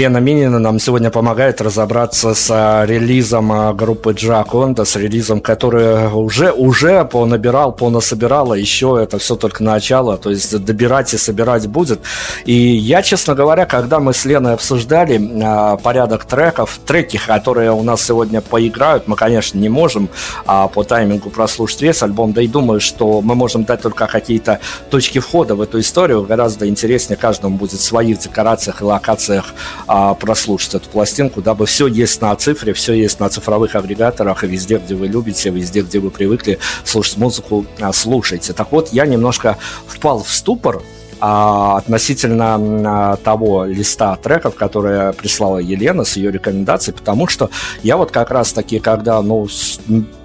Елена 0.00 0.16
Минина 0.16 0.58
нам 0.58 0.78
сегодня 0.78 1.10
помогает 1.10 1.60
разобраться 1.60 2.32
с 2.32 2.50
а, 2.50 2.86
релизом 2.86 3.52
а, 3.52 3.74
группы 3.74 4.12
Джаконда, 4.12 4.86
с 4.86 4.96
релизом, 4.96 5.42
который 5.42 6.08
уже, 6.10 6.52
уже 6.52 7.04
понабирал, 7.04 7.72
понасобирал, 7.72 8.52
а 8.52 8.56
еще 8.56 8.98
это 8.98 9.18
все 9.18 9.36
только 9.36 9.62
начало, 9.62 10.16
то 10.16 10.30
есть 10.30 10.58
добирать 10.64 11.12
и 11.12 11.18
собирать 11.18 11.66
будет. 11.66 12.00
И 12.46 12.54
я, 12.54 13.02
честно 13.02 13.34
говоря, 13.34 13.66
когда 13.66 14.00
мы 14.00 14.14
с 14.14 14.24
Леной 14.24 14.54
обсуждали 14.54 15.20
а, 15.44 15.76
порядок 15.76 16.24
треков, 16.24 16.80
треки, 16.86 17.18
которые 17.18 17.70
у 17.70 17.82
нас 17.82 18.02
сегодня 18.02 18.40
поиграют, 18.40 19.06
мы, 19.06 19.16
конечно, 19.16 19.58
не 19.58 19.68
можем 19.68 20.08
по 20.46 20.82
таймингу 20.82 21.28
прослушать 21.28 21.82
весь 21.82 22.02
альбом, 22.02 22.32
да 22.32 22.40
и 22.40 22.48
думаю, 22.48 22.80
что 22.80 23.20
мы 23.20 23.34
можем 23.34 23.64
дать 23.64 23.82
только 23.82 24.06
какие-то 24.06 24.60
точки 24.88 25.18
входа 25.18 25.54
в 25.54 25.60
эту 25.60 25.78
историю, 25.78 26.22
гораздо 26.22 26.66
интереснее 26.66 27.18
каждому 27.18 27.58
будет 27.58 27.80
в 27.80 27.84
своих 27.84 28.18
декорациях 28.18 28.80
и 28.80 28.84
локациях 28.84 29.52
а, 29.92 30.14
прослушать 30.14 30.76
эту 30.76 30.88
пластинку, 30.88 31.42
дабы 31.42 31.66
все 31.66 31.88
есть 31.88 32.20
на 32.20 32.36
цифре, 32.36 32.72
все 32.74 32.92
есть 32.92 33.18
на 33.18 33.28
цифровых 33.28 33.74
агрегаторах, 33.74 34.44
и 34.44 34.46
везде, 34.46 34.78
где 34.78 34.94
вы 34.94 35.08
любите, 35.08 35.50
везде, 35.50 35.80
где 35.80 35.98
вы 35.98 36.12
привыкли 36.12 36.60
слушать 36.84 37.16
музыку, 37.16 37.66
а, 37.80 37.92
слушайте. 37.92 38.52
Так 38.52 38.70
вот, 38.70 38.90
я 38.92 39.04
немножко 39.04 39.58
впал 39.88 40.22
в 40.22 40.32
ступор, 40.32 40.80
а, 41.20 41.76
относительно 41.76 42.58
а, 42.58 43.16
того 43.16 43.64
листа 43.64 44.16
треков, 44.16 44.54
которые 44.54 45.12
прислала 45.12 45.58
Елена 45.58 46.04
с 46.04 46.16
ее 46.16 46.30
рекомендацией, 46.30 46.96
потому 46.96 47.26
что 47.26 47.50
я 47.82 47.96
вот 47.96 48.10
как 48.10 48.30
раз 48.30 48.52
таки, 48.52 48.78
когда, 48.78 49.20
ну, 49.22 49.46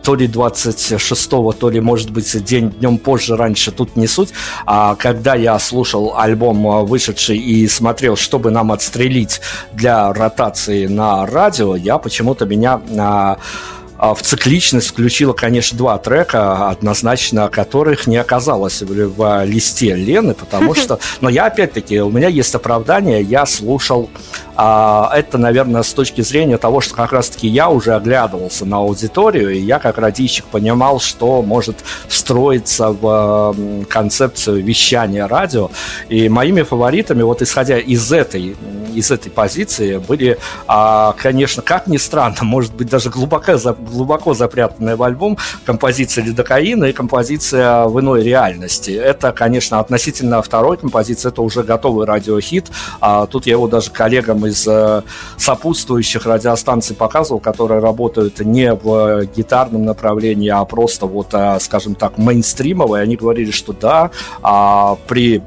то 0.03 0.15
ли 0.15 0.27
26-го, 0.27 1.51
то 1.51 1.69
ли, 1.69 1.79
может 1.81 2.11
быть, 2.11 2.43
день 2.43 2.71
днем 2.71 2.97
позже, 2.97 3.35
раньше, 3.35 3.71
тут 3.71 3.95
не 3.95 4.07
суть, 4.07 4.29
а 4.65 4.95
когда 4.95 5.35
я 5.35 5.57
слушал 5.59 6.17
альбом 6.17 6.67
а, 6.67 6.81
вышедший 6.83 7.37
и 7.37 7.67
смотрел, 7.67 8.15
чтобы 8.15 8.51
нам 8.51 8.71
отстрелить 8.71 9.41
для 9.73 10.13
ротации 10.13 10.87
на 10.87 11.25
радио, 11.25 11.75
я 11.75 11.97
почему-то 11.97 12.45
меня... 12.45 12.81
А, 12.97 13.37
в 14.13 14.21
цикличность 14.21 14.87
включила, 14.87 15.33
конечно, 15.33 15.77
два 15.77 15.97
трека, 15.97 16.69
однозначно 16.69 17.47
которых 17.49 18.07
не 18.07 18.17
оказалось 18.17 18.81
в, 18.81 19.07
в 19.09 19.45
листе 19.45 19.95
Лены, 19.95 20.33
потому 20.33 20.75
что, 20.75 20.99
но 21.21 21.29
я 21.29 21.45
опять-таки, 21.45 22.01
у 22.01 22.11
меня 22.11 22.27
есть 22.27 22.53
оправдание, 22.53 23.21
я 23.21 23.45
слушал 23.45 24.09
а, 24.55 25.11
это, 25.13 25.37
наверное, 25.37 25.83
с 25.83 25.93
точки 25.93 26.21
зрения 26.21 26.57
того, 26.57 26.81
что 26.81 26.95
как 26.95 27.11
раз-таки 27.11 27.47
я 27.47 27.69
уже 27.69 27.93
оглядывался 27.93 28.65
на 28.65 28.77
аудиторию, 28.77 29.51
и 29.51 29.59
я 29.59 29.79
как 29.79 29.97
радищик 29.97 30.45
понимал, 30.45 30.99
что 30.99 31.41
может 31.41 31.77
встроиться 32.07 32.91
в 32.91 33.55
концепцию 33.89 34.63
вещания 34.63 35.27
радио. 35.27 35.69
И 36.09 36.29
моими 36.29 36.61
фаворитами, 36.61 37.23
вот 37.23 37.41
исходя 37.41 37.77
из 37.77 38.11
этой, 38.11 38.55
из 38.93 39.11
этой 39.11 39.29
позиции, 39.29 39.97
были, 39.97 40.37
а, 40.67 41.13
конечно, 41.17 41.61
как 41.61 41.87
ни 41.87 41.97
странно, 41.97 42.37
может 42.41 42.73
быть, 42.73 42.89
даже 42.89 43.09
глубоко, 43.09 43.57
глубоко 43.91 44.33
запрятанная 44.33 44.95
в 44.95 45.03
альбом 45.03 45.37
композиция 45.65 46.23
«Лидокаина» 46.23 46.85
и 46.85 46.93
композиция 46.93 47.85
«В 47.85 47.99
иной 47.99 48.23
реальности». 48.23 48.91
Это, 48.91 49.31
конечно, 49.31 49.79
относительно 49.79 50.41
второй 50.41 50.77
композиции, 50.77 51.29
это 51.29 51.41
уже 51.41 51.63
готовый 51.63 52.05
радиохит. 52.05 52.71
А 53.01 53.25
тут 53.25 53.45
я 53.45 53.53
его 53.53 53.67
даже 53.67 53.91
коллегам 53.91 54.44
из 54.45 54.67
э, 54.67 55.01
сопутствующих 55.37 56.25
радиостанций 56.25 56.95
показывал, 56.95 57.39
которые 57.39 57.81
работают 57.81 58.39
не 58.39 58.73
в 58.73 59.25
гитарном 59.35 59.85
направлении, 59.85 60.49
а 60.49 60.63
просто 60.65 61.05
вот, 61.05 61.27
э, 61.33 61.57
скажем 61.59 61.95
так, 61.95 62.17
мейнстримовые. 62.17 63.03
Они 63.03 63.15
говорили, 63.15 63.51
что 63.51 63.73
да, 63.73 64.11
а 64.41 64.97
при 65.07 65.41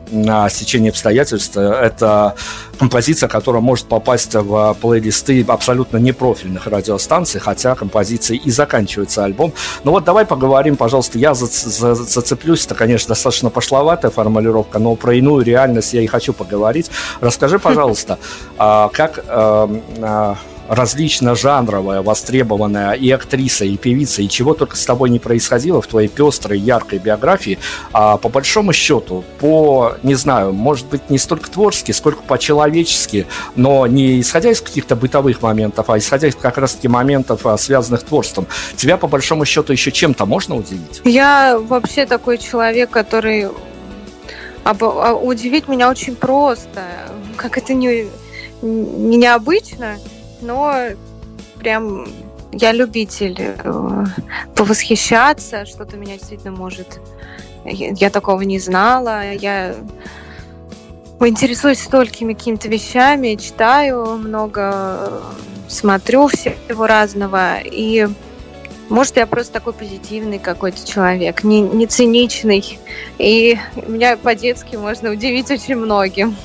стечении 0.49 0.91
обстоятельств 0.91 1.57
это 1.57 2.35
композиция, 2.79 3.29
которая 3.29 3.61
может 3.61 3.87
попасть 3.87 4.35
в 4.35 4.77
плейлисты 4.81 5.45
абсолютно 5.47 5.97
непрофильных 5.99 6.67
радиостанций, 6.67 7.41
хотя 7.41 7.75
композиции 7.75 8.37
и 8.37 8.51
заканчивается 8.51 9.25
альбом. 9.25 9.53
Ну 9.85 9.91
вот 9.91 10.05
давай 10.05 10.25
поговорим, 10.25 10.77
пожалуйста, 10.77 11.19
я 11.19 11.35
зацеплюсь, 11.35 12.67
это, 12.67 12.75
конечно, 12.75 13.09
достаточно 13.09 13.51
пошловатая 13.51 14.11
формулировка, 14.11 14.79
но 14.79 14.95
про 14.95 15.15
иную 15.15 15.45
реальность 15.45 15.93
я 15.95 16.03
и 16.03 16.07
хочу 16.07 16.33
поговорить. 16.33 16.91
Расскажи, 17.21 17.59
пожалуйста, 17.59 18.19
а, 18.57 18.88
как 18.89 19.24
эм, 19.28 19.82
а, 20.03 20.36
различно 20.68 21.34
жанровая, 21.34 22.03
востребованная 22.03 22.93
и 22.93 23.11
актриса, 23.11 23.64
и 23.64 23.76
певица, 23.76 24.22
и 24.22 24.28
чего 24.28 24.55
только 24.55 24.76
с 24.76 24.84
тобой 24.84 25.11
не 25.11 25.18
происходило 25.18 25.80
в 25.80 25.86
твоей 25.86 26.09
пестрой, 26.09 26.59
яркой 26.59 26.99
биографии, 26.99 27.59
а 27.93 28.18
по 28.18 28.28
большому 28.28 28.72
счету, 28.72 29.24
по, 29.41 29.95
не 30.03 30.14
знаю, 30.14 30.53
может 30.53 30.86
быть, 30.86 31.09
не 31.11 31.18
столько 31.18 31.51
творчески, 31.51 31.93
сколько 31.93 32.22
по-человечески, 32.22 33.26
но 33.57 33.86
не 33.86 34.20
исходя 34.20 34.51
из 34.51 34.61
каких-то 34.61 34.95
бытовых 34.95 35.43
моментов, 35.43 35.89
а 35.89 35.99
исходя 35.99 36.28
из 36.28 36.36
как 36.36 36.59
раз-таки 36.59 36.89
моментов, 36.89 37.47
а, 37.47 37.57
связанных 37.57 38.03
с 38.03 38.05
творчеством, 38.05 38.47
тебя 38.76 38.99
по 38.99 39.09
большому 39.09 39.45
счету 39.47 39.72
еще 39.72 39.91
чем-то 39.91 40.26
можно 40.26 40.55
удивить? 40.55 41.01
Я 41.05 41.59
вообще 41.59 42.05
такой 42.05 42.36
человек, 42.36 42.91
который 42.91 43.49
а, 44.64 45.14
удивить 45.14 45.66
меня 45.66 45.89
очень 45.89 46.14
просто. 46.14 46.84
Как 47.36 47.57
это 47.57 47.72
не, 47.72 48.09
необычно, 48.63 49.99
но 50.41 50.75
прям 51.59 52.07
я 52.53 52.73
любитель 52.73 53.37
э, 53.39 54.05
повосхищаться, 54.55 55.67
что-то 55.67 55.97
меня 55.97 56.17
действительно 56.17 56.53
может... 56.53 57.01
Я, 57.65 58.09
такого 58.09 58.41
не 58.43 58.59
знала, 58.59 59.33
я 59.33 59.75
интересуюсь 61.21 61.81
столькими 61.81 62.33
какими-то 62.33 62.69
вещами, 62.69 63.35
читаю 63.35 64.17
много, 64.17 65.23
смотрю 65.69 66.29
всего 66.29 66.87
разного, 66.87 67.59
и 67.61 68.09
может, 68.89 69.19
я 69.19 69.27
просто 69.27 69.53
такой 69.53 69.75
позитивный 69.75 70.39
какой-то 70.39 70.87
человек, 70.87 71.45
не, 71.45 71.61
не 71.61 71.87
циничный, 71.87 72.79
и 73.19 73.59
меня 73.87 74.17
по-детски 74.17 74.77
можно 74.77 75.11
удивить 75.11 75.51
очень 75.51 75.77
многим. 75.77 76.37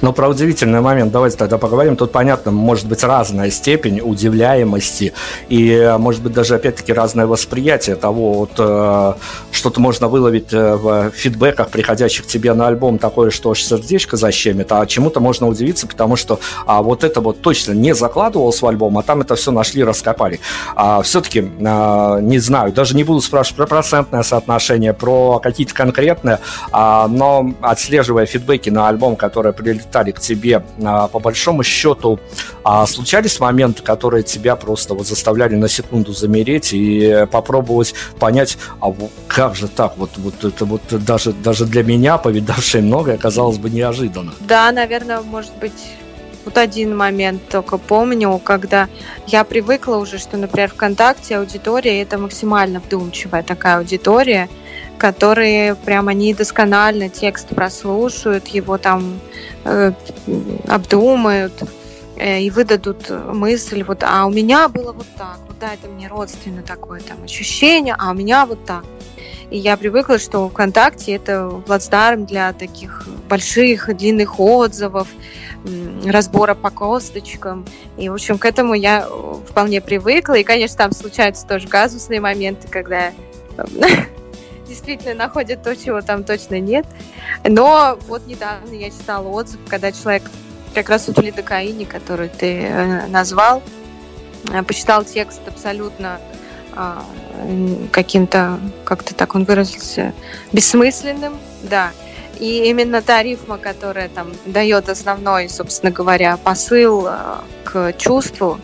Но 0.00 0.12
про 0.12 0.28
удивительный 0.28 0.80
момент 0.80 1.12
давайте 1.12 1.36
тогда 1.36 1.58
поговорим. 1.58 1.96
Тут, 1.96 2.12
понятно, 2.12 2.50
может 2.50 2.86
быть 2.86 3.02
разная 3.04 3.50
степень 3.50 4.00
удивляемости 4.00 5.12
и, 5.48 5.94
может 5.98 6.22
быть, 6.22 6.32
даже, 6.32 6.54
опять-таки, 6.54 6.92
разное 6.92 7.26
восприятие 7.26 7.96
того, 7.96 8.32
вот, 8.32 8.52
э, 8.58 9.14
что-то 9.50 9.80
можно 9.80 10.08
выловить 10.08 10.52
э, 10.52 10.76
в 10.76 11.10
фидбэках, 11.10 11.68
приходящих 11.68 12.26
тебе 12.26 12.52
на 12.54 12.68
альбом, 12.68 12.98
такое, 12.98 13.30
что 13.30 13.50
аж 13.50 13.62
сердечко 13.62 14.16
защемит, 14.16 14.72
а 14.72 14.86
чему-то 14.86 15.20
можно 15.20 15.46
удивиться, 15.46 15.86
потому 15.86 16.16
что 16.16 16.40
а, 16.66 16.82
вот 16.82 17.04
это 17.04 17.20
вот 17.20 17.40
точно 17.40 17.72
не 17.72 17.94
закладывалось 17.94 18.60
в 18.62 18.66
альбом, 18.66 18.98
а 18.98 19.02
там 19.02 19.20
это 19.20 19.34
все 19.36 19.50
нашли, 19.50 19.84
раскопали. 19.84 20.40
А, 20.74 21.02
все-таки, 21.02 21.50
а, 21.64 22.18
не 22.20 22.38
знаю, 22.38 22.72
даже 22.72 22.96
не 22.96 23.04
буду 23.04 23.20
спрашивать 23.20 23.56
про 23.56 23.66
процентное 23.66 24.22
соотношение, 24.22 24.92
про 24.92 25.38
какие-то 25.38 25.74
конкретные, 25.74 26.40
а, 26.72 27.08
но 27.08 27.54
отслеживая 27.60 28.26
фидбэки 28.26 28.70
на 28.70 28.88
альбом, 28.88 29.16
который 29.16 29.52
прилетали 29.86 30.10
к 30.10 30.20
тебе, 30.20 30.62
а, 30.84 31.08
по 31.08 31.18
большому 31.18 31.62
счету, 31.62 32.18
а 32.64 32.86
случались 32.86 33.40
моменты, 33.40 33.82
которые 33.82 34.22
тебя 34.22 34.56
просто 34.56 34.94
вот 34.94 35.06
заставляли 35.06 35.56
на 35.56 35.68
секунду 35.68 36.12
замереть 36.12 36.72
и 36.72 37.26
попробовать 37.30 37.94
понять, 38.18 38.58
а 38.80 38.92
как 39.28 39.54
же 39.54 39.68
так, 39.68 39.96
вот, 39.96 40.10
вот 40.16 40.44
это 40.44 40.64
вот 40.64 40.82
даже, 40.90 41.32
даже 41.32 41.64
для 41.64 41.82
меня, 41.82 42.18
повидавшей 42.18 42.82
многое, 42.82 43.16
казалось 43.16 43.58
бы 43.58 43.70
неожиданно. 43.70 44.32
Да, 44.40 44.72
наверное, 44.72 45.20
может 45.20 45.56
быть, 45.60 45.72
вот 46.44 46.58
один 46.58 46.96
момент 46.96 47.42
только 47.48 47.78
помню, 47.78 48.38
когда 48.38 48.88
я 49.26 49.44
привыкла 49.44 49.96
уже, 49.96 50.18
что, 50.18 50.36
например, 50.36 50.70
ВКонтакте 50.70 51.38
аудитория 51.38 52.02
это 52.02 52.18
максимально 52.18 52.80
вдумчивая 52.80 53.42
такая 53.42 53.78
аудитория, 53.78 54.48
которые 54.98 55.74
прям 55.74 56.08
они 56.08 56.34
досконально 56.34 57.08
текст 57.08 57.48
прослушают, 57.48 58.48
его 58.48 58.78
там 58.78 59.20
э, 59.64 59.92
обдумают 60.68 61.52
э, 62.16 62.40
и 62.40 62.50
выдадут 62.50 63.10
мысль, 63.10 63.82
вот, 63.82 64.02
а 64.02 64.26
у 64.26 64.30
меня 64.30 64.68
было 64.68 64.92
вот 64.92 65.06
так, 65.16 65.38
вот 65.46 65.58
да, 65.58 65.74
это 65.74 65.88
мне 65.88 66.08
родственно 66.08 66.62
такое 66.62 67.00
там 67.00 67.22
ощущение, 67.24 67.96
а 67.98 68.10
у 68.10 68.14
меня 68.14 68.46
вот 68.46 68.64
так. 68.64 68.84
И 69.50 69.58
я 69.58 69.76
привыкла, 69.76 70.18
что 70.18 70.48
ВКонтакте 70.48 71.12
это 71.12 71.62
плацдарм 71.66 72.26
для 72.26 72.52
таких 72.52 73.06
больших, 73.28 73.96
длинных 73.96 74.40
отзывов, 74.40 75.08
разбора 76.04 76.54
по 76.54 76.70
косточкам. 76.70 77.64
И, 77.96 78.08
в 78.08 78.14
общем, 78.14 78.38
к 78.38 78.44
этому 78.44 78.74
я 78.74 79.08
вполне 79.48 79.80
привыкла. 79.80 80.34
И, 80.34 80.44
конечно, 80.44 80.76
там 80.76 80.92
случаются 80.92 81.46
тоже 81.46 81.68
газусные 81.68 82.20
моменты, 82.20 82.68
когда 82.68 83.12
действительно 84.66 85.14
находят 85.14 85.62
то, 85.62 85.76
чего 85.76 86.00
там 86.02 86.24
точно 86.24 86.60
нет. 86.60 86.86
Но 87.44 87.98
вот 88.06 88.26
недавно 88.26 88.74
я 88.74 88.90
читала 88.90 89.28
отзыв, 89.28 89.60
когда 89.68 89.92
человек 89.92 90.24
как 90.74 90.88
раз 90.90 91.06
вот 91.08 91.16
в 91.16 91.22
лидокаине, 91.22 91.86
который 91.86 92.28
ты 92.28 92.62
э, 92.62 93.06
назвал, 93.06 93.62
э, 94.52 94.62
посчитал 94.62 95.04
текст 95.04 95.40
абсолютно 95.46 96.20
а, 96.78 97.02
каким-то, 97.90 98.60
как-то 98.84 99.14
так 99.14 99.34
он 99.34 99.44
выразился, 99.44 100.12
бессмысленным, 100.52 101.38
да. 101.62 101.90
И 102.38 102.68
именно 102.68 103.00
та 103.00 103.22
рифма, 103.22 103.56
которая 103.56 104.10
там 104.10 104.28
дает 104.44 104.90
основной, 104.90 105.48
собственно 105.48 105.90
говоря, 105.90 106.36
посыл 106.36 107.06
э, 107.06 107.14
к 107.64 107.94
чувству, 107.94 108.60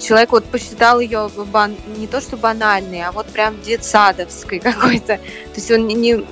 человек 0.00 0.32
вот 0.32 0.44
посчитал 0.44 1.00
ее 1.00 1.30
бан... 1.52 1.76
не 1.96 2.06
то 2.06 2.20
что 2.20 2.36
банальной, 2.36 3.02
а 3.02 3.12
вот 3.12 3.26
прям 3.26 3.60
детсадовской 3.62 4.58
какой-то. 4.60 5.16
То 5.16 5.56
есть 5.56 5.70
он 5.70 5.86
не, 5.86 6.24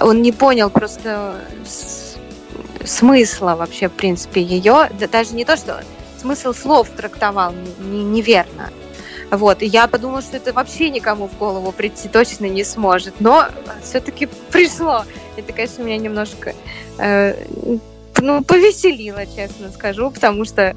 он 0.00 0.22
не 0.22 0.32
понял 0.32 0.70
просто 0.70 1.40
смысла 2.84 3.54
вообще, 3.56 3.88
в 3.88 3.92
принципе, 3.92 4.42
ее. 4.42 4.90
Даже 5.10 5.34
не 5.34 5.44
то, 5.44 5.56
что 5.56 5.82
смысл 6.20 6.52
слов 6.52 6.88
трактовал 6.90 7.52
неверно. 7.80 8.70
Вот, 9.30 9.60
и 9.60 9.66
я 9.66 9.86
подумала, 9.88 10.22
что 10.22 10.38
это 10.38 10.54
вообще 10.54 10.88
никому 10.88 11.28
в 11.28 11.36
голову 11.36 11.70
прийти 11.70 12.08
точно 12.08 12.46
не 12.46 12.64
сможет. 12.64 13.20
Но 13.20 13.46
все-таки 13.82 14.26
пришло. 14.50 15.04
Это, 15.36 15.52
конечно, 15.52 15.82
меня 15.82 15.98
немножко 15.98 16.54
э, 16.98 17.44
ну, 18.16 18.42
повеселило, 18.42 19.26
честно 19.26 19.70
скажу, 19.70 20.10
потому 20.10 20.44
что 20.44 20.74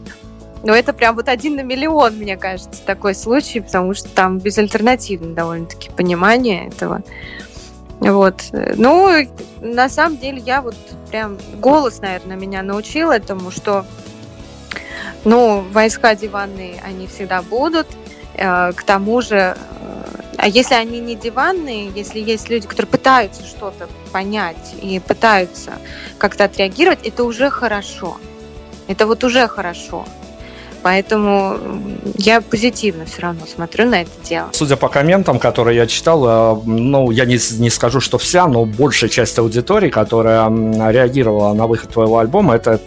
ну, 0.63 0.73
это 0.73 0.93
прям 0.93 1.15
вот 1.15 1.27
один 1.27 1.55
на 1.55 1.61
миллион, 1.61 2.15
мне 2.15 2.37
кажется, 2.37 2.81
такой 2.85 3.15
случай, 3.15 3.59
потому 3.59 3.93
что 3.93 4.09
там 4.09 4.39
безальтернативно 4.39 5.33
довольно-таки 5.33 5.89
понимание 5.89 6.67
этого. 6.67 7.01
Вот. 7.99 8.43
Ну, 8.51 9.27
на 9.61 9.89
самом 9.89 10.17
деле, 10.17 10.39
я 10.39 10.61
вот 10.61 10.75
прям 11.09 11.37
голос, 11.57 12.01
наверное, 12.01 12.35
меня 12.35 12.63
научил 12.63 13.11
этому, 13.11 13.51
что 13.51 13.85
ну, 15.23 15.63
войска 15.71 16.15
диванные, 16.15 16.81
они 16.83 17.05
всегда 17.05 17.41
будут, 17.43 17.87
Э, 18.33 18.71
к 18.73 18.83
тому 18.83 19.21
же, 19.21 19.35
э, 19.35 19.55
а 20.37 20.47
если 20.47 20.75
они 20.75 20.99
не 20.99 21.15
диванные, 21.15 21.91
если 21.93 22.19
есть 22.19 22.49
люди, 22.49 22.67
которые 22.67 22.89
пытаются 22.89 23.45
что-то 23.45 23.87
понять 24.11 24.75
и 24.81 24.99
пытаются 24.99 25.73
как-то 26.17 26.45
отреагировать, 26.45 27.05
это 27.05 27.23
уже 27.23 27.49
хорошо. 27.49 28.17
Это 28.87 29.05
вот 29.05 29.23
уже 29.23 29.47
хорошо. 29.47 30.05
Поэтому 30.83 31.57
я 32.17 32.41
позитивно 32.41 33.05
все 33.05 33.21
равно 33.21 33.41
смотрю 33.45 33.87
на 33.87 34.01
это 34.01 34.11
дело. 34.27 34.49
Судя 34.53 34.75
по 34.77 34.87
комментам, 34.87 35.39
которые 35.39 35.77
я 35.77 35.87
читал, 35.87 36.57
э, 36.57 36.61
ну, 36.65 37.11
я 37.11 37.25
не, 37.25 37.37
не 37.59 37.69
скажу, 37.69 37.99
что 37.99 38.17
вся, 38.17 38.47
но 38.47 38.65
большая 38.65 39.09
часть 39.09 39.37
аудитории, 39.37 39.89
которая 39.89 40.49
реагировала 40.91 41.53
на 41.53 41.67
выход 41.67 41.91
твоего 41.91 42.19
альбома, 42.19 42.55
это 42.55 42.79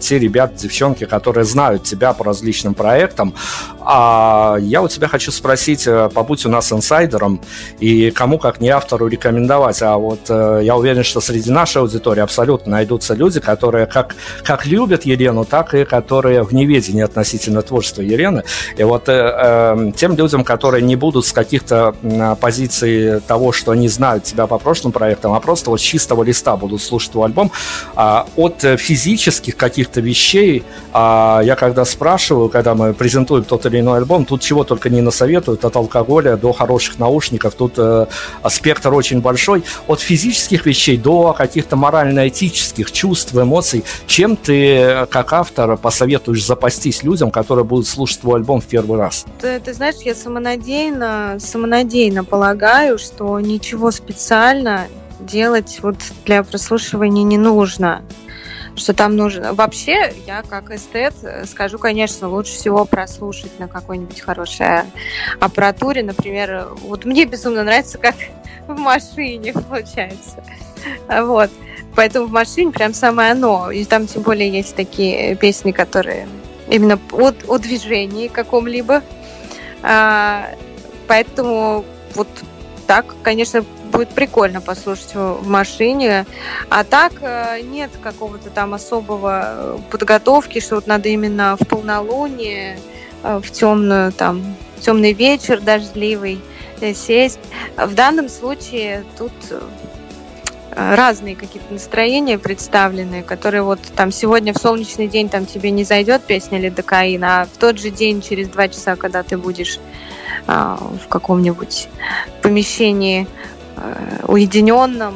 те 0.00 0.18
ребята, 0.18 0.54
девчонки, 0.56 1.04
которые 1.04 1.44
знают 1.44 1.84
тебя 1.84 2.12
по 2.12 2.24
различным 2.24 2.74
проектам. 2.74 3.34
А 3.80 4.56
я 4.60 4.82
у 4.82 4.88
тебя 4.88 5.08
хочу 5.08 5.32
спросить, 5.32 5.86
э, 5.86 6.08
побудь 6.12 6.46
у 6.46 6.48
нас 6.48 6.72
инсайдером, 6.72 7.40
и 7.80 8.10
кому, 8.10 8.38
как 8.38 8.60
не 8.60 8.68
автору, 8.70 9.08
рекомендовать. 9.08 9.82
А 9.82 9.96
вот 9.96 10.20
э, 10.28 10.60
я 10.62 10.76
уверен, 10.76 11.02
что 11.02 11.20
среди 11.20 11.50
нашей 11.50 11.82
аудитории 11.82 12.20
абсолютно 12.20 12.72
найдутся 12.72 13.14
люди, 13.14 13.40
которые 13.40 13.86
как, 13.86 14.14
как 14.44 14.66
любят 14.66 15.04
Елену, 15.04 15.44
так 15.44 15.74
и 15.74 15.84
которые 15.84 16.42
в 16.42 16.54
неведении 16.54 17.02
относительно 17.02 17.41
относительно 17.42 17.62
творчества 17.62 18.02
Елены. 18.02 18.44
И 18.76 18.84
вот 18.84 19.08
э, 19.08 19.12
э, 19.12 19.92
тем 19.96 20.16
людям, 20.16 20.44
которые 20.44 20.82
не 20.82 20.96
будут 20.96 21.26
с 21.26 21.32
каких-то 21.32 21.94
э, 22.02 22.36
позиций 22.40 23.20
того, 23.20 23.52
что 23.52 23.72
они 23.72 23.88
знают 23.88 24.24
тебя 24.24 24.46
по 24.46 24.58
прошлым 24.58 24.92
проектам, 24.92 25.32
а 25.32 25.40
просто 25.40 25.70
вот 25.70 25.80
чистого 25.80 26.22
листа 26.22 26.56
будут 26.56 26.82
слушать 26.82 27.12
твой 27.12 27.26
альбом, 27.26 27.50
э, 27.96 28.22
от 28.36 28.64
физических 28.78 29.56
каких-то 29.56 30.00
вещей, 30.00 30.62
э, 30.94 31.40
я 31.44 31.56
когда 31.56 31.84
спрашиваю, 31.84 32.48
когда 32.48 32.74
мы 32.74 32.94
презентуем 32.94 33.44
тот 33.44 33.66
или 33.66 33.80
иной 33.80 33.98
альбом, 33.98 34.24
тут 34.24 34.42
чего 34.42 34.64
только 34.64 34.88
не 34.88 35.00
насоветуют, 35.00 35.64
от 35.64 35.76
алкоголя 35.76 36.36
до 36.36 36.52
хороших 36.52 36.98
наушников, 36.98 37.54
тут 37.54 37.74
э, 37.76 38.06
спектр 38.48 38.94
очень 38.94 39.20
большой, 39.20 39.64
от 39.88 40.00
физических 40.00 40.66
вещей 40.66 40.96
до 40.96 41.32
каких-то 41.32 41.76
морально-этических 41.76 42.92
чувств, 42.92 43.34
эмоций, 43.34 43.84
чем 44.06 44.36
ты, 44.36 45.06
как 45.10 45.32
автор, 45.32 45.76
посоветуешь 45.76 46.44
запастись 46.44 47.02
людям, 47.02 47.31
которые 47.32 47.64
будут 47.64 47.86
слушать 47.86 48.20
твой 48.20 48.36
альбом 48.36 48.60
в 48.60 48.66
первый 48.66 48.98
раз? 48.98 49.26
Ты, 49.40 49.58
ты 49.58 49.72
знаешь, 49.74 49.96
я 50.04 50.14
самонадеянно, 50.14 51.38
самонадеянно 51.40 52.24
полагаю, 52.24 52.98
что 52.98 53.40
ничего 53.40 53.90
специально 53.90 54.86
делать 55.20 55.78
вот 55.82 55.96
для 56.24 56.42
прослушивания 56.42 57.24
не 57.24 57.38
нужно 57.38 58.02
что 58.74 58.94
там 58.94 59.16
нужно. 59.16 59.52
Вообще, 59.52 60.14
я 60.26 60.42
как 60.42 60.70
эстет 60.70 61.14
скажу, 61.44 61.78
конечно, 61.78 62.28
лучше 62.28 62.52
всего 62.52 62.84
прослушать 62.84 63.58
на 63.58 63.68
какой-нибудь 63.68 64.20
хорошей 64.20 64.84
аппаратуре. 65.40 66.02
Например, 66.02 66.68
вот 66.80 67.04
мне 67.04 67.24
безумно 67.24 67.64
нравится, 67.64 67.98
как 67.98 68.14
в 68.66 68.78
машине 68.78 69.52
получается. 69.52 70.42
Вот. 71.06 71.50
Поэтому 71.94 72.26
в 72.26 72.32
машине 72.32 72.72
прям 72.72 72.94
самое 72.94 73.32
оно. 73.32 73.70
И 73.70 73.84
там 73.84 74.06
тем 74.06 74.22
более 74.22 74.50
есть 74.50 74.74
такие 74.74 75.36
песни, 75.36 75.72
которые 75.72 76.26
именно 76.68 76.98
о, 77.12 77.32
о 77.48 77.58
движении 77.58 78.28
каком-либо. 78.28 79.02
А, 79.82 80.46
поэтому 81.06 81.84
вот 82.14 82.28
так, 82.86 83.14
конечно, 83.22 83.64
будет 83.92 84.08
прикольно 84.08 84.60
послушать 84.60 85.14
в 85.14 85.46
машине. 85.46 86.26
А 86.70 86.82
так 86.82 87.12
э, 87.20 87.60
нет 87.62 87.90
какого-то 88.02 88.50
там 88.50 88.74
особого 88.74 89.42
э, 89.44 89.78
подготовки, 89.90 90.60
что 90.60 90.76
вот 90.76 90.86
надо 90.86 91.08
именно 91.10 91.56
в 91.60 91.66
полнолуние, 91.66 92.78
э, 93.22 93.40
в 93.42 93.50
темную 93.50 94.12
там 94.12 94.56
темный 94.80 95.12
вечер 95.12 95.60
дождливый 95.60 96.40
сесть. 96.94 97.38
В 97.76 97.94
данном 97.94 98.28
случае 98.28 99.04
тут 99.16 99.32
разные 100.74 101.36
какие-то 101.36 101.72
настроения 101.72 102.38
представлены, 102.38 103.22
которые 103.22 103.62
вот 103.62 103.80
там 103.94 104.10
сегодня 104.10 104.52
в 104.52 104.58
солнечный 104.58 105.08
день 105.08 105.28
там 105.28 105.46
тебе 105.46 105.70
не 105.70 105.84
зайдет 105.84 106.22
песня 106.24 106.58
Лидокаина, 106.58 107.42
а 107.42 107.44
в 107.46 107.58
тот 107.58 107.78
же 107.78 107.90
день, 107.90 108.22
через 108.22 108.48
два 108.48 108.68
часа, 108.68 108.96
когда 108.96 109.22
ты 109.22 109.36
будешь 109.36 109.78
а, 110.46 110.76
в 110.76 111.08
каком-нибудь 111.08 111.88
помещении 112.42 113.26
а, 113.76 114.24
уединенном, 114.26 115.14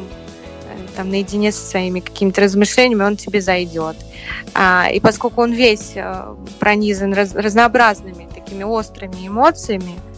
там 0.97 1.11
наедине 1.11 1.53
со 1.53 1.65
своими 1.65 2.01
какими-то 2.01 2.41
размышлениями, 2.41 3.03
он 3.03 3.17
тебе 3.17 3.41
зайдет. 3.41 3.97
А, 4.55 4.89
и 4.93 5.01
поскольку 5.01 5.43
он 5.43 5.53
весь 5.53 5.93
а, 5.97 6.37
пронизан 6.59 7.13
раз, 7.13 7.35
разнообразными 7.35 8.29
такими 8.35 8.65
острыми 8.65 9.27
эмоциями, 9.27 9.97
Э, 9.97 10.16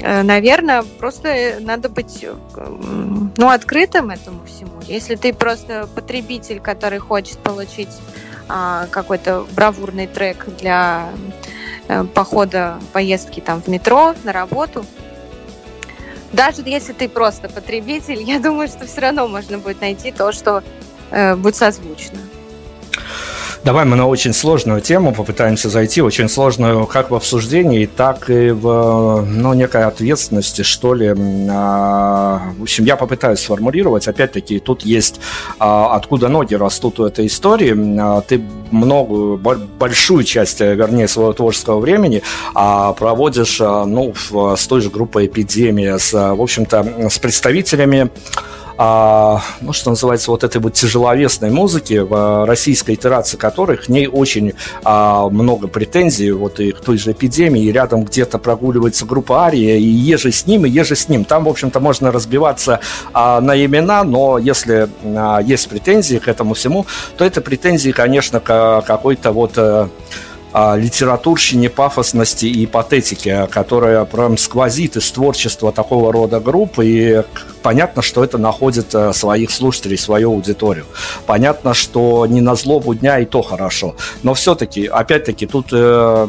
наверное, 0.00 0.82
просто 0.98 1.56
надо 1.60 1.88
быть 1.88 2.24
ну, 3.36 3.48
открытым 3.48 4.10
этому 4.10 4.44
всему. 4.44 4.80
Если 4.86 5.16
ты 5.16 5.32
просто 5.32 5.88
потребитель, 5.94 6.60
который 6.60 6.98
хочет 6.98 7.38
получить 7.38 7.88
а, 8.48 8.86
какой-то 8.90 9.46
бравурный 9.54 10.06
трек 10.06 10.46
для 10.58 11.08
похода, 12.14 12.78
поездки 12.92 13.40
там 13.40 13.62
в 13.62 13.68
метро, 13.68 14.14
на 14.24 14.32
работу, 14.32 14.84
даже 16.32 16.62
если 16.64 16.92
ты 16.92 17.08
просто 17.08 17.48
потребитель, 17.48 18.22
я 18.22 18.38
думаю, 18.38 18.68
что 18.68 18.86
все 18.86 19.00
равно 19.00 19.28
можно 19.28 19.58
будет 19.58 19.80
найти 19.80 20.12
то, 20.12 20.32
что 20.32 20.62
э, 21.10 21.34
будет 21.36 21.56
созвучно. 21.56 22.18
Давай 23.64 23.84
мы 23.84 23.96
на 23.96 24.06
очень 24.06 24.32
сложную 24.32 24.80
тему 24.80 25.12
попытаемся 25.12 25.68
зайти, 25.68 26.00
очень 26.00 26.28
сложную 26.28 26.86
как 26.86 27.10
в 27.10 27.14
обсуждении, 27.14 27.86
так 27.86 28.30
и 28.30 28.50
в 28.50 29.24
ну, 29.26 29.52
некой 29.52 29.84
ответственности, 29.84 30.62
что 30.62 30.94
ли. 30.94 31.14
А, 31.50 32.52
в 32.56 32.62
общем, 32.62 32.84
я 32.84 32.96
попытаюсь 32.96 33.40
сформулировать. 33.40 34.06
Опять-таки, 34.06 34.60
тут 34.60 34.82
есть 34.82 35.20
а, 35.58 35.96
откуда 35.96 36.28
ноги 36.28 36.54
растут 36.54 37.00
у 37.00 37.04
этой 37.04 37.26
истории. 37.26 37.76
А, 38.00 38.20
ты 38.20 38.40
многую, 38.70 39.36
большую 39.36 40.22
часть, 40.22 40.60
вернее, 40.60 41.08
своего 41.08 41.32
творческого 41.32 41.80
времени 41.80 42.22
проводишь 42.54 43.58
ну, 43.60 44.14
с 44.56 44.66
той 44.66 44.80
же 44.80 44.90
группой 44.90 45.26
«Эпидемия», 45.26 45.98
с, 45.98 46.12
в 46.12 46.40
общем-то, 46.40 47.08
с 47.10 47.18
представителями 47.18 48.10
а, 48.80 49.42
ну, 49.60 49.72
что 49.72 49.90
называется, 49.90 50.30
вот 50.30 50.44
этой 50.44 50.60
вот 50.60 50.74
тяжеловесной 50.74 51.50
музыки, 51.50 51.98
в 51.98 52.46
российской 52.46 52.94
итерации 52.94 53.36
которой 53.36 53.76
к 53.76 53.88
ней 53.88 54.06
очень 54.06 54.52
а, 54.84 55.28
много 55.28 55.66
претензий, 55.66 56.30
вот 56.30 56.60
и 56.60 56.70
к 56.70 56.78
той 56.78 56.96
же 56.96 57.10
эпидемии, 57.10 57.64
и 57.64 57.72
рядом 57.72 58.04
где-то 58.04 58.38
прогуливается 58.38 59.04
группа 59.04 59.46
Ария, 59.46 59.76
и 59.76 59.82
еже 59.82 60.30
с 60.30 60.46
ним, 60.46 60.64
и 60.64 60.70
еже 60.70 60.94
с 60.94 61.08
ним. 61.08 61.24
Там, 61.24 61.44
в 61.44 61.48
общем-то, 61.48 61.80
можно 61.80 62.12
разбиваться 62.12 62.78
а, 63.12 63.40
на 63.40 63.62
имена, 63.64 64.04
но 64.04 64.38
если 64.38 64.88
а, 65.04 65.40
есть 65.40 65.68
претензии 65.68 66.18
к 66.18 66.28
этому 66.28 66.54
всему, 66.54 66.86
то 67.16 67.24
это 67.24 67.40
претензии, 67.40 67.90
конечно, 67.90 68.38
к 68.38 68.84
какой-то 68.86 69.32
вот 69.32 69.58
а, 70.50 70.76
литературщине 70.76 71.68
пафосности 71.68 72.46
и 72.46 72.64
патетики, 72.66 73.46
которая 73.50 74.04
прям 74.06 74.38
сквозит 74.38 74.96
из 74.96 75.10
творчества 75.10 75.72
такого 75.72 76.10
рода 76.10 76.40
групп, 76.40 76.78
и 76.80 77.22
понятно, 77.68 78.00
что 78.00 78.24
это 78.24 78.38
находит 78.38 78.94
э, 78.94 79.12
своих 79.12 79.50
слушателей, 79.50 79.98
свою 79.98 80.30
аудиторию. 80.30 80.86
Понятно, 81.26 81.74
что 81.74 82.24
не 82.24 82.40
на 82.40 82.54
злобу 82.54 82.94
дня 82.94 83.18
и 83.18 83.26
то 83.26 83.42
хорошо. 83.42 83.94
Но 84.22 84.32
все-таки, 84.32 84.86
опять-таки, 84.86 85.46
тут 85.46 85.66
э, 85.72 86.26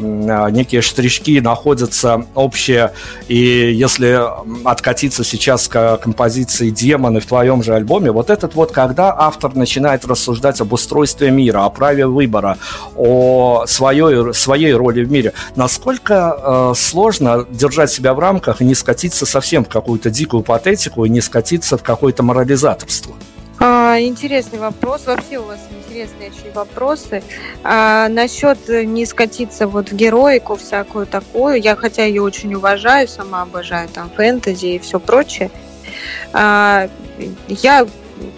некие 0.50 0.82
штришки 0.82 1.40
находятся 1.40 2.26
общие. 2.34 2.92
И 3.28 3.72
если 3.72 4.20
откатиться 4.64 5.24
сейчас 5.24 5.66
к 5.66 5.96
композиции 5.96 6.68
«Демоны» 6.68 7.20
в 7.20 7.26
твоем 7.26 7.62
же 7.62 7.74
альбоме, 7.74 8.10
вот 8.10 8.28
этот 8.28 8.54
вот, 8.54 8.72
когда 8.72 9.14
автор 9.16 9.54
начинает 9.54 10.04
рассуждать 10.04 10.60
об 10.60 10.74
устройстве 10.74 11.30
мира, 11.30 11.64
о 11.64 11.70
праве 11.70 12.06
выбора, 12.06 12.58
о 12.94 13.64
своей, 13.66 14.34
своей 14.34 14.74
роли 14.74 15.02
в 15.04 15.10
мире, 15.10 15.32
насколько 15.56 16.14
э, 16.14 16.74
сложно 16.76 17.46
держать 17.48 17.90
себя 17.90 18.12
в 18.12 18.18
рамках 18.18 18.60
и 18.60 18.64
не 18.66 18.74
скатиться 18.74 19.24
совсем 19.24 19.64
в 19.64 19.68
какую-то 19.70 20.10
дикую 20.10 20.42
патетику 20.42 21.06
и 21.06 21.08
не 21.08 21.22
скатиться 21.30 21.78
в 21.78 21.82
какое-то 21.84 22.24
морализаторство? 22.24 23.14
А, 23.60 24.00
интересный 24.00 24.58
вопрос. 24.58 25.06
Вообще 25.06 25.38
у 25.38 25.44
вас 25.44 25.60
интересные 25.70 26.30
очень 26.30 26.52
вопросы. 26.52 27.22
А, 27.62 28.08
насчет 28.08 28.58
не 28.68 29.06
скатиться 29.06 29.68
вот 29.68 29.92
в 29.92 29.94
героику 29.94 30.56
всякую 30.56 31.06
такую, 31.06 31.60
я 31.60 31.76
хотя 31.76 32.04
ее 32.04 32.22
очень 32.22 32.54
уважаю, 32.54 33.06
сама 33.06 33.42
обожаю 33.42 33.88
там 33.88 34.10
фэнтези 34.10 34.66
и 34.66 34.78
все 34.78 34.98
прочее. 34.98 35.50
А, 36.32 36.88
я 37.48 37.86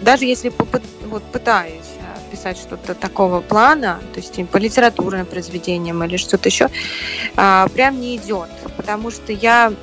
даже 0.01 0.25
если 0.25 0.49
попыт, 0.49 0.83
вот 1.05 1.23
пытаюсь 1.23 1.91
а, 2.01 2.31
писать 2.31 2.57
что-то 2.57 2.93
такого 2.93 3.41
плана, 3.41 3.99
то 4.13 4.19
есть 4.19 4.49
по 4.49 4.57
литературным 4.57 5.25
произведениям 5.25 6.03
или 6.03 6.17
что-то 6.17 6.49
еще, 6.49 6.69
а, 7.35 7.67
прям 7.69 7.99
не 7.99 8.17
идет, 8.17 8.49
потому 8.77 9.09
что 9.09 9.31
я 9.31 9.73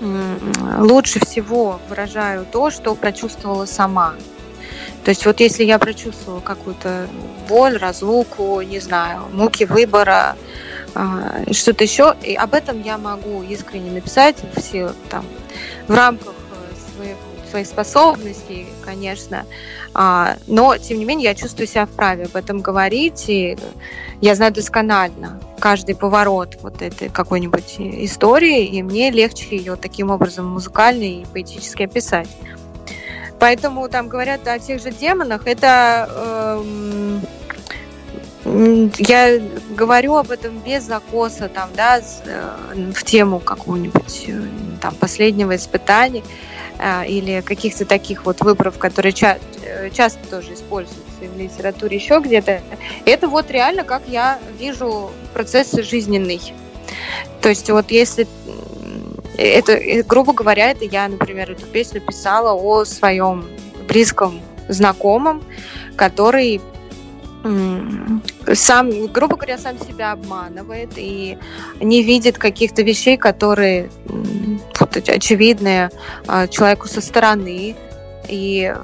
лучше 0.00 1.20
всего 1.20 1.80
выражаю 1.88 2.46
то, 2.50 2.70
что 2.70 2.94
прочувствовала 2.94 3.66
сама. 3.66 4.14
То 5.04 5.10
есть 5.10 5.24
вот 5.26 5.40
если 5.40 5.64
я 5.64 5.78
прочувствовала 5.78 6.40
какую-то 6.40 7.08
боль, 7.48 7.76
разлуку, 7.76 8.60
не 8.60 8.80
знаю, 8.80 9.22
муки 9.32 9.64
выбора, 9.64 10.36
а, 10.94 11.42
что-то 11.52 11.84
еще, 11.84 12.14
и 12.22 12.34
об 12.34 12.54
этом 12.54 12.82
я 12.82 12.98
могу 12.98 13.42
искренне 13.42 13.90
написать 13.90 14.36
все 14.56 14.92
там 15.08 15.24
в 15.88 15.94
рамках 15.94 16.34
своих 17.50 17.66
способностей, 17.66 18.66
конечно, 18.84 19.44
а, 19.92 20.36
но 20.46 20.76
тем 20.76 20.98
не 20.98 21.04
менее 21.04 21.30
я 21.30 21.34
чувствую 21.34 21.66
себя 21.66 21.86
вправе 21.86 22.24
об 22.24 22.36
этом 22.36 22.60
говорить, 22.60 23.28
и 23.28 23.58
я 24.20 24.34
знаю 24.34 24.52
досконально 24.52 25.40
каждый 25.58 25.96
поворот 25.96 26.56
вот 26.62 26.80
этой 26.82 27.08
какой-нибудь 27.08 27.76
истории, 27.78 28.64
и 28.66 28.82
мне 28.82 29.10
легче 29.10 29.56
ее 29.56 29.76
таким 29.76 30.10
образом 30.10 30.46
музыкально 30.46 31.02
и 31.02 31.24
поэтически 31.24 31.82
описать. 31.82 32.28
Поэтому 33.38 33.88
там 33.88 34.08
говорят 34.08 34.46
о 34.46 34.58
тех 34.58 34.82
же 34.82 34.90
демонах. 34.90 35.46
Это 35.46 36.08
э, 36.10 37.20
я 38.98 39.40
говорю 39.76 40.16
об 40.16 40.30
этом 40.30 40.58
без 40.58 40.84
закоса, 40.84 41.48
там, 41.48 41.70
да, 41.74 42.00
э, 42.00 42.92
в 42.94 43.02
тему 43.04 43.38
какого-нибудь 43.38 44.24
э, 44.28 44.42
там 44.80 44.94
последнего 44.94 45.56
испытания 45.56 46.22
или 47.06 47.40
каких-то 47.40 47.84
таких 47.84 48.24
вот 48.24 48.40
выборов, 48.40 48.78
которые 48.78 49.12
ча- 49.12 49.38
э, 49.62 49.90
часто 49.90 50.26
тоже 50.28 50.54
используются 50.54 51.04
в 51.20 51.38
литературе 51.38 51.96
еще 51.96 52.20
где-то. 52.20 52.62
Это 53.04 53.28
вот 53.28 53.50
реально 53.50 53.84
как 53.84 54.02
я 54.08 54.38
вижу 54.58 55.10
процесс 55.34 55.72
жизненный. 55.72 56.40
То 57.40 57.48
есть 57.48 57.70
вот 57.70 57.90
если 57.90 58.26
это, 59.36 59.72
э, 59.72 60.02
грубо 60.02 60.32
говоря, 60.32 60.70
это 60.70 60.84
я, 60.84 61.08
например, 61.08 61.50
эту 61.50 61.66
песню 61.66 62.00
писала 62.00 62.52
о 62.52 62.84
своем 62.84 63.46
близком 63.88 64.40
знакомом, 64.68 65.42
который 65.96 66.60
сам, 68.52 69.06
грубо 69.06 69.36
говоря, 69.36 69.56
сам 69.56 69.78
себя 69.78 70.12
обманывает 70.12 70.90
и 70.96 71.38
не 71.80 72.02
видит 72.02 72.36
каких-то 72.36 72.82
вещей, 72.82 73.16
которые 73.16 73.90
вот, 74.94 75.08
очевидные 75.08 75.90
а, 76.26 76.46
человеку 76.46 76.88
со 76.88 77.00
стороны. 77.00 77.76
И 78.28 78.74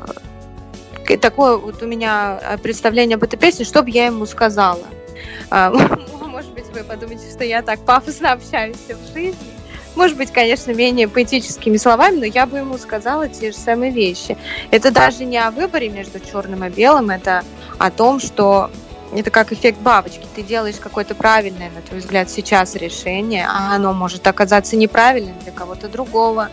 э, 1.08 1.16
такое 1.18 1.56
вот 1.56 1.82
у 1.82 1.86
меня 1.86 2.58
представление 2.62 3.16
об 3.16 3.22
этой 3.22 3.38
песне, 3.38 3.64
что 3.64 3.82
бы 3.82 3.90
я 3.90 4.06
ему 4.06 4.26
сказала. 4.26 4.86
А, 5.50 5.70
может 6.26 6.52
быть, 6.52 6.66
вы 6.72 6.84
подумаете, 6.84 7.30
что 7.30 7.44
я 7.44 7.62
так 7.62 7.80
пафосно 7.80 8.32
общаюсь 8.32 8.76
в 8.76 9.14
жизни. 9.14 9.56
Может 9.94 10.18
быть, 10.18 10.30
конечно, 10.30 10.72
менее 10.72 11.08
поэтическими 11.08 11.78
словами, 11.78 12.16
но 12.16 12.24
я 12.26 12.44
бы 12.44 12.58
ему 12.58 12.76
сказала 12.76 13.28
те 13.28 13.50
же 13.50 13.56
самые 13.56 13.90
вещи. 13.90 14.36
Это 14.70 14.90
даже 14.90 15.24
не 15.24 15.38
о 15.38 15.50
выборе 15.50 15.88
между 15.88 16.20
черным 16.20 16.64
и 16.64 16.68
белым, 16.68 17.08
это 17.08 17.42
о 17.78 17.90
том, 17.90 18.20
что 18.20 18.70
это 19.12 19.30
как 19.30 19.52
эффект 19.52 19.78
бабочки. 19.80 20.26
Ты 20.34 20.42
делаешь 20.42 20.76
какое-то 20.76 21.14
правильное, 21.14 21.70
на 21.70 21.82
твой 21.82 22.00
взгляд, 22.00 22.30
сейчас 22.30 22.74
решение, 22.74 23.46
а 23.48 23.74
оно 23.74 23.92
может 23.92 24.26
оказаться 24.26 24.76
неправильным 24.76 25.38
для 25.42 25.52
кого-то 25.52 25.88
другого. 25.88 26.48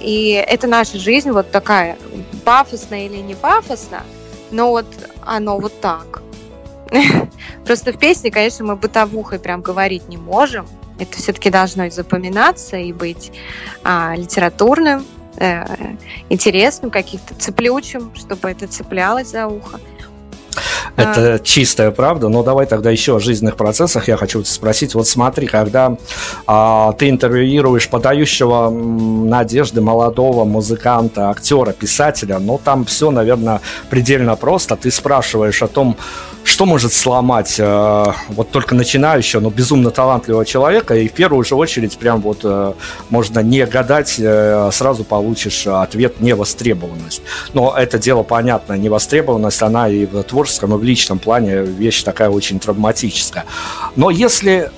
И 0.00 0.30
это 0.30 0.66
наша 0.66 0.98
жизнь 0.98 1.30
вот 1.30 1.50
такая, 1.50 1.98
пафосная 2.44 3.06
или 3.06 3.16
не 3.16 3.34
пафосная, 3.34 4.04
но 4.50 4.70
вот 4.70 4.86
оно 5.24 5.58
вот 5.58 5.80
так. 5.80 6.22
Просто 7.66 7.92
в 7.92 7.98
песне, 7.98 8.30
конечно, 8.30 8.64
мы 8.64 8.76
бытовухой 8.76 9.38
прям 9.38 9.60
говорить 9.60 10.08
не 10.08 10.16
можем, 10.16 10.66
это 10.98 11.16
все-таки 11.16 11.50
должно 11.50 11.88
запоминаться 11.90 12.76
и 12.76 12.92
быть 12.92 13.32
а, 13.84 14.14
литературным, 14.16 15.04
э, 15.36 15.64
интересным, 16.28 16.90
каким-то 16.90 17.34
цеплючим, 17.34 18.12
чтобы 18.14 18.50
это 18.50 18.66
цеплялось 18.66 19.28
за 19.28 19.46
ухо. 19.46 19.80
Это 20.96 21.34
а... 21.34 21.38
чистая 21.38 21.90
правда, 21.90 22.28
но 22.28 22.42
давай 22.42 22.66
тогда 22.66 22.90
еще 22.90 23.16
о 23.16 23.20
жизненных 23.20 23.56
процессах 23.56 24.08
я 24.08 24.16
хочу 24.16 24.42
спросить. 24.44 24.94
Вот 24.94 25.06
смотри, 25.06 25.46
когда 25.46 25.96
а, 26.46 26.92
ты 26.92 27.08
интервьюируешь 27.08 27.88
подающего 27.88 28.70
надежды 28.70 29.80
молодого 29.80 30.44
музыканта, 30.44 31.30
актера, 31.30 31.72
писателя, 31.72 32.38
ну 32.38 32.60
там 32.62 32.84
все, 32.84 33.10
наверное, 33.10 33.60
предельно 33.90 34.36
просто. 34.36 34.76
Ты 34.76 34.90
спрашиваешь 34.90 35.62
о 35.62 35.68
том, 35.68 35.96
что 36.48 36.64
может 36.64 36.92
сломать 36.92 37.56
э, 37.58 38.04
вот 38.30 38.50
только 38.50 38.74
начинающего, 38.74 39.40
но 39.40 39.50
безумно 39.50 39.90
талантливого 39.90 40.46
человека, 40.46 40.94
и 40.96 41.06
в 41.06 41.12
первую 41.12 41.44
же 41.44 41.54
очередь 41.54 41.98
прям 41.98 42.22
вот 42.22 42.40
э, 42.42 42.72
можно 43.10 43.40
не 43.40 43.66
гадать, 43.66 44.16
э, 44.18 44.70
сразу 44.72 45.04
получишь 45.04 45.66
ответ 45.66 46.20
невостребованность. 46.20 47.22
Но 47.52 47.74
это 47.76 47.98
дело 47.98 48.22
понятно, 48.22 48.72
невостребованность, 48.74 49.62
она 49.62 49.88
и 49.88 50.06
в 50.06 50.22
творческом, 50.22 50.74
и 50.74 50.78
в 50.78 50.82
личном 50.82 51.18
плане 51.18 51.62
вещь 51.62 52.02
такая 52.02 52.30
очень 52.30 52.58
травматическая. 52.58 53.44
Но 53.94 54.10
если 54.10 54.70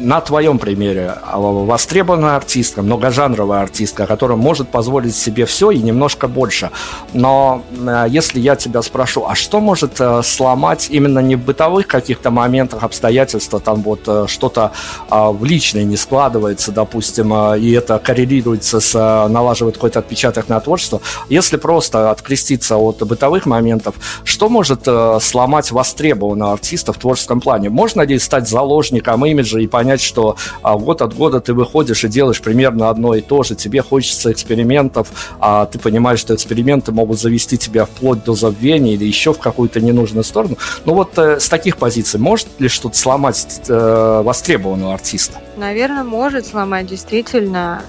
на 0.00 0.20
твоем 0.20 0.58
примере 0.58 1.14
а, 1.22 1.38
востребованная 1.38 2.36
артистка, 2.36 2.82
многожанровая 2.82 3.62
артистка, 3.62 4.06
которая 4.06 4.36
может 4.36 4.68
позволить 4.68 5.14
себе 5.14 5.46
все 5.46 5.70
и 5.70 5.78
немножко 5.78 6.28
больше. 6.28 6.70
Но 7.12 7.62
э, 7.70 8.06
если 8.08 8.40
я 8.40 8.56
тебя 8.56 8.82
спрошу, 8.82 9.26
а 9.26 9.34
что 9.34 9.60
может 9.60 10.00
э, 10.00 10.22
сломать 10.22 10.88
именно 10.90 11.20
не 11.20 11.36
в 11.36 11.44
бытовых 11.44 11.86
каких-то 11.86 12.30
моментах, 12.30 12.82
обстоятельства, 12.82 13.60
там 13.60 13.82
вот 13.82 14.00
э, 14.06 14.24
что-то 14.28 14.72
а, 15.08 15.30
в 15.30 15.44
личной 15.44 15.84
не 15.84 15.96
складывается, 15.96 16.72
допустим, 16.72 17.34
и 17.54 17.70
это 17.72 17.98
коррелируется 17.98 18.80
с 18.80 18.94
налаживает 19.28 19.76
какой-то 19.76 20.00
отпечаток 20.00 20.48
на 20.48 20.60
творчество, 20.60 21.00
если 21.28 21.56
просто 21.56 22.10
откреститься 22.10 22.76
от 22.76 23.02
бытовых 23.06 23.46
моментов, 23.46 23.94
что 24.24 24.48
может 24.48 24.86
сломать 25.20 25.70
востребованного 25.70 26.52
артиста 26.54 26.92
в 26.92 26.98
творческом 26.98 27.40
плане? 27.40 27.70
Можно 27.70 28.02
ли 28.02 28.18
стать 28.18 28.48
заложником 28.48 29.24
имиджа 29.24 29.60
и 29.60 29.66
понять, 29.66 29.83
понять, 29.84 30.00
что 30.00 30.36
а, 30.62 30.76
год 30.78 31.02
от 31.02 31.14
года 31.14 31.40
ты 31.40 31.52
выходишь 31.52 32.04
и 32.04 32.08
делаешь 32.08 32.40
примерно 32.40 32.88
одно 32.88 33.14
и 33.14 33.20
то 33.20 33.42
же, 33.42 33.54
тебе 33.54 33.82
хочется 33.82 34.32
экспериментов, 34.32 35.36
а 35.40 35.66
ты 35.66 35.78
понимаешь, 35.78 36.20
что 36.20 36.34
эксперименты 36.34 36.90
могут 36.90 37.20
завести 37.20 37.58
тебя 37.58 37.84
вплоть 37.84 38.24
до 38.24 38.34
забвения 38.34 38.94
или 38.94 39.04
еще 39.04 39.34
в 39.34 39.38
какую-то 39.38 39.80
ненужную 39.80 40.24
сторону. 40.24 40.56
Ну 40.86 40.94
вот 40.94 41.18
э, 41.18 41.38
с 41.38 41.50
таких 41.50 41.76
позиций 41.76 42.18
может 42.18 42.48
ли 42.58 42.68
что-то 42.68 42.96
сломать 42.96 43.60
э, 43.68 44.22
востребованного 44.24 44.94
артиста? 44.94 45.38
Наверное, 45.58 46.04
может 46.04 46.46
сломать, 46.46 46.86
действительно. 46.86 47.82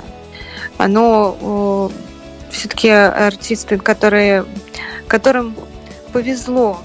Оно 0.78 1.90
все-таки 2.52 2.90
артисты, 2.90 3.78
которые, 3.78 4.44
которым 5.08 5.56
повезло 6.12 6.78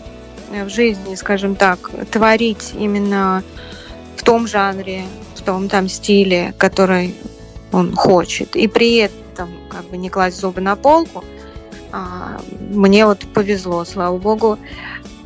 в 0.50 0.68
жизни, 0.68 1.16
скажем 1.16 1.56
так, 1.56 1.90
творить 2.12 2.72
именно 2.78 3.42
в 4.20 4.22
том 4.22 4.46
жанре, 4.46 5.04
в 5.34 5.40
том 5.40 5.70
там 5.70 5.88
стиле, 5.88 6.52
который 6.58 7.14
он 7.72 7.96
хочет. 7.96 8.54
И 8.54 8.68
при 8.68 8.96
этом 8.96 9.48
как 9.70 9.84
бы 9.86 9.96
не 9.96 10.10
класть 10.10 10.38
зубы 10.38 10.60
на 10.60 10.76
полку. 10.76 11.24
А, 11.90 12.38
мне 12.70 13.06
вот 13.06 13.20
повезло, 13.32 13.82
слава 13.86 14.18
богу, 14.18 14.58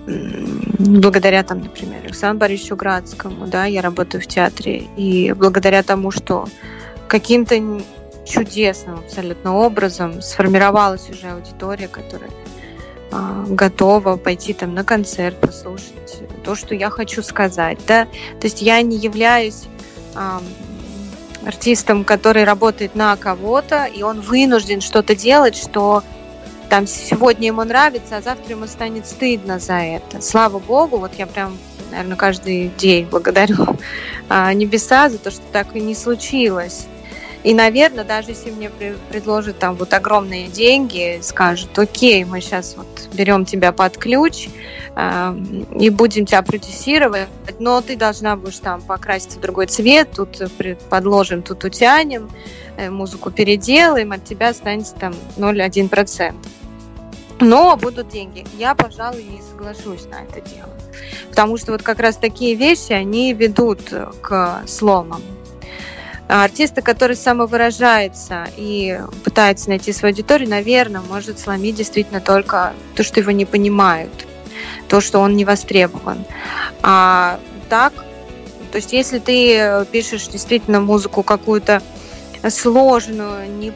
благодаря 0.06 1.42
там, 1.42 1.58
например, 1.58 2.04
Александру 2.04 2.38
Борисовичу 2.38 2.76
Градскому, 2.76 3.48
да, 3.48 3.64
я 3.64 3.82
работаю 3.82 4.22
в 4.22 4.28
театре, 4.28 4.84
и 4.96 5.32
благодаря 5.32 5.82
тому, 5.82 6.12
что 6.12 6.46
каким-то 7.08 7.56
чудесным 8.24 9.00
абсолютно 9.00 9.56
образом 9.56 10.22
сформировалась 10.22 11.10
уже 11.10 11.30
аудитория, 11.30 11.88
которая 11.88 12.30
готова 13.48 14.16
пойти 14.16 14.52
там 14.54 14.74
на 14.74 14.84
концерт, 14.84 15.38
послушать 15.40 15.94
то, 16.44 16.54
что 16.54 16.74
я 16.74 16.90
хочу 16.90 17.22
сказать, 17.22 17.78
да. 17.86 18.04
То 18.40 18.46
есть 18.46 18.62
я 18.62 18.80
не 18.82 18.96
являюсь 18.96 19.64
а, 20.14 20.42
артистом, 21.46 22.04
который 22.04 22.44
работает 22.44 22.94
на 22.94 23.16
кого-то, 23.16 23.84
и 23.84 24.02
он 24.02 24.20
вынужден 24.20 24.80
что-то 24.80 25.14
делать, 25.14 25.56
что 25.56 26.02
там 26.68 26.86
сегодня 26.86 27.48
ему 27.48 27.64
нравится, 27.64 28.16
а 28.16 28.22
завтра 28.22 28.50
ему 28.50 28.66
станет 28.66 29.06
стыдно 29.06 29.58
за 29.58 29.74
это. 29.74 30.20
Слава 30.20 30.58
богу, 30.58 30.98
вот 30.98 31.12
я 31.14 31.26
прям, 31.26 31.56
наверное, 31.90 32.16
каждый 32.16 32.68
день 32.76 33.06
благодарю 33.06 33.66
а, 34.28 34.52
небеса 34.52 35.08
за 35.08 35.18
то, 35.18 35.30
что 35.30 35.42
так 35.52 35.76
и 35.76 35.80
не 35.80 35.94
случилось. 35.94 36.86
И, 37.44 37.52
наверное, 37.52 38.04
даже 38.04 38.30
если 38.30 38.50
мне 38.50 38.70
предложат 39.10 39.58
там 39.58 39.74
вот 39.74 39.92
огромные 39.92 40.48
деньги, 40.48 41.18
скажут, 41.22 41.78
окей, 41.78 42.24
мы 42.24 42.40
сейчас 42.40 42.74
вот 42.74 42.86
берем 43.12 43.44
тебя 43.44 43.70
под 43.70 43.98
ключ 43.98 44.48
э, 44.96 45.36
и 45.78 45.90
будем 45.90 46.24
тебя 46.24 46.40
продюсировать, 46.40 47.28
но 47.58 47.82
ты 47.82 47.96
должна 47.96 48.36
будешь 48.36 48.60
там 48.60 48.80
покрасить 48.80 49.36
в 49.36 49.40
другой 49.40 49.66
цвет, 49.66 50.12
тут 50.16 50.40
подложим, 50.88 51.42
тут 51.42 51.62
утянем, 51.64 52.30
э, 52.78 52.88
музыку 52.88 53.30
переделаем, 53.30 54.12
от 54.12 54.24
тебя 54.24 54.48
останется 54.48 54.94
там 54.94 55.12
0,1%. 55.36 56.34
Но 57.40 57.76
будут 57.76 58.08
деньги. 58.08 58.46
Я, 58.56 58.74
пожалуй, 58.74 59.22
не 59.22 59.42
соглашусь 59.42 60.06
на 60.06 60.22
это 60.22 60.40
дело. 60.48 60.70
Потому 61.28 61.58
что 61.58 61.72
вот 61.72 61.82
как 61.82 61.98
раз 61.98 62.16
такие 62.16 62.54
вещи, 62.54 62.92
они 62.92 63.34
ведут 63.34 63.92
к 64.22 64.62
сломам. 64.66 65.20
А 66.34 66.42
артиста, 66.42 66.82
который 66.82 67.14
самовыражается 67.14 68.48
и 68.56 69.00
пытается 69.22 69.68
найти 69.68 69.92
свою 69.92 70.12
аудиторию, 70.12 70.50
наверное, 70.50 71.00
может 71.00 71.38
сломить 71.38 71.76
действительно 71.76 72.20
только 72.20 72.72
то, 72.96 73.04
что 73.04 73.20
его 73.20 73.30
не 73.30 73.44
понимают, 73.44 74.26
то, 74.88 75.00
что 75.00 75.20
он 75.20 75.36
не 75.36 75.44
востребован. 75.44 76.24
А 76.82 77.38
так, 77.68 77.92
то 78.72 78.78
есть 78.78 78.92
если 78.92 79.20
ты 79.20 79.86
пишешь 79.92 80.26
действительно 80.26 80.80
музыку 80.80 81.22
какую-то 81.22 81.80
сложную, 82.48 83.48
не, 83.48 83.72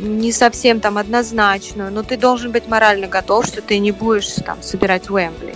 не 0.00 0.32
совсем 0.32 0.80
там 0.80 0.96
однозначную, 0.96 1.92
но 1.92 2.02
ты 2.02 2.16
должен 2.16 2.52
быть 2.52 2.68
морально 2.68 3.08
готов, 3.08 3.44
что 3.44 3.60
ты 3.60 3.78
не 3.80 3.92
будешь 3.92 4.32
там 4.46 4.62
собирать 4.62 5.10
Уэмбли. 5.10 5.54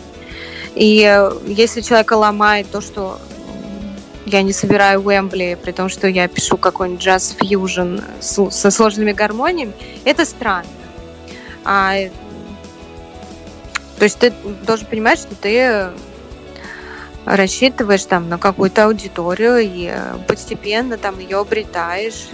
И 0.74 1.30
если 1.46 1.80
человека 1.80 2.12
ломает 2.12 2.70
то, 2.70 2.82
что 2.82 3.18
я 4.26 4.42
не 4.42 4.52
собираю 4.52 5.00
Уэмбли, 5.02 5.58
при 5.62 5.72
том, 5.72 5.88
что 5.88 6.06
я 6.06 6.28
пишу 6.28 6.56
какой-нибудь 6.56 7.02
джаз-фьюжн 7.02 8.00
со 8.20 8.70
сложными 8.70 9.12
гармониями, 9.12 9.72
это 10.04 10.24
странно. 10.24 10.68
А, 11.64 11.94
то 13.98 14.04
есть 14.04 14.18
ты 14.18 14.32
должен 14.66 14.86
понимать, 14.86 15.18
что 15.18 15.34
ты 15.34 15.90
рассчитываешь 17.24 18.04
там 18.04 18.28
на 18.28 18.38
какую-то 18.38 18.86
аудиторию 18.86 19.58
и 19.60 19.92
постепенно 20.26 20.98
там 20.98 21.18
ее 21.18 21.38
обретаешь. 21.38 22.28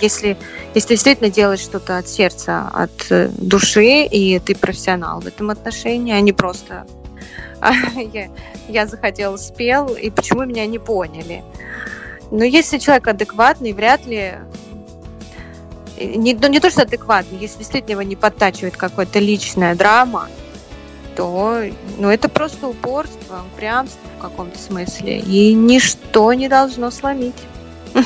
Если, 0.00 0.38
если 0.74 0.88
действительно 0.94 1.30
делаешь 1.30 1.60
что-то 1.60 1.98
от 1.98 2.08
сердца, 2.08 2.70
от 2.72 2.90
души, 3.36 4.04
и 4.04 4.38
ты 4.38 4.54
профессионал 4.54 5.20
в 5.20 5.26
этом 5.26 5.50
отношении, 5.50 6.14
а 6.14 6.20
не 6.20 6.32
просто 6.32 6.86
я, 8.12 8.28
я 8.68 8.86
захотел, 8.86 9.38
спел, 9.38 9.94
и 9.94 10.10
почему 10.10 10.44
меня 10.44 10.66
не 10.66 10.78
поняли. 10.78 11.42
Но 12.30 12.44
если 12.44 12.78
человек 12.78 13.08
адекватный, 13.08 13.72
вряд 13.72 14.06
ли 14.06 14.34
не, 15.98 16.34
ну, 16.34 16.48
не 16.48 16.60
то, 16.60 16.70
что 16.70 16.82
адекватный, 16.82 17.38
если 17.38 17.58
действительно 17.58 17.92
его 17.92 18.02
не 18.02 18.16
подтачивает 18.16 18.76
какая-то 18.76 19.18
личная 19.18 19.74
драма, 19.74 20.28
то 21.16 21.62
ну, 21.98 22.08
это 22.08 22.28
просто 22.28 22.68
упорство, 22.68 23.44
упрямство 23.54 24.00
в 24.18 24.22
каком-то 24.22 24.58
смысле. 24.58 25.18
И 25.18 25.52
ничто 25.52 26.32
не 26.32 26.48
должно 26.48 26.90
сломить. 26.90 27.36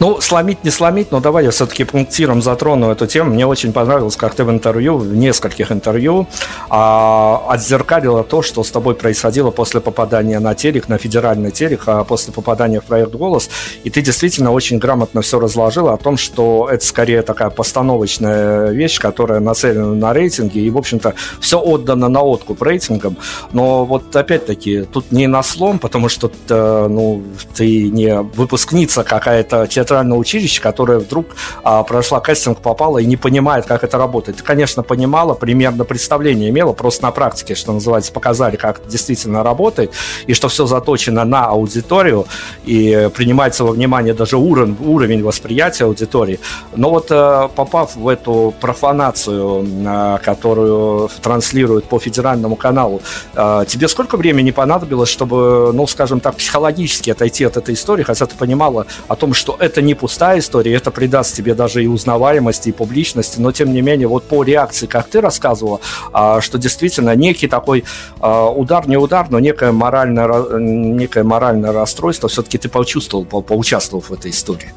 Ну, 0.00 0.20
сломить, 0.20 0.64
не 0.64 0.70
сломить, 0.70 1.10
но 1.12 1.20
давай 1.20 1.44
я 1.44 1.50
все-таки 1.50 1.84
пунктиром 1.84 2.42
затрону 2.42 2.90
эту 2.90 3.06
тему. 3.06 3.30
Мне 3.30 3.46
очень 3.46 3.72
понравилось, 3.72 4.16
как 4.16 4.34
ты 4.34 4.44
в 4.44 4.50
интервью, 4.50 4.98
в 4.98 5.14
нескольких 5.14 5.70
интервью, 5.72 6.26
а, 6.68 7.44
отзеркалила 7.48 8.24
то, 8.24 8.42
что 8.42 8.64
с 8.64 8.70
тобой 8.70 8.94
происходило 8.94 9.50
после 9.50 9.80
попадания 9.80 10.38
на 10.40 10.54
телек, 10.54 10.88
на 10.88 10.98
федеральный 10.98 11.50
телек, 11.50 11.82
а 11.86 12.04
после 12.04 12.32
попадания 12.32 12.80
в 12.80 12.84
проект 12.84 13.14
«Голос». 13.14 13.50
И 13.84 13.90
ты 13.90 14.02
действительно 14.02 14.52
очень 14.52 14.78
грамотно 14.78 15.22
все 15.22 15.38
разложила 15.38 15.92
о 15.92 15.96
том, 15.96 16.16
что 16.16 16.68
это 16.70 16.84
скорее 16.84 17.22
такая 17.22 17.50
постановочная 17.50 18.70
вещь, 18.70 18.98
которая 18.98 19.40
нацелена 19.40 19.94
на 19.94 20.12
рейтинги, 20.12 20.58
и, 20.58 20.70
в 20.70 20.78
общем-то, 20.78 21.14
все 21.40 21.58
отдано 21.60 22.08
на 22.08 22.22
откуп 22.22 22.62
рейтингам. 22.62 23.16
Но 23.52 23.84
вот 23.84 24.14
опять-таки, 24.14 24.82
тут 24.82 25.12
не 25.12 25.26
на 25.26 25.42
слом, 25.42 25.78
потому 25.78 26.08
что 26.08 26.30
э, 26.48 26.86
ну, 26.88 27.22
ты 27.54 27.90
не 27.90 28.20
выпускница 28.20 29.04
какая-то 29.04 29.66
театрального 29.84 30.18
училища, 30.18 30.62
которая 30.62 30.98
вдруг 30.98 31.26
а, 31.62 31.82
прошла 31.82 32.20
кастинг, 32.20 32.58
попала 32.58 32.98
и 32.98 33.06
не 33.06 33.16
понимает, 33.16 33.66
как 33.66 33.84
это 33.84 33.98
работает. 33.98 34.42
Конечно, 34.42 34.82
понимала, 34.82 35.34
примерно 35.34 35.84
представление 35.84 36.50
имела, 36.50 36.72
просто 36.72 37.02
на 37.02 37.10
практике, 37.10 37.54
что 37.54 37.72
называется, 37.72 38.12
показали, 38.12 38.56
как 38.56 38.78
это 38.78 38.88
действительно 38.88 39.42
работает, 39.42 39.92
и 40.26 40.34
что 40.34 40.48
все 40.48 40.66
заточено 40.66 41.24
на 41.24 41.46
аудиторию, 41.46 42.26
и 42.64 43.10
принимается 43.14 43.64
во 43.64 43.72
внимание 43.72 44.14
даже 44.14 44.36
уровень, 44.36 44.76
уровень 44.80 45.22
восприятия 45.22 45.84
аудитории. 45.84 46.40
Но 46.74 46.90
вот 46.90 47.06
э, 47.10 47.48
попав 47.54 47.96
в 47.96 48.08
эту 48.08 48.54
профанацию, 48.60 49.66
э, 49.86 50.18
которую 50.24 51.10
транслируют 51.22 51.84
по 51.84 51.98
федеральному 51.98 52.56
каналу, 52.56 53.02
э, 53.34 53.64
тебе 53.68 53.88
сколько 53.88 54.16
времени 54.16 54.50
понадобилось, 54.50 55.08
чтобы, 55.08 55.72
ну, 55.72 55.86
скажем 55.86 56.20
так, 56.20 56.36
психологически 56.36 57.10
отойти 57.10 57.44
от 57.44 57.56
этой 57.56 57.74
истории, 57.74 58.02
хотя 58.02 58.26
ты 58.26 58.36
понимала 58.36 58.86
о 59.08 59.16
том, 59.16 59.34
что 59.34 59.56
это 59.58 59.73
не 59.82 59.94
пустая 59.94 60.38
история, 60.38 60.74
это 60.74 60.90
придаст 60.90 61.34
тебе 61.34 61.54
даже 61.54 61.82
и 61.82 61.86
узнаваемости, 61.86 62.70
и 62.70 62.72
публичности, 62.72 63.40
но 63.40 63.52
тем 63.52 63.72
не 63.72 63.82
менее, 63.82 64.08
вот 64.08 64.24
по 64.24 64.42
реакции, 64.42 64.86
как 64.86 65.08
ты 65.08 65.20
рассказывала, 65.20 65.80
а, 66.12 66.40
что 66.40 66.58
действительно 66.58 67.14
некий 67.14 67.48
такой 67.48 67.84
а, 68.20 68.48
удар, 68.50 68.86
не 68.88 68.96
удар, 68.96 69.26
но 69.30 69.38
некое 69.38 69.72
моральное, 69.72 70.58
некое 70.58 71.24
моральное 71.24 71.72
расстройство 71.72 72.28
все-таки 72.28 72.58
ты 72.58 72.68
почувствовал, 72.68 73.24
по 73.24 73.40
поучаствовал 73.40 74.02
в 74.02 74.12
этой 74.12 74.30
истории. 74.30 74.72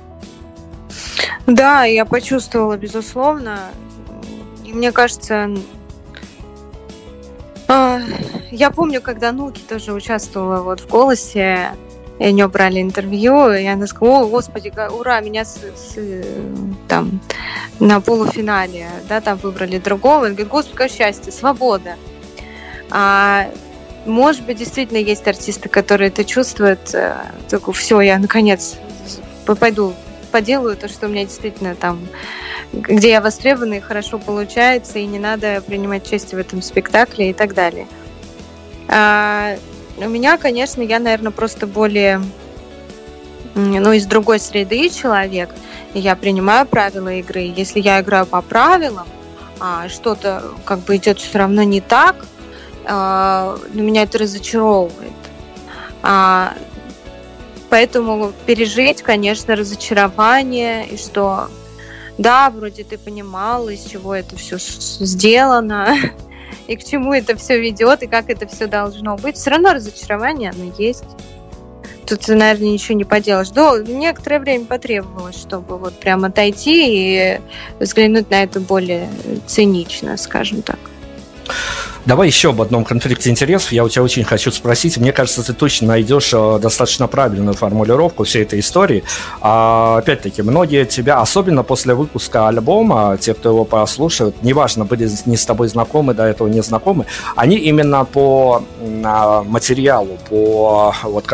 Да, 1.48 1.86
я 1.86 2.06
почувствовала, 2.06 2.78
безусловно. 2.78 3.60
И 4.66 4.74
мне 4.74 4.92
кажется, 4.92 5.50
а, 7.68 8.00
я 8.52 8.72
помню, 8.72 9.02
когда 9.02 9.32
Нуки 9.32 9.62
тоже 9.62 9.94
участвовала 9.94 10.62
вот 10.62 10.82
в 10.82 10.88
«Голосе», 10.88 11.72
и 12.20 12.28
у 12.28 12.32
нее 12.32 12.48
брали 12.48 12.82
интервью, 12.82 13.52
и 13.52 13.66
она 13.66 13.88
сказала, 13.88 14.24
о, 14.24 14.28
господи, 14.28 14.74
ура, 14.92 15.20
меня 15.22 15.46
с, 15.46 15.58
с, 15.58 15.98
там 16.88 17.20
на 17.80 18.02
полуфинале, 18.02 18.88
да, 19.08 19.22
там 19.22 19.38
выбрали 19.38 19.78
другого. 19.78 20.26
Она 20.26 20.30
говорит, 20.30 20.48
господи, 20.48 20.74
какое 20.74 20.90
счастье, 20.90 21.32
свобода. 21.32 21.96
А, 22.90 23.50
может 24.06 24.46
быть, 24.46 24.58
действительно 24.58 24.98
есть 24.98 25.28
артисты, 25.28 25.70
которые 25.70 26.08
это 26.08 26.24
чувствуют, 26.24 26.94
э, 26.94 27.16
только 27.50 27.72
все, 27.74 28.00
я 28.02 28.18
наконец 28.18 28.78
пойду 29.60 29.94
поделаю 30.32 30.76
то, 30.76 30.88
что 30.88 31.08
у 31.08 31.10
меня 31.10 31.24
действительно 31.24 31.76
там, 31.76 32.08
где 32.74 33.12
я 33.12 33.22
востребована 33.22 33.76
и 33.76 33.80
хорошо 33.80 34.20
получается, 34.20 35.00
и 35.00 35.06
не 35.06 35.20
надо 35.20 35.62
принимать 35.62 36.06
участие 36.06 36.38
в 36.38 36.46
этом 36.46 36.62
спектакле 36.62 37.32
и 37.32 37.34
так 37.34 37.54
далее. 37.54 37.88
А, 38.88 39.56
у 39.98 40.10
меня, 40.10 40.38
конечно, 40.38 40.82
я, 40.82 41.00
наверное, 41.00 41.32
просто 41.32 41.68
более, 41.68 42.22
ну, 43.56 43.92
из 43.92 44.06
другой 44.06 44.40
среды 44.40 44.90
человек. 44.90 45.50
И 45.94 46.00
я 46.00 46.16
принимаю 46.16 46.66
правила 46.66 47.14
игры. 47.14 47.52
Если 47.56 47.80
я 47.80 48.02
играю 48.02 48.26
по 48.26 48.42
правилам, 48.42 49.08
а 49.60 49.90
что-то 49.90 50.44
как 50.66 50.80
бы 50.80 50.98
идет 50.98 51.20
все 51.20 51.40
равно 51.40 51.64
не 51.64 51.82
так, 51.82 52.26
а, 52.86 53.58
ну, 53.74 53.84
меня 53.84 54.04
это 54.04 54.20
разочаровывает. 54.20 55.12
А, 56.04 56.54
поэтому 57.70 58.32
пережить, 58.46 59.02
конечно, 59.02 59.56
разочарование, 59.56 60.88
и 60.88 60.98
что 60.98 61.50
да, 62.18 62.50
вроде 62.50 62.84
ты 62.84 62.98
понимал, 62.98 63.70
из 63.70 63.84
чего 63.84 64.16
это 64.16 64.36
все 64.36 64.58
сделано, 64.60 65.96
и 66.68 66.76
к 66.76 66.84
чему 66.84 67.14
это 67.14 67.36
все 67.36 67.60
ведет, 67.60 68.04
и 68.04 68.08
как 68.08 68.30
это 68.30 68.48
все 68.48 68.68
должно 68.68 69.18
быть. 69.18 69.38
Все 69.38 69.52
равно 69.52 69.74
разочарование, 69.74 70.52
оно 70.52 70.72
есть. 70.78 71.06
Тут, 72.06 72.28
наверное, 72.30 72.70
ничего 72.70 72.98
не 72.98 73.04
поделаешь. 73.04 73.50
Да, 73.50 73.78
некоторое 73.80 74.40
время 74.40 74.66
потребовалось, 74.66 75.38
чтобы 75.38 75.78
вот 75.78 76.00
прям 76.00 76.24
отойти 76.24 77.36
и 77.36 77.42
взглянуть 77.80 78.30
на 78.30 78.44
это 78.44 78.60
более 78.62 79.10
цинично, 79.46 80.16
скажем 80.16 80.62
так. 80.62 80.80
Давай 82.08 82.28
еще 82.28 82.52
об 82.52 82.62
одном 82.62 82.86
конфликте 82.86 83.30
интересов. 83.30 83.74
Я 83.74 83.84
у 83.84 83.90
тебя 83.90 84.02
очень 84.02 84.24
хочу 84.24 84.50
спросить. 84.50 84.98
Мне 84.98 85.12
кажется, 85.12 85.44
ты 85.44 85.52
точно 85.52 85.90
найдешь 85.90 86.34
э, 86.34 86.60
достаточно 86.62 87.06
правильную 87.08 87.54
формулировку 87.54 88.24
всей 88.24 88.44
этой 88.44 88.62
истории. 88.62 89.04
А, 89.42 89.98
опять-таки, 89.98 90.42
многие 90.42 90.86
тебя, 90.86 91.20
особенно 91.20 91.64
после 91.64 91.96
выпуска 91.96 92.48
альбома, 92.48 93.18
те, 93.20 93.34
кто 93.34 93.50
его 93.50 93.66
послушают, 93.66 94.42
неважно, 94.42 94.86
были 94.86 95.10
не 95.26 95.36
с 95.36 95.46
тобой 95.46 95.68
знакомы, 95.68 96.14
до 96.14 96.24
этого 96.24 96.48
не 96.48 96.64
знакомы, 96.64 97.08
они 97.36 97.58
именно 97.58 98.06
по 98.06 98.64
а, 99.04 99.44
материалу, 99.44 100.18
по 100.30 100.96
вот 101.04 101.28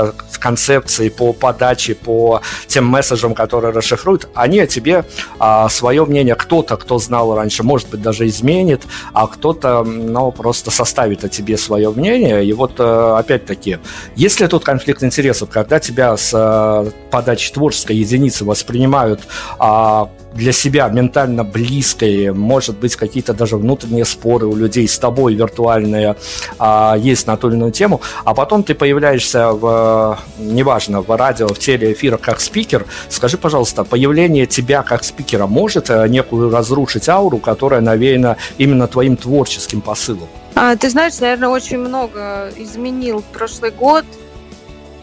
концепции, 0.44 1.08
по 1.08 1.32
подаче, 1.32 1.95
по 1.95 2.41
тем 2.68 2.86
месседжам, 2.86 3.34
которые 3.34 3.72
расшифруют, 3.72 4.28
они 4.34 4.60
о 4.60 4.68
тебе 4.68 5.06
а, 5.40 5.70
свое 5.70 6.04
мнение, 6.06 6.36
кто-то, 6.36 6.76
кто 6.76 7.00
знал 7.00 7.36
раньше, 7.36 7.64
может 7.64 7.90
быть, 7.90 8.02
даже 8.02 8.28
изменит, 8.28 8.82
а 9.14 9.28
кто-то, 9.28 9.84
ну, 9.84 10.32
просто 10.32 10.62
просто 10.64 10.72
составит 10.72 11.23
о 11.23 11.30
тебе 11.30 11.57
свое 11.57 11.91
мнение. 11.91 12.45
И 12.45 12.53
вот, 12.53 12.80
э, 12.80 13.15
опять-таки, 13.18 13.80
если 14.15 14.48
тут 14.48 14.64
конфликт 14.64 15.03
интересов, 15.03 15.49
когда 15.49 15.80
тебя 15.80 16.15
с 16.15 16.31
э, 16.34 16.91
подачи 17.11 17.52
творческой 17.52 17.98
единицы 17.98 18.45
воспринимают 18.45 19.22
а, 19.60 20.10
для 20.34 20.51
себя 20.51 20.88
ментально 20.89 21.43
близкой, 21.43 22.31
может 22.34 22.77
быть, 22.77 22.95
какие-то 22.95 23.34
даже 23.34 23.57
внутренние 23.57 24.05
споры 24.05 24.47
у 24.47 24.55
людей 24.55 24.88
с 24.88 24.97
тобой 24.97 25.35
виртуальные 25.35 26.15
а, 26.60 26.95
есть 26.97 27.27
на 27.27 27.38
ту 27.38 27.49
или 27.49 27.55
иную 27.55 27.72
тему, 27.72 28.01
а 28.26 28.34
потом 28.34 28.64
ты 28.64 28.73
появляешься 28.73 29.51
в, 29.51 30.19
неважно, 30.38 31.01
в 31.01 31.15
радио, 31.15 31.47
в 31.47 31.60
телеэфирах 31.60 32.22
как 32.22 32.39
спикер, 32.39 32.85
скажи, 33.10 33.38
пожалуйста, 33.38 33.84
появление 33.84 34.45
тебя 34.45 34.84
как 34.84 35.03
спикера 35.03 35.47
может 35.47 35.89
э, 35.89 36.07
некую 36.07 36.49
разрушить 36.49 37.07
ауру, 37.10 37.38
которая 37.38 37.81
навеяна 37.81 38.38
именно 38.57 38.88
твоим 38.88 39.18
творческим 39.18 39.81
посылом? 39.81 40.27
А, 40.55 40.76
ты 40.76 40.89
знаешь, 40.89 41.19
наверное, 41.19 41.49
очень 41.49 41.77
много 41.77 42.51
изменил 42.57 43.23
прошлый 43.34 43.72
год, 43.72 44.05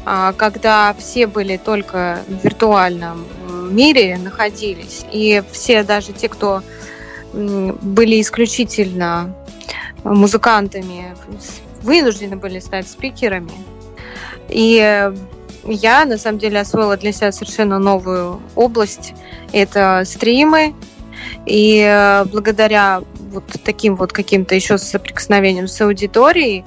а, 0.04 0.32
когда 0.32 0.94
все 0.98 1.26
были 1.26 1.56
только 1.56 2.20
в 2.28 2.44
виртуальном 2.44 3.24
мире 3.70 4.18
находились, 4.18 5.04
и 5.12 5.42
все, 5.52 5.82
даже 5.82 6.12
те, 6.12 6.28
кто 6.28 6.62
были 7.32 8.20
исключительно 8.20 9.34
музыкантами, 10.04 11.14
вынуждены 11.82 12.36
были 12.36 12.58
стать 12.58 12.88
спикерами. 12.88 13.52
И 14.48 15.12
я, 15.64 16.04
на 16.04 16.18
самом 16.18 16.38
деле, 16.38 16.60
освоила 16.60 16.96
для 16.96 17.12
себя 17.12 17.32
совершенно 17.32 17.78
новую 17.78 18.40
область. 18.54 19.14
Это 19.52 20.02
стримы. 20.04 20.74
И 21.46 21.82
э, 21.86 22.24
благодаря 22.24 23.02
вот 23.30 23.44
таким 23.64 23.96
вот 23.96 24.12
каким-то 24.12 24.54
еще 24.54 24.78
соприкосновением 24.78 25.68
с 25.68 25.80
аудиторией, 25.80 26.64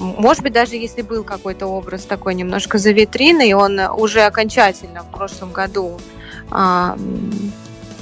может 0.00 0.42
быть, 0.42 0.52
даже 0.52 0.76
если 0.76 1.02
был 1.02 1.24
какой-то 1.24 1.66
образ 1.66 2.04
такой 2.04 2.34
немножко 2.34 2.78
за 2.78 2.92
витриной, 2.92 3.52
он 3.52 3.78
уже 3.78 4.22
окончательно 4.22 5.02
в 5.02 5.10
прошлом 5.10 5.52
году 5.52 6.00
а, 6.50 6.96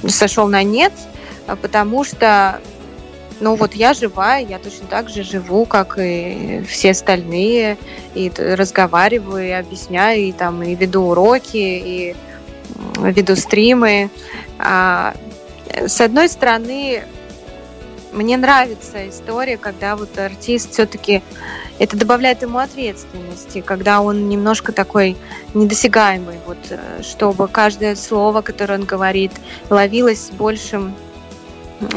сошел 0.07 0.47
на 0.47 0.63
нет, 0.63 0.93
потому 1.61 2.05
что, 2.05 2.61
ну 3.41 3.55
вот 3.55 3.73
я 3.73 3.93
живая, 3.93 4.45
я 4.45 4.59
точно 4.59 4.87
так 4.87 5.09
же 5.09 5.23
живу, 5.23 5.65
как 5.65 5.97
и 5.99 6.63
все 6.67 6.91
остальные, 6.91 7.77
и 8.15 8.31
разговариваю, 8.37 9.47
и 9.47 9.51
объясняю, 9.51 10.21
и 10.21 10.31
там 10.31 10.63
и 10.63 10.75
веду 10.75 11.03
уроки, 11.03 11.57
и 11.57 12.15
веду 13.01 13.35
стримы. 13.35 14.09
А, 14.57 15.15
с 15.85 15.99
одной 15.99 16.29
стороны, 16.29 17.03
мне 18.11 18.37
нравится 18.37 19.07
история, 19.09 19.57
когда 19.57 19.95
вот 19.95 20.17
артист 20.17 20.73
все-таки 20.73 21.21
это 21.77 21.95
добавляет 21.95 22.41
ему 22.41 22.57
ответственности, 22.57 23.61
когда 23.61 24.01
он 24.01 24.29
немножко 24.29 24.71
такой 24.71 25.15
недосягаемый, 25.53 26.37
вот, 26.45 26.57
э, 26.69 27.01
чтобы 27.03 27.47
каждое 27.47 27.95
слово, 27.95 28.41
которое 28.41 28.79
он 28.79 28.85
говорит, 28.85 29.31
ловилось 29.69 30.29
большим 30.31 30.95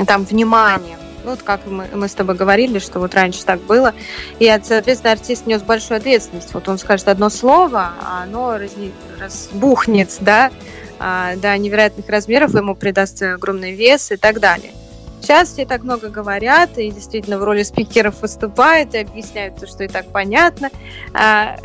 там 0.06 0.24
вниманием. 0.24 0.98
Ну, 1.24 1.30
вот 1.30 1.42
как 1.42 1.66
мы, 1.66 1.86
мы 1.92 2.08
с 2.08 2.14
тобой 2.14 2.34
говорили, 2.34 2.78
что 2.78 2.98
вот 2.98 3.14
раньше 3.14 3.44
так 3.44 3.60
было. 3.60 3.94
И, 4.38 4.46
соответственно, 4.62 5.12
артист 5.12 5.46
нес 5.46 5.62
большую 5.62 5.98
ответственность. 5.98 6.52
Вот 6.52 6.68
он 6.68 6.78
скажет 6.78 7.08
одно 7.08 7.30
слово, 7.30 7.92
а 8.00 8.24
оно 8.24 8.58
раз, 8.58 8.70
разбухнет, 9.20 10.16
да, 10.20 10.50
а, 10.98 11.36
до 11.36 11.56
невероятных 11.56 12.08
размеров, 12.08 12.54
ему 12.54 12.74
придаст 12.74 13.22
огромный 13.22 13.72
вес 13.72 14.10
и 14.10 14.16
так 14.16 14.40
далее. 14.40 14.72
Сейчас 15.22 15.52
все 15.52 15.64
так 15.64 15.84
много 15.84 16.08
говорят, 16.08 16.76
и 16.78 16.90
действительно 16.90 17.38
в 17.38 17.44
роли 17.44 17.62
спикеров 17.62 18.20
выступают 18.22 18.92
и 18.94 18.98
объясняют 18.98 19.56
то, 19.56 19.68
что 19.68 19.84
и 19.84 19.88
так 19.88 20.06
понятно. 20.06 20.68
А, 21.14 21.56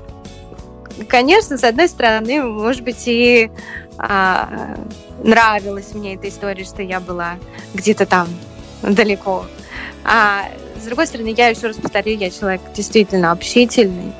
конечно, 1.10 1.58
с 1.58 1.64
одной 1.64 1.90
стороны, 1.90 2.44
может 2.44 2.84
быть, 2.84 3.08
и 3.08 3.50
а, 3.98 4.78
нравилась 5.24 5.96
мне 5.96 6.14
эта 6.14 6.30
история, 6.30 6.66
что 6.66 6.84
я 6.84 7.00
была 7.00 7.38
где-то 7.74 8.06
там 8.06 8.28
далеко. 8.84 9.46
А 10.04 10.44
с 10.80 10.86
другой 10.86 11.08
стороны, 11.08 11.34
я 11.36 11.48
еще 11.48 11.66
раз 11.66 11.78
повторю, 11.78 12.16
я 12.16 12.30
человек 12.30 12.62
действительно 12.76 13.32
общительный, 13.32 14.14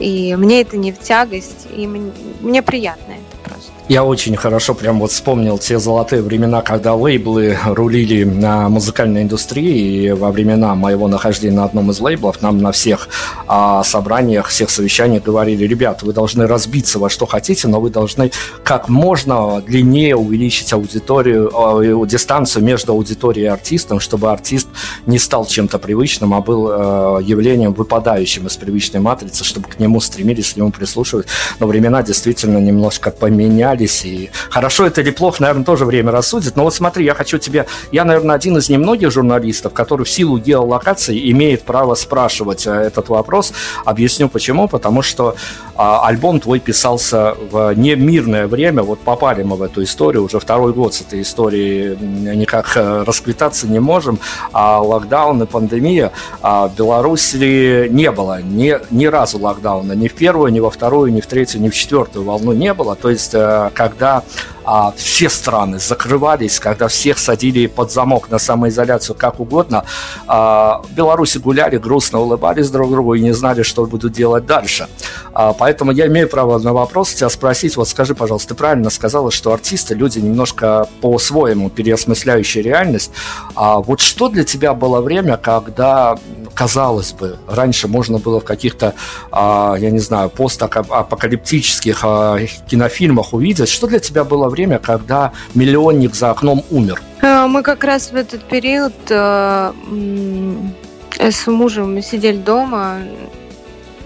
и 0.00 0.34
мне 0.34 0.60
это 0.60 0.76
не 0.76 0.90
в 0.90 0.98
тягость, 0.98 1.68
и 1.72 1.86
мне, 1.86 2.12
мне 2.40 2.62
приятно 2.62 3.12
это. 3.12 3.31
Я 3.88 4.04
очень 4.04 4.36
хорошо 4.36 4.74
прям 4.74 5.00
вот 5.00 5.10
вспомнил 5.10 5.58
те 5.58 5.80
золотые 5.80 6.22
времена, 6.22 6.62
когда 6.62 6.94
лейблы 6.94 7.58
рулили 7.64 8.22
на 8.22 8.68
музыкальной 8.68 9.22
индустрии. 9.22 10.04
И 10.04 10.12
во 10.12 10.30
времена 10.30 10.76
моего 10.76 11.08
нахождения 11.08 11.56
на 11.56 11.64
одном 11.64 11.90
из 11.90 11.98
лейблов 11.98 12.40
нам 12.42 12.58
на 12.58 12.70
всех 12.70 13.08
а, 13.48 13.82
собраниях, 13.82 14.48
всех 14.48 14.70
совещаниях 14.70 15.24
говорили, 15.24 15.66
ребят, 15.66 16.04
вы 16.04 16.12
должны 16.12 16.46
разбиться 16.46 17.00
во 17.00 17.10
что 17.10 17.26
хотите, 17.26 17.66
но 17.66 17.80
вы 17.80 17.90
должны 17.90 18.30
как 18.62 18.88
можно 18.88 19.60
длиннее 19.60 20.14
увеличить 20.14 20.72
аудиторию, 20.72 21.50
а, 21.52 22.06
дистанцию 22.06 22.64
между 22.64 22.92
аудиторией 22.92 23.46
и 23.46 23.48
артистом, 23.48 23.98
чтобы 23.98 24.30
артист 24.30 24.68
не 25.06 25.18
стал 25.18 25.44
чем-то 25.44 25.80
привычным, 25.80 26.34
а 26.34 26.40
был 26.40 26.68
а, 26.70 27.18
явлением 27.18 27.72
выпадающим 27.72 28.46
из 28.46 28.56
привычной 28.56 29.00
матрицы, 29.00 29.42
чтобы 29.42 29.68
к 29.68 29.80
нему 29.80 30.00
стремились, 30.00 30.52
к 30.52 30.56
нему 30.56 30.70
прислушивать. 30.70 31.26
Но 31.58 31.66
времена 31.66 32.04
действительно 32.04 32.58
немножко 32.58 33.10
поменялись 33.10 33.71
менялись. 33.72 34.04
И 34.04 34.30
хорошо 34.50 34.86
это 34.86 35.00
или 35.00 35.10
плохо, 35.10 35.42
наверное, 35.42 35.64
тоже 35.64 35.84
время 35.84 36.12
рассудит. 36.12 36.56
Но 36.56 36.64
вот 36.64 36.74
смотри, 36.74 37.04
я 37.04 37.14
хочу 37.14 37.38
тебе... 37.38 37.66
Я, 37.90 38.04
наверное, 38.04 38.36
один 38.36 38.56
из 38.56 38.68
немногих 38.68 39.10
журналистов, 39.10 39.72
который 39.72 40.04
в 40.04 40.10
силу 40.10 40.38
геолокации 40.38 41.30
имеет 41.30 41.62
право 41.62 41.94
спрашивать 41.94 42.66
э, 42.66 42.70
этот 42.70 43.08
вопрос. 43.08 43.52
Объясню 43.84 44.28
почему. 44.28 44.68
Потому 44.68 45.02
что 45.02 45.36
а, 45.76 46.06
альбом 46.06 46.40
твой 46.40 46.60
писался 46.60 47.34
в 47.50 47.72
немирное 47.74 48.46
время. 48.46 48.82
Вот 48.82 49.00
попали 49.00 49.42
мы 49.42 49.56
в 49.56 49.62
эту 49.62 49.82
историю. 49.82 50.24
Уже 50.24 50.38
второй 50.38 50.72
год 50.72 50.94
с 50.94 51.00
этой 51.00 51.22
историей 51.22 51.96
никак 51.96 52.76
э, 52.76 53.04
расквитаться 53.06 53.66
не 53.66 53.80
можем. 53.80 54.18
А 54.52 54.80
локдаун 54.80 55.42
и 55.42 55.46
пандемия 55.46 56.12
а 56.40 56.68
в 56.68 56.76
Беларуси 56.76 57.88
не 57.88 58.10
было 58.10 58.42
ни, 58.42 58.76
ни 58.90 59.06
разу 59.06 59.38
локдауна. 59.38 59.92
Ни 59.92 60.08
в 60.08 60.14
первую, 60.14 60.52
ни 60.52 60.60
во 60.60 60.70
вторую, 60.70 61.12
ни 61.12 61.20
в 61.20 61.26
третью, 61.26 61.60
ни 61.60 61.68
в 61.68 61.74
четвертую 61.74 62.24
волну 62.24 62.52
не 62.52 62.74
было. 62.74 62.94
То 62.96 63.10
есть 63.10 63.34
э, 63.34 63.61
когда 63.70 64.22
а, 64.64 64.92
все 64.96 65.28
страны 65.28 65.78
закрывались, 65.78 66.60
когда 66.60 66.88
всех 66.88 67.18
садили 67.18 67.66
под 67.66 67.90
замок 67.90 68.30
на 68.30 68.38
самоизоляцию 68.38 69.16
как 69.16 69.40
угодно, 69.40 69.84
а, 70.26 70.82
Беларуси 70.90 71.38
гуляли, 71.38 71.78
грустно 71.78 72.20
улыбались 72.20 72.70
друг 72.70 72.90
другу 72.90 73.14
и 73.14 73.20
не 73.20 73.32
знали, 73.32 73.62
что 73.62 73.84
будут 73.86 74.12
делать 74.12 74.46
дальше. 74.46 74.88
А, 75.34 75.52
поэтому 75.52 75.92
я 75.92 76.06
имею 76.06 76.28
право 76.28 76.58
на 76.58 76.72
вопрос 76.72 77.14
тебя 77.14 77.28
спросить, 77.28 77.76
вот 77.76 77.88
скажи, 77.88 78.14
пожалуйста, 78.14 78.50
ты 78.50 78.54
правильно 78.54 78.90
сказала, 78.90 79.30
что 79.30 79.52
артисты, 79.52 79.94
люди 79.94 80.18
немножко 80.18 80.88
по-своему 81.00 81.70
переосмысляющие 81.70 82.62
реальность. 82.62 83.10
А 83.54 83.78
вот 83.78 84.00
что 84.00 84.28
для 84.28 84.44
тебя 84.44 84.74
было 84.74 85.00
время, 85.00 85.36
когда, 85.36 86.16
казалось 86.54 87.12
бы, 87.12 87.38
раньше 87.48 87.88
можно 87.88 88.18
было 88.18 88.40
в 88.40 88.44
каких-то, 88.44 88.94
а, 89.30 89.74
я 89.78 89.90
не 89.90 89.98
знаю, 89.98 90.30
постапокалиптических 90.30 92.00
а, 92.02 92.38
кинофильмах 92.68 93.32
увидеть, 93.32 93.51
что 93.54 93.86
для 93.86 93.98
тебя 93.98 94.24
было 94.24 94.48
время, 94.48 94.78
когда 94.78 95.32
миллионник 95.54 96.14
за 96.14 96.30
окном 96.30 96.64
умер? 96.70 97.02
Э, 97.22 97.46
мы 97.46 97.62
как 97.62 97.84
раз 97.84 98.12
в 98.12 98.16
этот 98.16 98.44
период 98.44 98.94
э, 99.10 99.72
с 101.18 101.46
мужем 101.46 102.02
сидели 102.02 102.38
дома, 102.38 102.98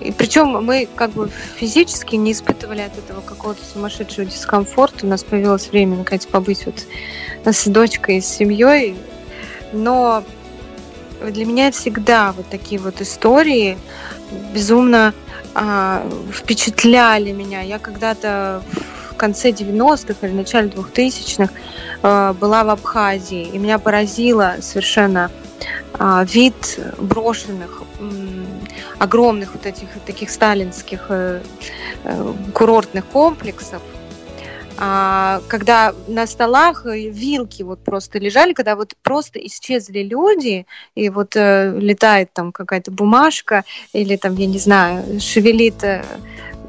и 0.00 0.12
причем 0.12 0.64
мы 0.64 0.88
как 0.94 1.10
бы 1.10 1.30
физически 1.56 2.16
не 2.16 2.32
испытывали 2.32 2.82
от 2.82 2.96
этого 2.98 3.20
какого-то 3.20 3.64
сумасшедшего 3.64 4.26
дискомфорта. 4.26 5.06
У 5.06 5.08
нас 5.08 5.24
появилось 5.24 5.68
время, 5.68 5.96
наконец, 5.96 6.26
побыть 6.26 6.66
вот 6.66 6.84
с 7.44 7.66
дочкой, 7.66 8.20
с 8.20 8.26
семьей. 8.26 8.96
Но 9.72 10.22
для 11.20 11.44
меня 11.44 11.72
всегда 11.72 12.32
вот 12.32 12.46
такие 12.48 12.80
вот 12.80 13.00
истории 13.00 13.78
безумно 14.54 15.14
а, 15.54 16.06
впечатляли 16.32 17.32
меня. 17.32 17.62
Я 17.62 17.78
когда-то 17.78 18.62
конце 19.16 19.50
90-х 19.50 20.26
или 20.26 20.34
начале 20.34 20.68
2000-х 20.68 21.52
э, 22.02 22.34
была 22.34 22.64
в 22.64 22.70
Абхазии, 22.70 23.42
и 23.42 23.58
меня 23.58 23.78
поразило 23.78 24.56
совершенно 24.60 25.30
а, 25.98 26.24
вид 26.24 26.78
брошенных 26.98 27.82
огромных 28.98 29.54
вот 29.54 29.66
этих 29.66 29.88
таких 30.04 30.30
сталинских 30.30 31.06
э, 31.08 31.42
э, 32.04 32.32
курортных 32.52 33.04
комплексов, 33.06 33.82
а, 34.78 35.40
когда 35.48 35.94
на 36.06 36.26
столах 36.26 36.84
вилки 36.84 37.62
вот 37.62 37.80
просто 37.80 38.18
лежали, 38.18 38.52
когда 38.52 38.76
вот 38.76 38.94
просто 39.02 39.38
исчезли 39.38 40.00
люди, 40.00 40.66
и 40.94 41.08
вот 41.08 41.34
летает 41.34 42.30
там 42.32 42.52
какая-то 42.52 42.90
бумажка, 42.90 43.64
или 43.94 44.16
там, 44.16 44.34
я 44.36 44.46
не 44.46 44.58
знаю, 44.58 45.20
шевелит 45.20 45.82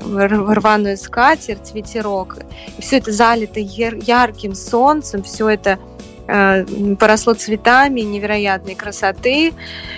рваную 0.02 0.98
скатерть, 0.98 1.74
ветерок, 1.74 2.38
и 2.78 2.82
все 2.82 2.98
это 2.98 3.12
залито 3.12 3.60
яр- 3.60 3.96
ярким 3.96 4.56
солнцем, 4.56 5.24
все 5.24 5.50
это 5.50 5.80
э, 6.28 6.66
поросло 7.00 7.34
цветами 7.34 8.02
невероятной 8.02 8.76
красоты, 8.76 9.54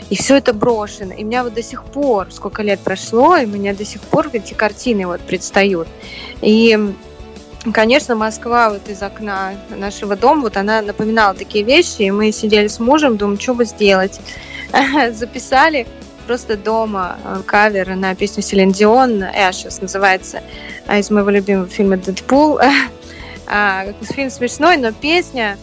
и 0.10 0.16
все 0.16 0.38
это 0.38 0.54
брошено. 0.54 1.14
И 1.14 1.24
у 1.24 1.28
меня 1.28 1.44
вот 1.44 1.54
до 1.54 1.64
сих 1.64 1.84
пор, 1.84 2.32
сколько 2.32 2.64
лет 2.64 2.80
прошло, 2.80 3.38
и 3.38 3.46
у 3.46 3.50
меня 3.50 3.74
до 3.74 3.86
сих 3.86 4.02
пор 4.02 4.30
эти 4.34 4.54
картины 4.54 5.06
вот 5.08 5.22
предстают. 5.22 5.88
И 6.42 6.78
Конечно, 7.74 8.16
Москва 8.16 8.70
вот 8.70 8.88
из 8.88 9.04
окна 9.04 9.54
нашего 9.70 10.16
дома, 10.16 10.44
вот 10.44 10.56
она 10.56 10.82
напоминала 10.82 11.34
такие 11.34 11.66
вещи, 11.66 12.04
и 12.04 12.12
мы 12.12 12.32
сидели 12.32 12.68
с 12.68 12.80
мужем, 12.80 13.18
думаем, 13.18 13.38
что 13.38 13.54
бы 13.54 13.66
сделать. 13.66 14.22
Записали 15.12 15.86
просто 16.30 16.58
дома 16.58 17.18
э, 17.24 17.42
кавер 17.44 17.96
на 17.96 18.14
песню 18.14 18.44
Селин 18.44 18.72
Дион, 18.72 19.24
Ashes 19.24 19.82
называется, 19.82 20.44
а, 20.86 21.00
из 21.00 21.10
моего 21.10 21.32
любимого 21.32 21.68
фильма 21.68 21.98
«Дэдпул». 21.98 22.60
А, 23.52 23.94
фильм 24.04 24.30
смешной, 24.30 24.78
но 24.78 24.92
песня 24.92 25.58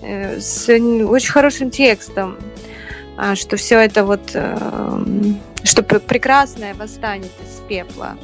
э, 0.00 0.40
с 0.40 0.70
очень 0.70 1.30
хорошим 1.30 1.70
текстом, 1.70 2.38
а, 3.18 3.36
что 3.36 3.58
все 3.58 3.78
это 3.78 4.06
вот, 4.06 4.30
э, 4.32 4.56
что 5.64 5.82
прекрасное 5.82 6.72
восстанет 6.72 7.32
из 7.44 7.60
пепла. 7.68 8.16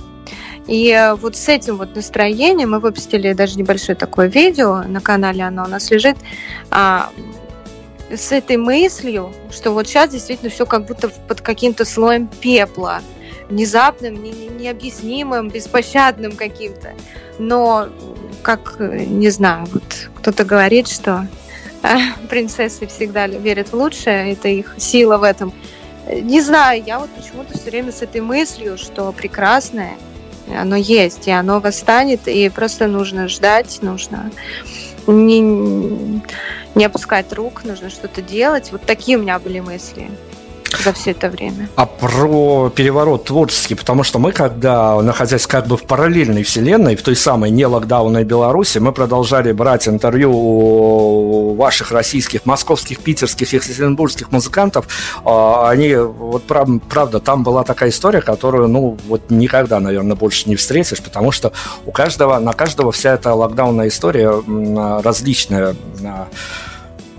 И 0.67 0.91
э, 0.91 1.15
вот 1.15 1.37
с 1.37 1.47
этим 1.51 1.77
вот 1.77 1.95
настроением 1.95 2.71
мы 2.71 2.79
выпустили 2.79 3.35
даже 3.35 3.59
небольшое 3.59 3.97
такое 3.97 4.29
видео 4.29 4.83
на 4.85 5.03
канале, 5.03 5.43
оно 5.43 5.65
у 5.65 5.69
нас 5.69 5.91
лежит, 5.91 6.17
а, 6.71 7.11
с 8.17 8.33
этой 8.33 8.57
мыслью, 8.57 9.33
что 9.51 9.73
вот 9.73 9.87
сейчас 9.87 10.11
действительно 10.11 10.51
все 10.51 10.67
как 10.67 10.87
будто 10.87 11.09
под 11.09 11.41
каким-то 11.41 11.85
слоем 11.85 12.29
пепла, 12.29 13.01
внезапным, 13.49 14.23
не, 14.23 14.31
необъяснимым, 14.31 15.49
беспощадным 15.49 16.33
каким-то. 16.33 16.93
Но, 17.39 17.89
как, 18.43 18.77
не 18.79 19.31
знаю, 19.31 19.67
вот 19.73 20.11
кто-то 20.17 20.45
говорит, 20.45 20.89
что 20.89 21.27
э, 21.83 21.97
принцессы 22.29 22.87
всегда 22.87 23.27
верят 23.27 23.69
в 23.69 23.75
лучшее, 23.75 24.33
это 24.33 24.49
их 24.49 24.75
сила 24.79 25.19
в 25.19 25.23
этом. 25.23 25.53
Не 26.11 26.41
знаю, 26.41 26.83
я 26.85 26.99
вот 26.99 27.11
почему-то 27.11 27.57
все 27.59 27.71
время 27.71 27.93
с 27.93 28.03
этой 28.03 28.21
мыслью, 28.21 28.79
что 28.79 29.13
прекрасное– 29.13 29.97
оно 30.49 30.77
есть, 30.77 31.29
и 31.29 31.31
оно 31.31 31.61
восстанет, 31.61 32.27
и 32.27 32.49
просто 32.49 32.87
нужно 32.87 33.29
ждать, 33.29 33.79
нужно 33.83 34.31
не, 35.07 36.23
не 36.75 36.85
опускать 36.85 37.33
рук, 37.33 37.65
нужно 37.65 37.91
что-то 37.91 38.23
делать. 38.23 38.73
Вот 38.73 38.83
такие 38.83 39.19
у 39.19 39.23
меня 39.23 39.39
были 39.39 39.61
мысли 39.61 40.11
за 40.79 40.93
все 40.93 41.11
это 41.13 41.29
время. 41.29 41.69
А 41.77 41.87
про 41.87 42.71
переворот 42.71 43.25
творческий, 43.25 43.75
потому 43.75 44.03
что 44.03 44.19
мы, 44.19 44.33
когда, 44.33 45.01
находясь 45.03 45.47
как 45.47 45.67
бы 45.67 45.77
в 45.77 45.85
параллельной 45.85 46.43
вселенной, 46.43 46.97
в 46.97 47.03
той 47.03 47.17
самой 47.17 47.51
не 47.51 47.67
локдаунной 47.67 48.25
Беларуси, 48.25 48.79
мы 48.79 48.93
продолжали 48.93 49.53
брать 49.53 49.89
интервью 49.89 50.33
у 50.33 51.55
ваших 51.55 51.93
российских, 51.93 52.47
московских, 52.47 53.01
питерских 53.01 53.53
екатеринбургских 53.53 54.31
музыкантов. 54.33 54.87
А, 55.25 55.71
они, 55.71 55.95
вот 55.95 56.45
правда, 56.45 57.21
там 57.21 57.43
была 57.43 57.65
такая 57.65 57.91
история, 57.91 58.21
которую, 58.21 58.69
ну, 58.69 58.99
вот 59.09 59.31
никогда, 59.31 59.81
наверное, 59.81 60.17
больше 60.17 60.49
не 60.49 60.57
встретишь, 60.57 61.03
потому 61.03 61.33
что 61.33 61.53
у 61.87 61.93
каждого, 61.93 62.39
на 62.39 62.53
каждого 62.53 62.93
вся 62.93 63.15
эта 63.15 63.35
локдаунная 63.35 63.89
история 63.89 64.33
различная 65.03 65.75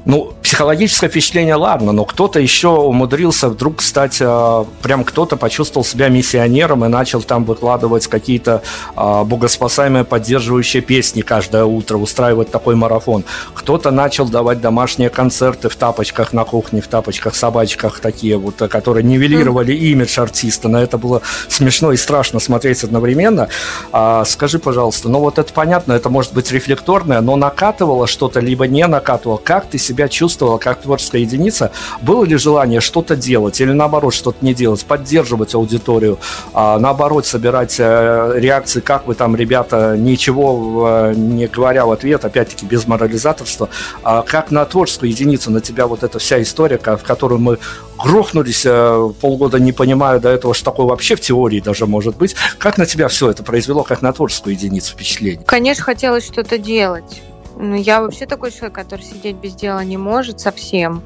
ну, 0.06 0.34
психологическое 0.44 1.08
впечатление, 1.08 1.56
ладно, 1.56 1.94
но 1.94 2.06
кто-то 2.06 2.40
еще 2.40 2.68
умудрился 2.68 3.50
вдруг 3.50 3.82
стать, 3.82 4.18
э, 4.20 4.66
прям 4.82 5.04
кто-то 5.04 5.38
почувствовал 5.38 5.86
себя 5.86 6.10
миссионером 6.10 6.84
и 6.86 6.90
начал 6.90 7.22
там 7.22 7.46
выкладывать 7.46 8.08
какие-то 8.08 8.62
э, 8.96 9.24
богоспасаемые 9.24 10.04
поддерживающие 10.04 10.84
песни 10.84 11.22
каждое 11.22 11.64
утро, 11.64 11.98
устраивать 11.98 12.52
такой 12.52 12.76
марафон. 12.76 13.24
Кто-то 13.54 13.92
начал 13.92 14.28
давать 14.28 14.62
домашние 14.62 15.10
концерты 15.10 15.70
в 15.70 15.76
тапочках 15.76 16.34
на 16.34 16.44
кухне, 16.44 16.82
в 16.82 16.88
тапочках, 16.88 17.34
собачках 17.34 18.00
такие 18.00 18.38
вот, 18.38 18.56
которые 18.56 19.04
нивелировали 19.04 19.74
имидж 19.74 20.20
артиста. 20.20 20.68
На 20.68 20.84
это 20.84 20.98
было 20.98 21.22
смешно 21.48 21.94
и 21.94 21.98
страшно 21.98 22.40
смотреть 22.40 22.84
одновременно. 22.84 23.48
А, 23.92 24.26
скажи, 24.26 24.60
пожалуйста, 24.60 25.08
ну 25.10 25.20
вот 25.20 25.40
это 25.40 25.52
понятно, 25.54 25.94
это 25.94 26.10
может 26.10 26.34
быть 26.34 26.52
рефлекторное, 26.52 27.22
но 27.22 27.38
накатывало 27.38 28.06
что-то, 28.06 28.40
либо 28.40 28.68
не 28.68 28.86
накатывало. 28.86 29.38
Как 29.38 29.66
ты 29.68 29.78
себя 29.78 29.93
себя 29.94 30.07
чувствовала 30.07 30.57
как 30.57 30.82
творческая 30.82 31.22
единица? 31.22 31.72
Было 32.02 32.24
ли 32.26 32.36
желание 32.36 32.82
что-то 32.82 33.15
делать 33.15 33.61
или 33.61 33.72
наоборот 33.72 34.14
что-то 34.14 34.44
не 34.44 34.53
делать, 34.53 34.84
поддерживать 34.86 35.53
аудиторию, 35.53 36.18
а, 36.53 36.80
наоборот 36.80 37.26
собирать 37.28 37.78
а, 37.80 38.34
реакции, 38.36 38.80
как 38.80 39.06
вы 39.06 39.14
там, 39.14 39.36
ребята, 39.36 39.95
ничего 39.98 40.86
а, 40.86 41.14
не 41.14 41.48
говоря 41.48 41.86
в 41.86 41.91
ответ, 41.91 42.26
опять-таки 42.26 42.65
без 42.65 42.88
морализаторства, 42.88 43.70
а, 44.02 44.24
как 44.24 44.49
на 44.52 44.65
творческую 44.65 45.11
единицу 45.11 45.52
на 45.52 45.61
тебя 45.61 45.86
вот 45.86 46.03
эта 46.03 46.18
вся 46.18 46.41
история, 46.41 46.80
в 46.80 47.03
которую 47.03 47.40
мы 47.40 47.60
грохнулись 48.03 48.64
а, 48.65 49.10
полгода, 49.22 49.60
не 49.60 49.72
понимая 49.72 50.20
до 50.20 50.30
этого, 50.30 50.56
что 50.56 50.65
такое 50.65 50.88
вообще 50.88 51.15
в 51.15 51.22
теории 51.22 51.60
даже 51.60 51.86
может 51.86 52.18
быть. 52.18 52.36
Как 52.57 52.78
на 52.78 52.86
тебя 52.86 53.07
все 53.07 53.30
это 53.30 53.44
произвело, 53.44 53.84
как 53.84 54.02
на 54.02 54.11
творческую 54.11 54.56
единицу 54.56 54.94
впечатление? 54.94 55.45
Конечно, 55.45 55.84
хотелось 55.84 56.26
что-то 56.26 56.57
делать. 56.57 57.22
Ну, 57.56 57.76
я 57.76 58.02
вообще 58.02 58.26
такой 58.26 58.52
человек, 58.52 58.74
который 58.74 59.02
сидеть 59.02 59.36
без 59.36 59.54
дела 59.54 59.84
не 59.84 59.98
может 59.98 60.40
совсем. 60.40 61.04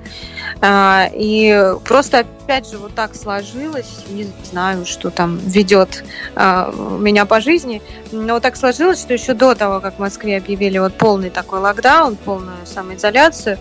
А, 0.61 1.10
и 1.14 1.74
просто, 1.84 2.19
опять 2.19 2.69
же, 2.69 2.78
вот 2.78 2.95
так 2.95 3.15
сложилось, 3.15 4.06
не 4.10 4.28
знаю, 4.49 4.86
что 4.86 5.10
там 5.10 5.38
ведет 5.38 6.06
а, 6.36 6.72
меня 6.99 7.26
по 7.26 7.41
жизни, 7.41 7.82
но 8.11 8.36
вот 8.36 8.44
так 8.44 8.56
сложилось, 8.56 8.99
что 8.99 9.14
еще 9.14 9.34
до 9.34 9.56
того, 9.56 9.82
как 9.82 9.95
в 9.95 9.99
Москве 9.99 10.38
объявили 10.38 10.78
вот 10.78 10.94
полный 10.95 11.30
такой 11.30 11.60
локдаун, 11.60 12.15
полную 12.15 12.65
самоизоляцию, 12.65 13.57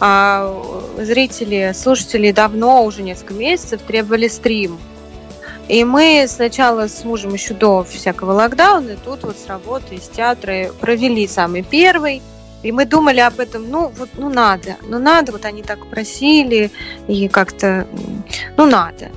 а, 0.00 0.54
зрители, 0.98 1.72
слушатели 1.74 2.30
давно, 2.30 2.84
уже 2.84 3.02
несколько 3.02 3.34
месяцев, 3.34 3.80
требовали 3.82 4.28
стрим. 4.28 4.78
И 5.68 5.84
мы 5.84 6.24
сначала 6.28 6.88
с 6.88 7.04
мужем 7.04 7.34
еще 7.34 7.52
до 7.52 7.84
всякого 7.84 8.32
локдауна 8.32 8.96
тут 9.04 9.24
вот 9.24 9.36
с 9.36 9.46
работы 9.46 9.96
из 9.96 10.08
театра 10.08 10.70
провели 10.80 11.28
самый 11.28 11.62
первый. 11.62 12.22
И 12.62 12.72
мы 12.72 12.86
думали 12.86 13.20
об 13.20 13.38
этом, 13.38 13.70
ну 13.70 13.92
вот, 13.96 14.08
ну 14.16 14.28
надо, 14.28 14.76
ну 14.82 14.98
надо, 14.98 15.30
вот 15.30 15.44
они 15.44 15.62
так 15.62 15.86
просили, 15.86 16.72
и 17.06 17.28
как-то, 17.28 17.86
ну 18.56 18.66
надо. 18.66 19.10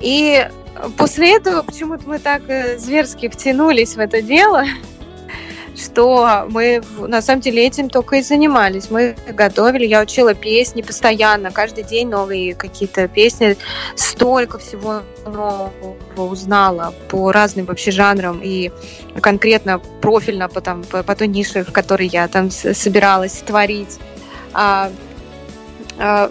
И 0.00 0.48
после 0.96 1.36
этого 1.36 1.62
почему-то 1.62 2.08
мы 2.08 2.20
так 2.20 2.42
э, 2.48 2.78
зверски 2.78 3.28
втянулись 3.28 3.96
в 3.96 3.98
это 3.98 4.22
дело, 4.22 4.64
что 5.78 6.46
мы 6.50 6.82
на 6.98 7.22
самом 7.22 7.40
деле 7.40 7.66
этим 7.66 7.88
только 7.88 8.16
и 8.16 8.22
занимались. 8.22 8.90
Мы 8.90 9.16
готовили, 9.28 9.86
я 9.86 10.02
учила 10.02 10.34
песни 10.34 10.82
постоянно, 10.82 11.50
каждый 11.50 11.84
день 11.84 12.08
новые 12.08 12.54
какие-то 12.54 13.08
песни. 13.08 13.56
Столько 13.94 14.58
всего 14.58 15.02
нового 15.24 15.70
узнала 16.16 16.92
по 17.08 17.32
разным 17.32 17.66
вообще 17.66 17.90
жанрам 17.90 18.40
и 18.42 18.70
конкретно 19.20 19.78
профильно 19.78 20.48
по, 20.48 20.60
там, 20.60 20.82
по, 20.84 21.02
по 21.02 21.14
той 21.14 21.28
нише, 21.28 21.64
в 21.64 21.72
которой 21.72 22.08
я 22.08 22.26
там 22.28 22.50
собиралась 22.50 23.42
творить. 23.46 23.98
А, 24.52 24.90
то 25.98 26.30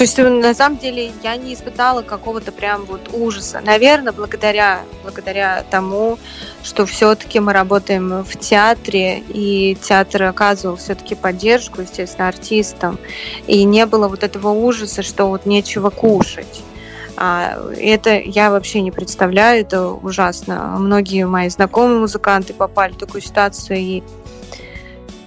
есть, 0.00 0.18
на 0.18 0.52
самом 0.52 0.78
деле, 0.78 1.12
я 1.22 1.36
не 1.36 1.54
испытала 1.54 2.02
какого-то 2.02 2.50
прям 2.50 2.84
вот 2.86 3.10
ужаса. 3.12 3.60
Наверное, 3.64 4.12
благодаря, 4.12 4.80
благодаря 5.04 5.64
тому, 5.70 6.18
что 6.64 6.86
все-таки 6.86 7.38
мы 7.38 7.52
работаем 7.52 8.24
в 8.24 8.36
театре, 8.36 9.22
и 9.28 9.76
театр 9.80 10.24
оказывал 10.24 10.76
все-таки 10.76 11.14
поддержку, 11.14 11.82
естественно, 11.82 12.26
артистам, 12.26 12.98
и 13.46 13.62
не 13.62 13.86
было 13.86 14.08
вот 14.08 14.24
этого 14.24 14.48
ужаса, 14.48 15.02
что 15.02 15.26
вот 15.26 15.46
нечего 15.46 15.90
кушать. 15.90 16.62
А, 17.16 17.60
это 17.76 18.18
я 18.18 18.50
вообще 18.50 18.80
не 18.80 18.90
представляю, 18.90 19.60
это 19.60 19.88
ужасно. 19.88 20.76
Многие 20.78 21.26
мои 21.26 21.48
знакомые 21.48 22.00
музыканты 22.00 22.54
попали 22.54 22.92
в 22.92 22.96
такую 22.96 23.20
ситуацию, 23.20 23.78
и 23.78 24.02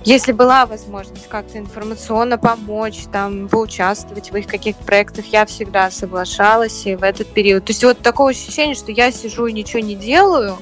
если 0.06 0.32
была 0.32 0.66
возможность 0.66 1.28
как-то 1.28 1.58
информационно 1.58 2.38
помочь, 2.38 3.06
там, 3.12 3.48
поучаствовать 3.48 4.32
в 4.32 4.36
их 4.36 4.48
каких-то 4.48 4.84
проектах, 4.84 5.26
я 5.28 5.46
всегда 5.46 5.90
соглашалась 5.92 6.86
и 6.86 6.96
в 6.96 7.04
этот 7.04 7.28
период. 7.28 7.66
То 7.66 7.72
есть 7.72 7.84
вот 7.84 8.00
такое 8.00 8.34
ощущение, 8.34 8.76
что 8.76 8.92
я 8.92 9.12
сижу 9.12 9.46
и 9.46 9.54
ничего 9.54 9.80
не 9.80 9.96
делаю, 9.96 10.58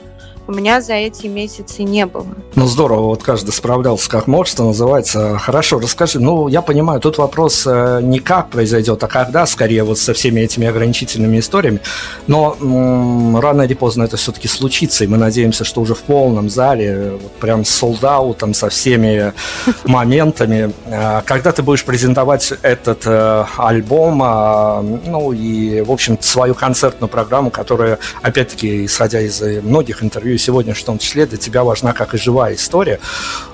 у 0.47 0.53
меня 0.53 0.81
за 0.81 0.93
эти 0.93 1.27
месяцы 1.27 1.83
не 1.83 2.05
было. 2.05 2.27
Ну, 2.55 2.65
здорово, 2.65 3.07
вот 3.07 3.23
каждый 3.23 3.51
справлялся 3.51 4.09
как 4.09 4.27
может, 4.27 4.53
что 4.53 4.65
называется. 4.65 5.37
Хорошо, 5.37 5.79
расскажи, 5.79 6.19
ну, 6.19 6.47
я 6.47 6.61
понимаю, 6.61 6.99
тут 6.99 7.17
вопрос 7.17 7.63
э, 7.65 7.99
не 8.01 8.19
как 8.19 8.49
произойдет, 8.49 9.03
а 9.03 9.07
когда, 9.07 9.45
скорее, 9.45 9.83
вот 9.83 9.99
со 9.99 10.13
всеми 10.13 10.41
этими 10.41 10.67
ограничительными 10.67 11.39
историями. 11.39 11.79
Но 12.27 12.57
м- 12.59 13.39
рано 13.39 13.61
или 13.63 13.73
поздно 13.73 14.03
это 14.03 14.17
все-таки 14.17 14.47
случится, 14.47 15.03
и 15.03 15.07
мы 15.07 15.17
надеемся, 15.17 15.63
что 15.63 15.81
уже 15.81 15.93
в 15.95 15.99
полном 15.99 16.49
зале, 16.49 17.11
вот 17.21 17.31
прям 17.33 17.63
с 17.63 17.69
солдаутом, 17.69 18.53
со 18.53 18.69
всеми 18.69 19.33
моментами. 19.85 20.73
Э, 20.85 21.21
когда 21.25 21.51
ты 21.51 21.61
будешь 21.61 21.85
презентовать 21.85 22.51
этот 22.61 23.03
э, 23.05 23.45
альбом, 23.57 24.21
э, 24.23 24.81
ну, 25.05 25.31
и, 25.31 25.81
в 25.81 25.91
общем 25.91 26.17
свою 26.19 26.55
концертную 26.55 27.09
программу, 27.09 27.49
которая, 27.51 27.99
опять-таки, 28.21 28.85
исходя 28.85 29.21
из 29.21 29.41
многих 29.63 30.03
интервью 30.03 30.30
сегодня, 30.37 30.73
в 30.73 30.83
том 30.83 30.97
числе, 30.97 31.25
для 31.25 31.37
тебя 31.37 31.63
важна 31.63 31.93
как 31.93 32.13
и 32.13 32.17
живая 32.17 32.55
история. 32.55 32.99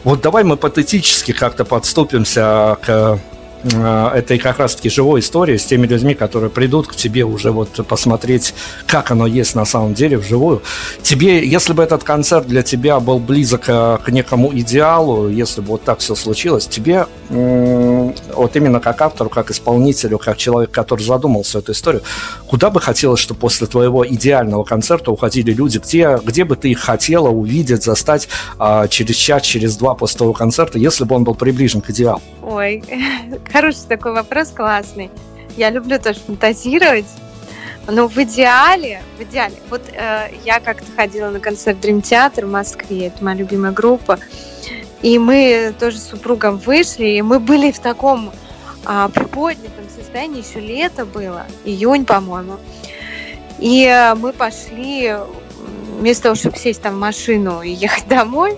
Вот 0.03 0.21
давай 0.21 0.43
мы 0.43 0.57
патетически 0.57 1.33
как-то 1.33 1.65
подступимся 1.65 2.77
к 2.85 3.19
э, 3.73 4.11
этой 4.15 4.37
как 4.37 4.59
раз-таки 4.59 4.89
живой 4.89 5.19
истории 5.19 5.57
с 5.57 5.65
теми 5.65 5.87
людьми, 5.87 6.13
которые 6.13 6.49
придут 6.49 6.87
к 6.87 6.95
тебе 6.95 7.23
уже 7.23 7.51
вот 7.51 7.85
посмотреть, 7.87 8.53
как 8.85 9.11
оно 9.11 9.27
есть 9.27 9.55
на 9.55 9.65
самом 9.65 9.93
деле 9.93 10.17
вживую. 10.17 10.61
Тебе, 11.01 11.45
если 11.47 11.73
бы 11.73 11.83
этот 11.83 12.03
концерт 12.03 12.47
для 12.47 12.63
тебя 12.63 12.99
был 12.99 13.19
близок 13.19 13.65
э, 13.67 13.97
к 14.03 14.09
некому 14.09 14.51
идеалу, 14.57 15.29
если 15.29 15.61
бы 15.61 15.67
вот 15.67 15.83
так 15.83 15.99
все 15.99 16.15
случилось, 16.15 16.67
тебе 16.67 17.05
вот 17.29 18.55
именно 18.55 18.79
как 18.79 19.01
автору, 19.01 19.29
как 19.29 19.51
исполнителю, 19.51 20.17
как 20.17 20.37
человек, 20.37 20.71
который 20.71 21.01
задумал 21.01 21.43
всю 21.43 21.59
эту 21.59 21.73
историю, 21.73 22.03
куда 22.47 22.69
бы 22.69 22.79
хотелось, 22.79 23.19
чтобы 23.19 23.41
после 23.41 23.67
твоего 23.67 24.07
идеального 24.07 24.63
концерта 24.63 25.11
уходили 25.11 25.51
люди, 25.51 25.79
где, 25.79 26.19
где 26.23 26.45
бы 26.45 26.55
ты 26.55 26.69
их 26.71 26.79
хотела 26.79 27.29
увидеть, 27.29 27.83
застать 27.83 28.29
а, 28.57 28.87
через 28.87 29.15
час, 29.15 29.41
через 29.43 29.75
два 29.77 29.93
после 29.93 30.17
твоего 30.17 30.33
концерта, 30.33 30.79
если 30.79 31.03
бы 31.03 31.15
он 31.15 31.23
был 31.23 31.35
приближен 31.35 31.81
к 31.81 31.89
идеалу? 31.89 32.21
Ой, 32.47 32.81
хороший 33.51 33.87
такой 33.89 34.13
вопрос, 34.13 34.51
классный. 34.51 35.11
Я 35.57 35.69
люблю 35.69 35.99
тоже 35.99 36.21
фантазировать. 36.21 37.05
Но 37.87 38.07
в 38.07 38.17
идеале, 38.17 39.01
в 39.17 39.23
идеале, 39.23 39.55
вот 39.69 39.81
э, 39.91 40.29
я 40.45 40.61
как-то 40.61 40.89
ходила 40.95 41.29
на 41.29 41.41
концерт 41.41 41.77
Dream 41.83 42.01
Theater 42.01 42.45
в 42.45 42.51
Москве, 42.51 43.07
это 43.07 43.21
моя 43.21 43.35
любимая 43.35 43.73
группа, 43.73 44.19
и 45.01 45.19
мы 45.19 45.73
тоже 45.77 45.97
с 45.97 46.07
супругом 46.07 46.57
вышли, 46.57 47.05
и 47.05 47.21
мы 47.21 47.39
были 47.41 47.71
в 47.71 47.79
таком 47.79 48.31
а, 48.85 49.09
приподнятом 49.09 49.85
состоянии, 49.93 50.45
еще 50.45 50.61
лето 50.61 51.05
было, 51.05 51.45
июнь, 51.65 52.05
по-моему. 52.05 52.57
И 53.59 53.85
э, 53.85 54.15
мы 54.15 54.31
пошли, 54.31 55.15
вместо 55.99 56.23
того, 56.23 56.35
чтобы 56.35 56.57
сесть 56.57 56.81
там 56.81 56.95
в 56.95 56.99
машину 56.99 57.61
и 57.61 57.71
ехать 57.71 58.07
домой, 58.09 58.57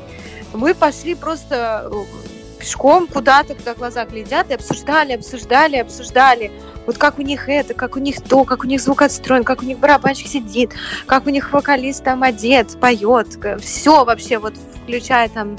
мы 0.54 0.74
пошли 0.74 1.16
просто 1.16 1.90
э, 1.92 2.19
пешком 2.60 3.08
куда-то, 3.08 3.56
куда 3.56 3.74
глаза 3.74 4.06
глядят, 4.06 4.52
и 4.52 4.54
обсуждали, 4.54 5.14
обсуждали, 5.14 5.78
обсуждали. 5.78 6.52
Вот 6.86 6.98
как 6.98 7.20
у 7.20 7.22
них 7.22 7.50
это, 7.50 7.74
как 7.74 7.96
у 7.96 8.00
них 8.00 8.22
то, 8.22 8.44
как 8.44 8.64
у 8.64 8.68
них 8.68 8.82
звук 8.82 9.02
отстроен, 9.02 9.44
как 9.44 9.62
у 9.62 9.66
них 9.66 9.80
барабанщик 9.80 10.28
сидит, 10.28 10.74
как 11.06 11.26
у 11.26 11.30
них 11.30 11.52
вокалист 11.52 12.04
там 12.04 12.24
одет, 12.24 12.80
поет. 12.80 13.28
Все 13.62 14.06
вообще, 14.06 14.38
вот 14.38 14.54
включая 14.84 15.30
там 15.30 15.58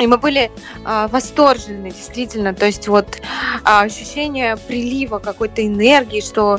и 0.00 0.06
мы 0.06 0.18
были 0.18 0.50
э, 0.84 1.08
восторжены, 1.10 1.90
действительно. 1.90 2.52
То 2.52 2.66
есть 2.66 2.88
вот 2.88 3.16
э, 3.16 3.20
ощущение 3.64 4.56
прилива 4.56 5.18
какой-то 5.18 5.64
энергии, 5.64 6.20
что 6.20 6.58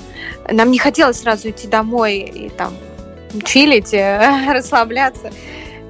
нам 0.49 0.71
не 0.71 0.79
хотелось 0.79 1.19
сразу 1.19 1.49
идти 1.49 1.67
домой 1.67 2.19
и 2.19 2.49
там 2.49 2.73
чилить, 3.43 3.93
э, 3.93 4.53
расслабляться. 4.53 5.31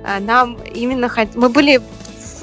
А 0.03 0.19
нам 0.19 0.57
именно 0.73 1.07
хот... 1.07 1.35
мы 1.35 1.49
были 1.49 1.81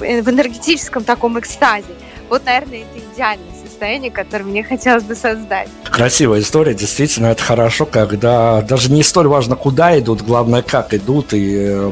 в, 0.03 0.21
в 0.23 0.29
энергетическом 0.29 1.03
таком 1.03 1.39
экстазе. 1.39 1.93
Вот, 2.29 2.45
наверное, 2.45 2.81
это 2.81 2.99
идеально 3.13 3.52
состояние, 3.83 4.11
которое 4.11 4.45
мне 4.45 4.63
хотелось 4.63 5.03
бы 5.03 5.13
создать. 5.13 5.67
Красивая 5.83 6.39
история, 6.39 6.73
действительно, 6.73 7.27
это 7.27 7.43
хорошо, 7.43 7.85
когда 7.85 8.61
даже 8.61 8.89
не 8.89 9.03
столь 9.03 9.27
важно, 9.27 9.57
куда 9.57 9.99
идут, 9.99 10.21
главное, 10.21 10.61
как 10.61 10.93
идут, 10.93 11.33
и 11.33 11.53
э, 11.57 11.91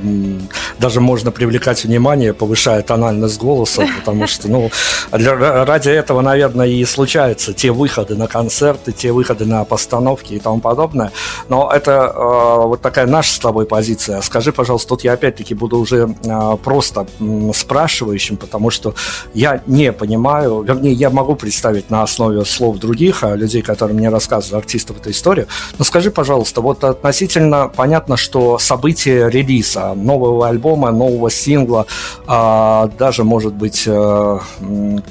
даже 0.79 1.01
можно 1.01 1.31
привлекать 1.31 1.83
внимание, 1.83 2.33
повышая 2.33 2.81
тональность 2.81 3.37
голоса, 3.37 3.83
потому 3.99 4.25
что, 4.27 4.47
ну, 4.49 4.71
для, 5.11 5.65
ради 5.65 5.89
этого, 5.89 6.21
наверное, 6.21 6.67
и 6.67 6.85
случаются 6.85 7.53
те 7.53 7.71
выходы 7.71 8.15
на 8.15 8.27
концерты, 8.27 8.93
те 8.93 9.11
выходы 9.11 9.45
на 9.45 9.65
постановки 9.65 10.33
и 10.33 10.39
тому 10.39 10.61
подобное. 10.61 11.11
Но 11.49 11.69
это 11.71 11.91
э, 11.91 12.67
вот 12.67 12.81
такая 12.81 13.05
наша 13.05 13.33
с 13.33 13.39
тобой 13.39 13.65
позиция. 13.65 14.21
Скажи, 14.21 14.53
пожалуйста, 14.53 14.89
тут 14.89 15.03
я 15.03 15.13
опять-таки 15.13 15.53
буду 15.53 15.77
уже 15.77 16.15
э, 16.23 16.57
просто 16.63 17.05
э, 17.19 17.51
спрашивающим, 17.53 18.37
потому 18.37 18.69
что 18.71 18.95
я 19.33 19.61
не 19.67 19.91
понимаю, 19.91 20.61
вернее, 20.61 20.93
я 20.93 21.09
могу 21.09 21.35
представить 21.35 21.80
представить 21.81 21.89
на 21.89 22.03
основе 22.03 22.45
слов 22.45 22.77
других, 22.77 23.23
а 23.23 23.35
людей, 23.35 23.61
которые 23.61 23.97
мне 23.97 24.09
рассказывали, 24.09 24.61
артистов 24.61 24.97
эту 24.97 25.09
историю. 25.09 25.47
Но 25.77 25.85
скажи, 25.85 26.11
пожалуйста, 26.11 26.61
вот 26.61 26.83
относительно 26.83 27.67
понятно, 27.75 28.17
что 28.17 28.59
событие 28.59 29.29
релиза 29.29 29.93
нового 29.95 30.47
альбома, 30.47 30.91
нового 30.91 31.29
сингла, 31.29 31.85
а, 32.27 32.89
даже, 32.99 33.23
может 33.23 33.53
быть, 33.53 33.85
а, 33.87 34.39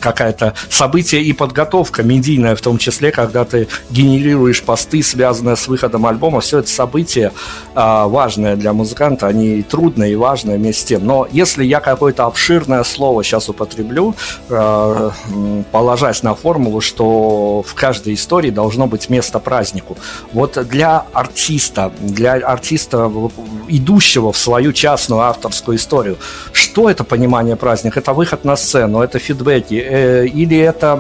какая-то 0.01 0.55
событие 0.69 1.23
и 1.23 1.33
подготовка 1.33 2.03
медийная 2.03 2.55
в 2.55 2.61
том 2.61 2.79
числе, 2.79 3.11
когда 3.11 3.45
ты 3.45 3.67
генерируешь 3.91 4.63
посты, 4.63 5.03
связанные 5.03 5.57
с 5.57 5.69
выходом 5.69 6.07
альбома, 6.07 6.41
все 6.41 6.59
это 6.59 6.69
событие 6.69 7.33
а, 7.75 8.07
важное 8.07 8.57
для 8.57 8.73
музыканта, 8.73 9.27
они 9.27 9.63
трудные 9.63 10.13
и 10.13 10.17
важные 10.17 10.57
вместе 10.57 10.81
с 10.81 10.85
тем. 10.85 11.07
Но 11.07 11.27
если 11.33 11.65
я 11.65 11.81
какое-то 11.81 12.27
обширное 12.27 12.85
слово 12.85 13.23
сейчас 13.25 13.49
употреблю, 13.49 14.15
а, 14.51 15.11
положась 15.73 16.23
на 16.23 16.35
форму, 16.35 16.60
формулу, 16.61 16.81
что 16.81 17.63
в 17.67 17.75
каждой 17.75 18.15
истории 18.15 18.51
должно 18.51 18.87
быть 18.87 19.11
место 19.11 19.39
празднику. 19.39 19.97
Вот 20.33 20.59
для 20.69 21.05
артиста, 21.13 21.91
для 22.01 22.35
артиста, 22.35 23.11
идущего 23.69 24.31
в 24.33 24.37
свою 24.37 24.73
частную 24.73 25.21
авторскую 25.21 25.77
историю, 25.77 26.17
что 26.53 26.91
это 26.91 27.05
понимание 27.05 27.57
праздника? 27.57 28.01
Это 28.01 28.13
выход 28.13 28.45
на 28.45 28.57
сцену, 28.57 29.01
это 29.01 29.19
фидбэки, 29.19 29.75
э, 29.75 30.27
или 30.27 30.57
это 30.57 30.99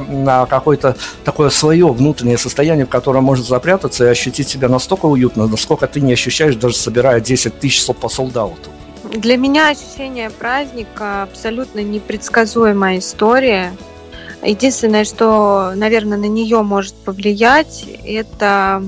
какое-то 0.51 0.95
такое 1.24 1.51
свое 1.51 1.87
внутреннее 1.87 2.39
состояние, 2.39 2.85
в 2.85 2.89
котором 2.89 3.24
может 3.24 3.47
запрятаться 3.47 4.05
и 4.05 4.09
ощутить 4.09 4.49
себя 4.49 4.69
настолько 4.69 5.07
уютно, 5.07 5.47
насколько 5.47 5.87
ты 5.87 6.01
не 6.01 6.12
ощущаешь, 6.12 6.57
даже 6.57 6.77
собирая 6.77 7.20
10 7.20 7.61
тысяч 7.61 7.87
по 8.01 8.09
солдату? 8.09 8.70
Для 9.05 9.37
меня 9.37 9.70
ощущение 9.70 10.31
праздника 10.31 11.23
абсолютно 11.23 11.82
непредсказуемая 11.82 12.99
история. 12.99 13.73
Единственное, 14.43 15.05
что, 15.05 15.73
наверное, 15.75 16.17
на 16.17 16.27
нее 16.27 16.62
может 16.62 16.95
повлиять, 16.95 17.87
это 18.05 18.83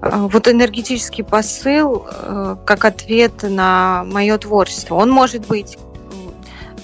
э, 0.00 0.10
вот 0.12 0.48
энергетический 0.48 1.22
посыл 1.22 2.06
э, 2.10 2.56
как 2.64 2.84
ответ 2.84 3.42
на 3.42 4.04
мое 4.04 4.38
творчество. 4.38 4.96
Он 4.96 5.10
может 5.10 5.46
быть 5.46 5.78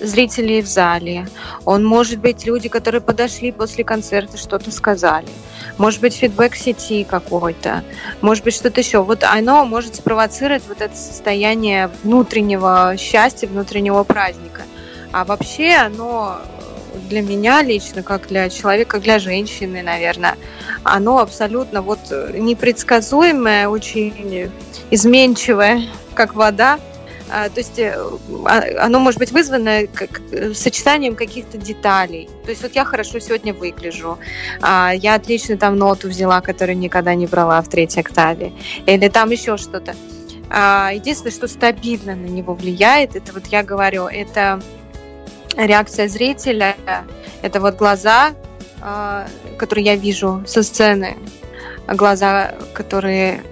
зрителей 0.00 0.62
в 0.62 0.66
зале, 0.66 1.28
он 1.64 1.84
может 1.84 2.20
быть 2.20 2.46
люди, 2.46 2.68
которые 2.68 3.00
подошли 3.00 3.52
после 3.52 3.82
концерта, 3.82 4.36
что-то 4.36 4.70
сказали, 4.70 5.26
может 5.76 6.00
быть 6.00 6.14
фидбэк 6.14 6.54
сети 6.54 7.04
какой-то, 7.04 7.82
может 8.20 8.44
быть 8.44 8.54
что-то 8.54 8.80
еще. 8.80 9.02
Вот 9.02 9.24
оно 9.24 9.64
может 9.64 9.96
спровоцировать 9.96 10.62
вот 10.68 10.80
это 10.80 10.94
состояние 10.94 11.90
внутреннего 12.02 12.94
счастья, 12.96 13.48
внутреннего 13.48 14.04
праздника. 14.04 14.62
А 15.10 15.24
вообще 15.24 15.74
оно 15.74 16.38
для 17.08 17.22
меня 17.22 17.62
лично, 17.62 18.02
как 18.02 18.28
для 18.28 18.48
человека, 18.48 18.98
для 18.98 19.18
женщины, 19.18 19.82
наверное, 19.82 20.36
оно 20.82 21.18
абсолютно 21.18 21.82
вот 21.82 22.00
непредсказуемое, 22.10 23.68
очень 23.68 24.50
изменчивое, 24.90 25.82
как 26.14 26.34
вода. 26.34 26.78
А, 27.30 27.48
то 27.48 27.60
есть 27.60 27.78
э, 27.78 27.94
а, 28.46 28.86
оно 28.86 29.00
может 29.00 29.18
быть 29.18 29.32
вызвано 29.32 29.86
как, 29.86 30.20
сочетанием 30.54 31.14
каких-то 31.14 31.58
деталей. 31.58 32.28
То 32.44 32.50
есть 32.50 32.62
вот 32.62 32.72
я 32.74 32.84
хорошо 32.84 33.18
сегодня 33.18 33.52
выгляжу, 33.52 34.18
а, 34.62 34.92
я 34.94 35.14
отлично 35.14 35.56
там 35.56 35.76
ноту 35.76 36.08
взяла, 36.08 36.40
которую 36.40 36.78
никогда 36.78 37.14
не 37.14 37.26
брала 37.26 37.60
в 37.60 37.68
третьей 37.68 38.00
октаве, 38.00 38.52
или 38.86 39.08
там 39.08 39.30
еще 39.30 39.56
что-то. 39.56 39.94
Единственное, 40.50 41.32
что 41.32 41.46
стабильно 41.46 42.16
на 42.16 42.24
него 42.24 42.54
влияет, 42.54 43.14
это 43.14 43.34
вот 43.34 43.48
я 43.48 43.62
говорю, 43.62 44.06
это 44.06 44.62
реакция 45.66 46.08
зрителя, 46.08 46.76
это 47.42 47.60
вот 47.60 47.76
глаза, 47.76 48.34
а, 48.80 49.26
которые 49.56 49.84
я 49.84 49.96
вижу 49.96 50.42
со 50.46 50.62
сцены, 50.62 51.16
глаза, 51.86 52.54
которые, 52.74 53.42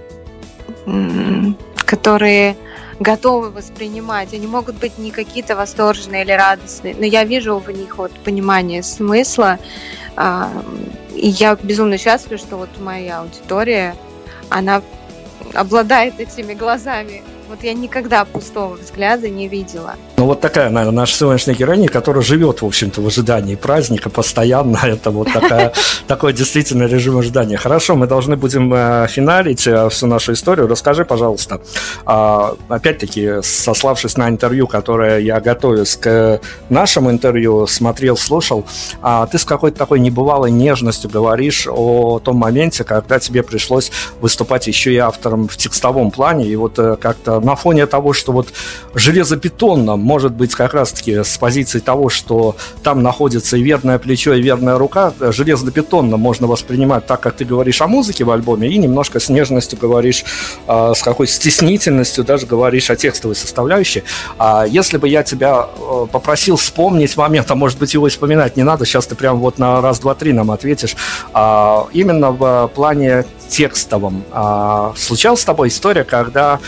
которые 1.77 2.55
готовы 2.99 3.51
воспринимать. 3.51 4.33
Они 4.33 4.47
могут 4.47 4.75
быть 4.77 4.97
не 4.97 5.11
какие-то 5.11 5.55
восторженные 5.55 6.23
или 6.23 6.31
радостные, 6.31 6.95
но 6.97 7.05
я 7.05 7.23
вижу 7.23 7.57
в 7.57 7.69
них 7.69 7.97
вот 7.97 8.11
понимание 8.23 8.83
смысла. 8.83 9.59
А, 10.15 10.49
и 11.13 11.27
я 11.27 11.55
безумно 11.55 11.97
счастлива, 11.97 12.37
что 12.37 12.57
вот 12.57 12.69
моя 12.79 13.19
аудитория, 13.19 13.95
она 14.49 14.81
обладает 15.53 16.19
этими 16.19 16.53
глазами 16.53 17.23
Вот 17.49 17.63
я 17.63 17.73
никогда 17.73 18.25
пустого 18.25 18.75
взгляда 18.75 19.29
не 19.29 19.47
видела. 19.47 19.95
Ну, 20.19 20.25
вот 20.25 20.41
такая, 20.41 20.71
наверное, 20.71 21.01
наша 21.01 21.15
сегодняшняя 21.15 21.53
героиня, 21.53 21.89
которая 21.89 22.23
живет, 22.23 22.63
в 22.63 22.65
общем-то, 22.65 23.01
в 23.01 23.05
ожидании 23.05 23.53
праздника 23.53 24.09
постоянно. 24.09 24.79
Это 24.83 25.11
вот 25.11 25.31
такая, 25.31 25.73
такой 26.07 26.33
действительно 26.33 26.87
режим 26.87 27.19
ожидания. 27.19 27.55
Хорошо, 27.55 27.95
мы 27.95 28.07
должны 28.07 28.35
будем 28.35 28.73
э, 28.73 29.05
финалить 29.07 29.67
э, 29.67 29.89
всю 29.89 30.07
нашу 30.07 30.33
историю. 30.33 30.67
Расскажи, 30.67 31.05
пожалуйста, 31.05 31.61
э, 32.07 32.53
опять-таки, 32.67 33.43
сославшись 33.43 34.17
на 34.17 34.27
интервью, 34.27 34.65
которое 34.65 35.19
я 35.19 35.39
готовюсь 35.39 35.95
к 35.95 36.41
нашему 36.69 37.11
интервью, 37.11 37.67
смотрел, 37.67 38.17
слушал, 38.17 38.65
э, 39.03 39.27
ты 39.31 39.37
с 39.37 39.45
какой-то 39.45 39.77
такой 39.77 39.99
небывалой 39.99 40.49
нежностью 40.49 41.11
говоришь 41.11 41.67
о 41.69 42.17
том 42.17 42.37
моменте, 42.37 42.83
когда 42.83 43.19
тебе 43.19 43.43
пришлось 43.43 43.91
выступать 44.19 44.65
еще 44.65 44.91
и 44.91 44.97
автором 44.97 45.47
в 45.47 45.57
текстовом 45.57 46.09
плане, 46.09 46.47
и 46.47 46.55
вот 46.55 46.79
э, 46.79 46.95
как-то 46.99 47.39
на 47.39 47.55
фоне 47.55 47.85
того, 47.85 48.13
что 48.13 48.31
вот 48.31 48.47
железобетонно, 48.95 49.95
может 50.07 50.31
быть, 50.31 50.55
как 50.55 50.73
раз-таки 50.73 51.23
с 51.23 51.37
позиции 51.37 51.79
того, 51.79 52.07
что 52.07 52.55
там 52.81 53.03
находится 53.03 53.57
и 53.57 53.61
верное 53.61 53.99
плечо, 53.99 54.33
и 54.33 54.41
верная 54.41 54.77
рука, 54.77 55.13
железобетонно 55.19 56.15
можно 56.15 56.47
воспринимать 56.47 57.05
так, 57.05 57.19
как 57.19 57.35
ты 57.35 57.43
говоришь 57.43 57.81
о 57.81 57.87
музыке 57.87 58.23
в 58.23 58.31
альбоме, 58.31 58.69
и 58.69 58.77
немножко 58.77 59.19
с 59.19 59.27
нежностью 59.27 59.77
говоришь, 59.77 60.23
э, 60.65 60.93
с 60.95 61.03
какой 61.03 61.27
стеснительностью 61.27 62.23
даже 62.23 62.47
говоришь 62.47 62.89
о 62.89 62.95
текстовой 62.95 63.35
составляющей. 63.35 64.03
А 64.37 64.65
если 64.65 64.97
бы 64.97 65.09
я 65.09 65.23
тебя 65.23 65.67
э, 65.77 66.07
попросил 66.09 66.55
вспомнить 66.55 67.17
момент, 67.17 67.51
а 67.51 67.55
может 67.55 67.77
быть 67.77 67.93
его 67.93 68.07
вспоминать 68.07 68.55
не 68.55 68.63
надо, 68.63 68.85
сейчас 68.85 69.07
ты 69.07 69.15
прям 69.15 69.39
вот 69.39 69.59
на 69.59 69.81
раз, 69.81 69.99
два, 69.99 70.15
три 70.15 70.31
нам 70.31 70.51
ответишь, 70.51 70.95
а, 71.33 71.87
именно 71.91 72.31
в 72.31 72.71
плане 72.73 73.25
текстовом. 73.49 74.23
А, 74.31 74.93
случалась 74.95 75.41
с 75.41 75.45
тобой 75.45 75.67
история, 75.67 76.05
когда 76.05 76.59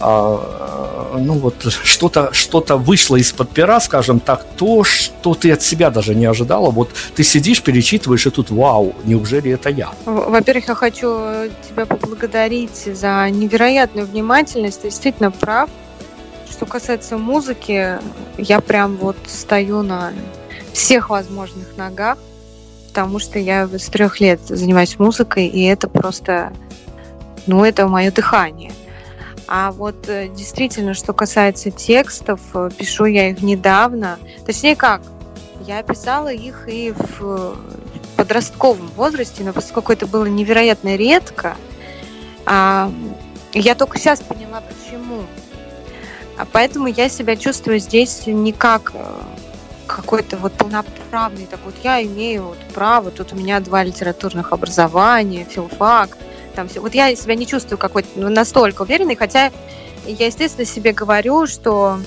а, 0.00 1.16
ну 1.18 1.34
вот 1.34 1.54
что-то 1.64 2.32
что-то 2.32 2.76
вышло 2.76 3.16
из-под 3.16 3.50
пера, 3.50 3.80
скажем 3.80 4.20
так, 4.20 4.44
то, 4.56 4.84
что 4.84 5.34
ты 5.34 5.52
от 5.52 5.62
себя 5.62 5.90
даже 5.90 6.14
не 6.14 6.26
ожидала. 6.26 6.70
Вот 6.70 6.90
ты 7.14 7.24
сидишь, 7.24 7.62
перечитываешь, 7.62 8.26
и 8.26 8.30
тут 8.30 8.50
вау, 8.50 8.94
неужели 9.04 9.50
это 9.52 9.70
я? 9.70 9.90
Во-первых, 10.04 10.68
я 10.68 10.74
хочу 10.74 11.08
тебя 11.68 11.86
поблагодарить 11.86 12.88
за 12.94 13.28
невероятную 13.30 14.06
внимательность. 14.06 14.82
Ты 14.82 14.88
действительно 14.88 15.30
прав. 15.30 15.68
Что 16.50 16.66
касается 16.66 17.18
музыки, 17.18 17.98
я 18.36 18.60
прям 18.60 18.96
вот 18.96 19.16
стою 19.26 19.82
на 19.82 20.12
всех 20.72 21.10
возможных 21.10 21.76
ногах, 21.76 22.18
потому 22.88 23.18
что 23.18 23.38
я 23.38 23.68
с 23.68 23.86
трех 23.86 24.20
лет 24.20 24.40
занимаюсь 24.48 24.98
музыкой, 24.98 25.46
и 25.46 25.64
это 25.64 25.88
просто, 25.88 26.52
ну, 27.46 27.64
это 27.64 27.86
мое 27.86 28.10
дыхание. 28.10 28.72
А 29.48 29.72
вот 29.72 30.08
э, 30.08 30.28
действительно, 30.28 30.92
что 30.92 31.14
касается 31.14 31.70
текстов, 31.70 32.40
э, 32.52 32.68
пишу 32.76 33.06
я 33.06 33.30
их 33.30 33.40
недавно. 33.40 34.18
Точнее 34.44 34.76
как, 34.76 35.00
я 35.66 35.82
писала 35.82 36.30
их 36.30 36.68
и 36.68 36.92
в 36.92 37.56
подростковом 38.16 38.88
возрасте, 38.88 39.42
но 39.44 39.54
поскольку 39.54 39.92
это 39.92 40.06
было 40.06 40.26
невероятно 40.26 40.96
редко, 40.96 41.56
а, 42.44 42.92
я 43.52 43.74
только 43.74 43.98
сейчас 43.98 44.20
поняла, 44.20 44.60
почему. 44.60 45.22
А 46.36 46.44
поэтому 46.44 46.86
я 46.86 47.08
себя 47.08 47.36
чувствую 47.36 47.78
здесь 47.78 48.26
не 48.26 48.52
как 48.52 48.92
э, 48.94 49.04
какой-то 49.86 50.36
вот 50.36 50.52
полноправный, 50.52 51.46
так 51.46 51.60
вот 51.64 51.74
я 51.82 52.02
имею 52.02 52.44
вот 52.44 52.58
право, 52.74 53.10
тут 53.10 53.32
у 53.32 53.36
меня 53.36 53.60
два 53.60 53.82
литературных 53.82 54.52
образования, 54.52 55.46
филфак, 55.48 56.16
там 56.58 56.68
все. 56.68 56.80
Вот 56.80 56.92
я 56.92 57.14
себя 57.14 57.36
не 57.36 57.46
чувствую 57.46 57.78
какой-то 57.78 58.08
ну, 58.16 58.28
настолько 58.28 58.82
уверенной, 58.82 59.14
хотя 59.14 59.52
я, 60.06 60.26
естественно, 60.26 60.64
себе 60.64 60.92
говорю, 60.92 61.46
что 61.46 62.00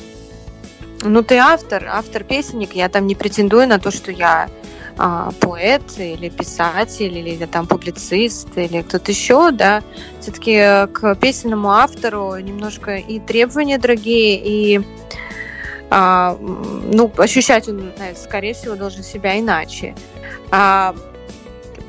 ну 1.04 1.24
ты 1.24 1.38
автор, 1.38 1.86
автор-песенник, 1.88 2.74
я 2.76 2.90
там 2.90 3.08
не 3.08 3.16
претендую 3.16 3.66
на 3.66 3.80
то, 3.80 3.92
что 3.92 4.12
я 4.12 4.50
а, 4.98 5.32
поэт 5.40 5.84
или 5.98 6.28
писатель 6.28 7.18
или 7.18 7.46
там 7.46 7.66
публицист 7.66 8.50
или 8.58 8.82
кто-то 8.82 9.10
еще, 9.10 9.52
да, 9.52 9.84
все-таки 10.20 10.58
к 10.92 11.16
песенному 11.16 11.72
автору 11.72 12.36
немножко 12.38 12.98
и 12.98 13.22
требования 13.22 13.78
другие, 13.78 14.36
и 14.36 14.82
а, 15.90 16.38
ну, 16.42 17.10
ощущать 17.16 17.70
он, 17.70 17.94
скорее 18.22 18.54
всего, 18.54 18.76
должен 18.76 19.02
себя 19.02 19.40
иначе. 19.40 19.96
А, 20.52 20.94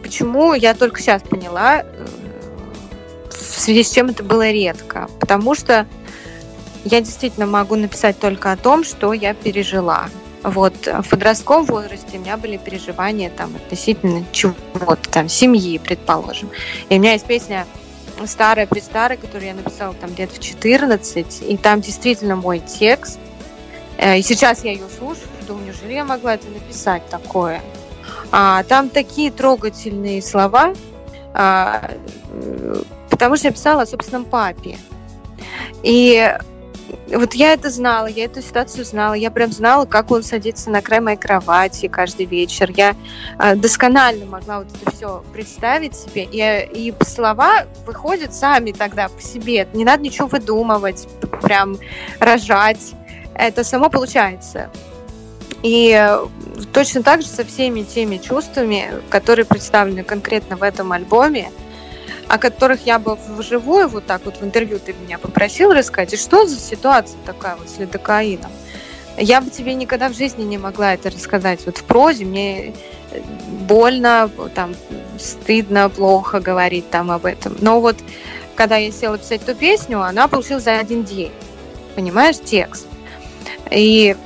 почему 0.01 0.55
я 0.55 0.74
только 0.74 1.01
сейчас 1.01 1.22
поняла, 1.22 1.84
в 2.22 2.22
связи 3.62 3.82
с 3.82 3.90
чем 3.90 4.09
это 4.09 4.22
было 4.22 4.51
редко. 4.51 5.09
Потому 5.20 5.55
что 5.55 5.86
я 6.84 7.01
действительно 7.01 7.47
могу 7.47 7.76
написать 7.76 8.18
только 8.18 8.52
о 8.52 8.56
том, 8.56 8.84
что 8.84 9.12
я 9.12 9.34
пережила. 9.34 10.09
Вот 10.43 10.86
в 10.86 11.09
подростковом 11.09 11.66
возрасте 11.66 12.18
у 12.18 12.20
меня 12.20 12.36
были 12.36 12.56
переживания 12.56 13.30
там 13.30 13.55
относительно 13.55 14.24
чего-то, 14.32 15.09
там, 15.09 15.28
семьи, 15.28 15.78
предположим. 15.78 16.51
И 16.89 16.97
у 16.97 16.98
меня 16.98 17.12
есть 17.12 17.26
песня 17.26 17.66
старая, 18.26 18.66
престарая, 18.66 19.16
которую 19.16 19.47
я 19.47 19.55
написала 19.55 19.94
там 19.94 20.10
лет 20.16 20.32
в 20.32 20.40
14, 20.40 21.43
и 21.43 21.56
там 21.56 21.80
действительно 21.80 22.34
мой 22.34 22.59
текст. 22.59 23.20
Э, 23.98 24.18
и 24.18 24.22
сейчас 24.22 24.64
я 24.64 24.72
ее 24.72 24.86
слушаю, 24.98 25.28
думаю, 25.47 25.66
неужели 25.66 25.93
я 25.93 26.05
могла 26.05 26.34
это 26.34 26.48
написать 26.48 27.06
такое? 27.09 27.60
А, 28.30 28.62
там 28.64 28.89
такие 28.89 29.30
трогательные 29.30 30.22
слова, 30.22 30.74
а, 31.34 31.90
потому 33.23 33.36
что 33.36 33.47
я 33.47 33.53
писала 33.53 33.82
о 33.82 33.86
собственном 33.86 34.24
папе. 34.24 34.77
И 35.85 36.36
вот 37.07 37.35
я 37.35 37.53
это 37.53 37.70
знала, 37.70 38.07
я 38.07 38.24
эту 38.24 38.43
ситуацию 38.43 38.85
знала, 38.85 39.15
я 39.15 39.31
прям 39.31 39.53
знала, 39.53 39.85
как 39.85 40.11
он 40.11 40.24
садится 40.24 40.70
на 40.70 40.82
край 40.82 40.99
моей 40.99 41.16
кровати 41.16 41.86
каждый 41.86 42.27
вечер. 42.27 42.73
Я 42.77 42.97
э, 43.39 43.55
досконально 43.55 44.27
могла 44.27 44.59
вот 44.59 44.66
это 44.74 44.90
все 44.90 45.23
представить 45.32 45.94
себе, 45.94 46.24
и, 46.24 46.89
и 46.89 46.94
слова 47.05 47.66
выходят 47.86 48.35
сами 48.35 48.73
тогда 48.73 49.09
по 49.09 49.23
себе. 49.23 49.69
Не 49.73 49.85
надо 49.85 50.03
ничего 50.03 50.27
выдумывать, 50.27 51.07
прям 51.43 51.77
рожать. 52.19 52.94
Это 53.36 53.62
само 53.62 53.89
получается. 53.89 54.69
И 55.62 55.97
точно 56.73 57.05
так 57.05 57.23
же 57.23 57.28
со 57.28 57.44
всеми 57.44 57.82
теми 57.82 58.16
чувствами, 58.16 58.94
которые 59.11 59.44
представлены 59.44 60.03
конкретно 60.03 60.57
в 60.57 60.65
этом 60.65 60.90
альбоме, 60.90 61.53
о 62.28 62.39
которых 62.39 62.86
я 62.86 62.99
бы 62.99 63.16
вживую, 63.36 63.89
вот 63.89 64.07
так 64.07 64.24
вот 64.24 64.36
в 64.39 64.44
интервью 64.44 64.78
ты 64.78 64.93
меня 64.93 65.19
попросил 65.19 65.73
рассказать, 65.73 66.15
и 66.15 66.16
что 66.16 66.47
за 66.47 66.59
ситуация 66.59 67.19
такая 67.27 67.57
вот 67.57 67.69
с 67.69 67.78
лидокаином? 67.78 68.51
Я 69.19 69.40
бы 69.40 69.51
тебе 69.51 69.74
никогда 69.74 70.09
в 70.09 70.15
жизни 70.15 70.43
не 70.43 70.59
могла 70.59 70.94
это 70.94 71.11
рассказать. 71.11 71.61
Вот 71.66 71.77
в 71.78 71.85
прозе 71.85 72.24
мне 72.24 72.74
э, 73.11 73.20
больно, 73.69 74.31
там, 74.55 74.74
стыдно, 75.19 75.90
плохо 75.90 76.40
говорить 76.40 76.89
там 76.90 77.11
об 77.11 77.27
этом. 77.27 77.57
Но 77.61 77.81
вот 77.81 77.97
когда 78.55 78.77
я 78.77 78.90
села 78.90 79.19
писать 79.19 79.43
эту 79.43 79.55
песню, 79.55 80.01
она 80.01 80.28
получилась 80.28 80.65
за 80.65 80.78
один 80.78 81.05
день. 81.05 81.32
Понимаешь, 81.94 82.36
текст. 82.43 82.86
И 83.70 84.16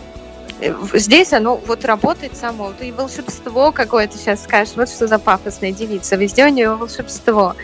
э, 0.61 0.75
здесь 0.95 1.33
оно 1.33 1.57
вот 1.57 1.85
работает 1.85 2.37
само. 2.37 2.73
И 2.81 2.93
волшебство 2.93 3.73
какое-то 3.73 4.17
сейчас 4.17 4.45
скажешь, 4.45 4.75
вот 4.77 4.89
что 4.89 5.09
за 5.09 5.19
пафосная 5.19 5.73
девица. 5.73 6.15
Везде 6.17 6.47
у 6.47 6.49
нее 6.49 6.75
волшебство. 6.77 7.55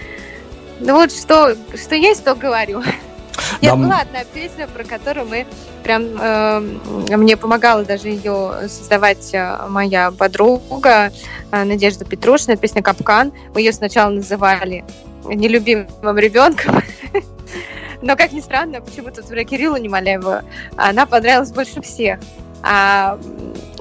Ну 0.84 0.94
вот 0.94 1.12
что, 1.12 1.54
что 1.76 1.94
есть, 1.94 2.24
то 2.24 2.34
говорю. 2.34 2.82
Нет, 3.60 3.76
была 3.76 4.00
одна 4.00 4.24
песня, 4.24 4.66
про 4.66 4.82
которую 4.82 5.26
мы 5.26 5.46
прям 5.84 6.02
э, 6.20 6.60
мне 7.16 7.36
помогала 7.36 7.84
даже 7.84 8.08
ее 8.08 8.68
создавать 8.68 9.32
э, 9.32 9.58
моя 9.68 10.10
подруга 10.10 11.12
э, 11.52 11.64
Надежда 11.64 12.04
Петрушина, 12.04 12.56
песня 12.56 12.82
Капкан. 12.82 13.32
Мы 13.54 13.60
ее 13.60 13.72
сначала 13.72 14.10
называли 14.10 14.84
нелюбимым 15.24 16.18
ребенком. 16.18 16.82
Но, 18.02 18.16
как 18.16 18.32
ни 18.32 18.40
странно, 18.40 18.80
почему-то 18.80 19.22
Кириллу 19.44 19.76
Немоляеву 19.76 20.40
она 20.76 21.06
понравилась 21.06 21.52
больше 21.52 21.80
всех. 21.80 22.18
А 22.62 23.18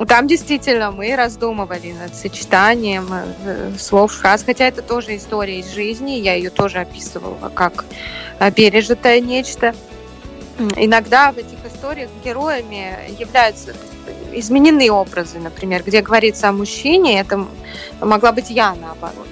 там 0.08 0.28
действительно 0.28 0.92
мы 0.92 1.16
раздумывали 1.16 1.92
над 1.92 2.16
сочетанием 2.16 3.08
э, 3.12 3.72
слов 3.78 4.14
фраз, 4.14 4.44
хотя 4.44 4.66
это 4.66 4.82
тоже 4.82 5.16
история 5.16 5.60
из 5.60 5.72
жизни, 5.72 6.14
я 6.14 6.34
ее 6.34 6.50
тоже 6.50 6.80
описывала 6.80 7.50
как 7.54 7.86
э, 8.40 8.52
пережитое 8.52 9.20
нечто. 9.20 9.76
Иногда 10.76 11.32
в 11.32 11.38
этих 11.38 11.64
историях 11.66 12.10
героями 12.24 12.96
являются 13.20 13.74
измененные 14.34 14.92
образы, 14.92 15.40
например, 15.40 15.84
где 15.84 16.02
говорится 16.02 16.50
о 16.50 16.52
мужчине, 16.52 17.20
это 17.20 17.46
могла 18.00 18.32
быть 18.32 18.50
я 18.50 18.74
наоборот. 18.74 19.28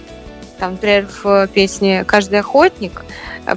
Там, 0.60 0.74
например, 0.74 1.08
в 1.24 1.48
песне 1.48 2.04
«Каждый 2.04 2.40
охотник» 2.40 3.06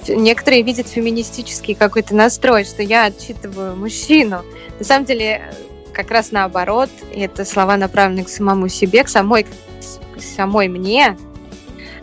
некоторые 0.08 0.62
видят 0.62 0.86
феминистический 0.88 1.74
какой-то 1.74 2.14
настрой, 2.14 2.64
что 2.64 2.82
я 2.82 3.06
отчитываю 3.06 3.76
мужчину. 3.76 4.42
На 4.78 4.84
самом 4.84 5.04
деле 5.04 5.52
как 5.92 6.10
раз 6.10 6.32
наоборот. 6.32 6.90
Это 7.14 7.44
слова 7.44 7.76
направлены 7.76 8.24
к 8.24 8.28
самому 8.28 8.68
себе, 8.68 9.04
к 9.04 9.08
самой, 9.08 9.44
к 9.44 10.20
самой 10.20 10.68
мне. 10.68 11.16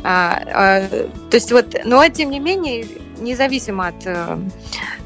А, 0.03 0.41
а, 0.53 0.87
то 1.29 1.35
есть 1.35 1.51
вот, 1.51 1.75
но 1.83 2.07
тем 2.07 2.29
не 2.29 2.39
менее, 2.39 2.85
независимо 3.19 3.87
от 3.87 4.05
э, 4.05 4.37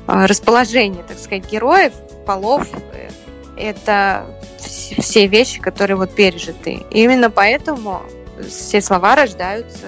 а, 0.05 0.27
расположение, 0.27 1.03
так 1.03 1.18
сказать, 1.18 1.51
героев, 1.51 1.93
полов, 2.27 2.68
э, 2.93 3.10
это 3.57 4.26
все 4.60 5.27
вещи, 5.27 5.60
которые 5.60 5.97
вот 5.97 6.14
пережиты. 6.14 6.85
И 6.91 7.03
именно 7.03 7.31
поэтому 7.31 8.03
все 8.47 8.81
слова 8.81 9.15
рождаются 9.15 9.88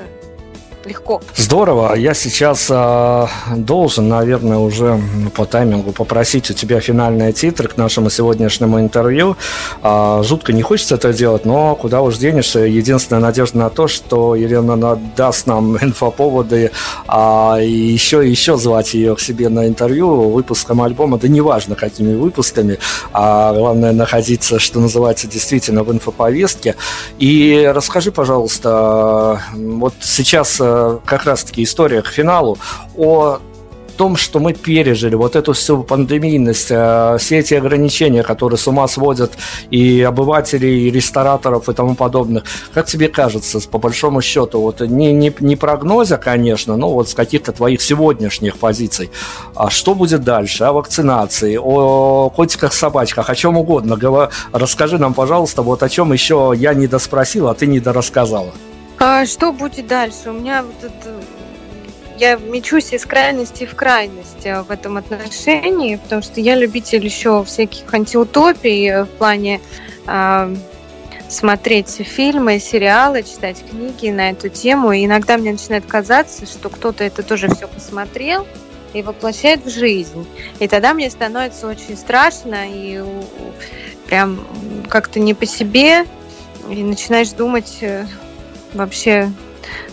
легко. 0.86 1.22
Здорово. 1.36 1.96
Я 1.96 2.14
сейчас 2.14 2.68
э, 2.70 3.28
должен, 3.56 4.08
наверное, 4.08 4.58
уже 4.58 5.00
по 5.36 5.46
таймингу 5.46 5.92
попросить 5.92 6.50
у 6.52 6.54
тебя 6.54 6.80
финальные 6.80 7.34
титры 7.34 7.68
к 7.68 7.78
нашему 7.78 8.10
сегодняшнему 8.10 8.80
интервью. 8.80 9.36
Э, 9.84 10.22
жутко 10.24 10.54
не 10.54 10.62
хочется 10.62 10.96
это 10.96 11.14
делать, 11.14 11.46
но 11.46 11.76
куда 11.76 12.02
уж 12.02 12.18
денешься. 12.18 12.60
Единственная 12.60 13.22
надежда 13.22 13.58
на 13.58 13.70
то, 13.70 13.88
что 13.88 14.36
Елена 14.36 15.00
даст 15.16 15.48
нам 15.48 15.78
инфоповоды, 15.82 16.72
а 17.08 17.58
и 17.62 17.72
еще 17.72 18.26
и 18.26 18.30
еще 18.30 18.58
звать 18.58 18.94
ее 18.94 19.16
к 19.16 19.20
себе 19.20 19.50
на 19.50 19.68
интервью 19.68 20.30
выпуском 20.30 20.82
альбома, 20.82 21.18
да 21.18 21.28
неважно 21.28 21.76
какими 21.76 22.16
выпусками, 22.16 22.80
а 23.14 23.54
главное 23.54 23.92
находиться, 23.92 24.60
что 24.60 24.80
называется, 24.80 25.28
действительно 25.28 25.84
в 25.84 25.92
инфоповестке. 25.92 26.76
И 27.20 27.72
расскажи, 27.74 28.12
пожалуйста, 28.12 29.42
вот 29.54 29.94
сейчас 30.02 30.60
как 31.06 31.26
раз-таки 31.26 31.64
история 31.64 32.02
к 32.02 32.08
финалу 32.08 32.58
о 32.98 33.40
том, 33.96 34.16
что 34.16 34.40
мы 34.40 34.54
пережили, 34.54 35.16
вот 35.16 35.36
эту 35.36 35.54
всю 35.54 35.84
пандемийность, 35.84 36.68
э, 36.70 37.18
все 37.20 37.40
эти 37.40 37.54
ограничения, 37.54 38.24
которые 38.24 38.58
с 38.58 38.68
ума 38.68 38.88
сводят 38.88 39.34
и 39.72 40.02
обывателей, 40.02 40.88
и 40.88 40.92
рестораторов, 40.92 41.70
и 41.70 41.74
тому 41.74 41.96
подобных, 41.96 42.44
как 42.74 42.86
тебе 42.86 43.08
кажется, 43.08 43.60
по 43.70 43.78
большому 43.78 44.22
счету, 44.22 44.62
вот 44.62 44.82
не, 44.82 45.14
не, 45.14 45.34
не 45.40 45.56
прогноза, 45.56 46.18
конечно, 46.18 46.76
но 46.76 46.92
вот 46.92 47.10
с 47.10 47.14
каких-то 47.14 47.52
твоих 47.52 47.82
сегодняшних 47.82 48.58
позиций, 48.58 49.10
а 49.56 49.70
что 49.70 49.96
будет 49.96 50.24
дальше, 50.24 50.64
о 50.66 50.74
вакцинации, 50.74 51.58
о 51.62 52.30
котиках, 52.30 52.74
собачках, 52.74 53.30
о 53.30 53.36
чем 53.36 53.58
угодно, 53.58 54.30
расскажи 54.52 54.98
нам, 54.98 55.14
пожалуйста, 55.14 55.62
вот 55.62 55.84
о 55.84 55.90
чем 55.90 56.14
еще 56.14 56.54
я 56.56 56.74
не 56.74 56.88
доспросил, 56.88 57.48
а 57.48 57.54
ты 57.54 57.68
не 57.68 57.80
дорассказала. 57.80 58.52
А 59.00 59.26
что 59.26 59.52
будет 59.52 59.88
дальше? 59.88 60.30
У 60.30 60.34
меня 60.34 60.64
вот 60.64 60.84
это... 60.84 61.22
Я 62.18 62.38
мечусь 62.38 62.94
из 62.94 63.06
крайности 63.06 63.66
в 63.66 63.76
крайность 63.76 64.44
в 64.44 64.72
этом 64.72 64.96
отношении, 64.96 65.98
потому 65.98 66.22
что 66.22 66.40
я 66.40 66.56
любитель 66.56 67.04
еще 67.04 67.44
всяких 67.44 67.94
антиутопий 67.94 69.04
в 69.04 69.10
плане 69.18 69.60
э, 70.08 70.56
смотреть 71.30 71.90
фильмы, 71.90 72.60
сериалы, 72.60 73.24
читать 73.24 73.64
книги 73.70 74.10
на 74.10 74.30
эту 74.30 74.50
тему. 74.50 74.92
И 74.94 75.06
иногда 75.06 75.38
мне 75.38 75.52
начинает 75.52 75.86
казаться, 75.86 76.46
что 76.46 76.70
кто-то 76.70 77.04
это 77.04 77.24
тоже 77.24 77.50
все 77.54 77.68
посмотрел 77.68 78.48
и 78.94 79.02
воплощает 79.02 79.66
в 79.66 79.70
жизнь. 79.70 80.26
И 80.60 80.68
тогда 80.68 80.94
мне 80.94 81.10
становится 81.10 81.68
очень 81.68 81.98
страшно 81.98 82.66
и 82.68 83.04
прям 84.08 84.40
как-то 84.88 85.20
не 85.20 85.34
по 85.34 85.46
себе. 85.46 86.06
И 86.70 86.82
начинаешь 86.82 87.30
думать, 87.32 87.78
э, 87.82 88.08
вообще, 88.76 89.32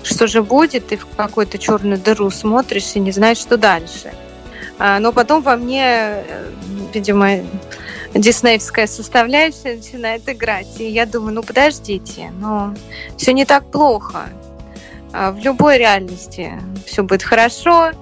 что 0.02 0.26
же 0.26 0.42
будет, 0.42 0.88
ты 0.88 0.96
в 0.96 1.06
какую-то 1.16 1.58
черную 1.58 1.98
дыру 1.98 2.30
смотришь 2.30 2.92
и 2.94 3.00
не 3.00 3.12
знаешь, 3.12 3.38
что 3.38 3.56
дальше. 3.56 4.12
А, 4.78 4.98
но 4.98 5.12
потом 5.12 5.42
во 5.42 5.56
мне, 5.56 5.84
э, 5.84 6.50
видимо, 6.92 7.38
диснеевская 8.14 8.86
составляющая 8.86 9.76
начинает 9.76 10.28
играть. 10.28 10.80
И 10.80 10.84
я 10.84 11.06
думаю, 11.06 11.34
ну 11.34 11.42
подождите, 11.42 12.30
но 12.38 12.74
все 13.16 13.32
не 13.32 13.44
так 13.44 13.64
плохо. 13.70 14.28
А, 15.12 15.30
в 15.30 15.38
любой 15.38 15.78
реальности 15.78 16.52
все 16.86 17.02
будет 17.02 17.22
хорошо, 17.22 17.92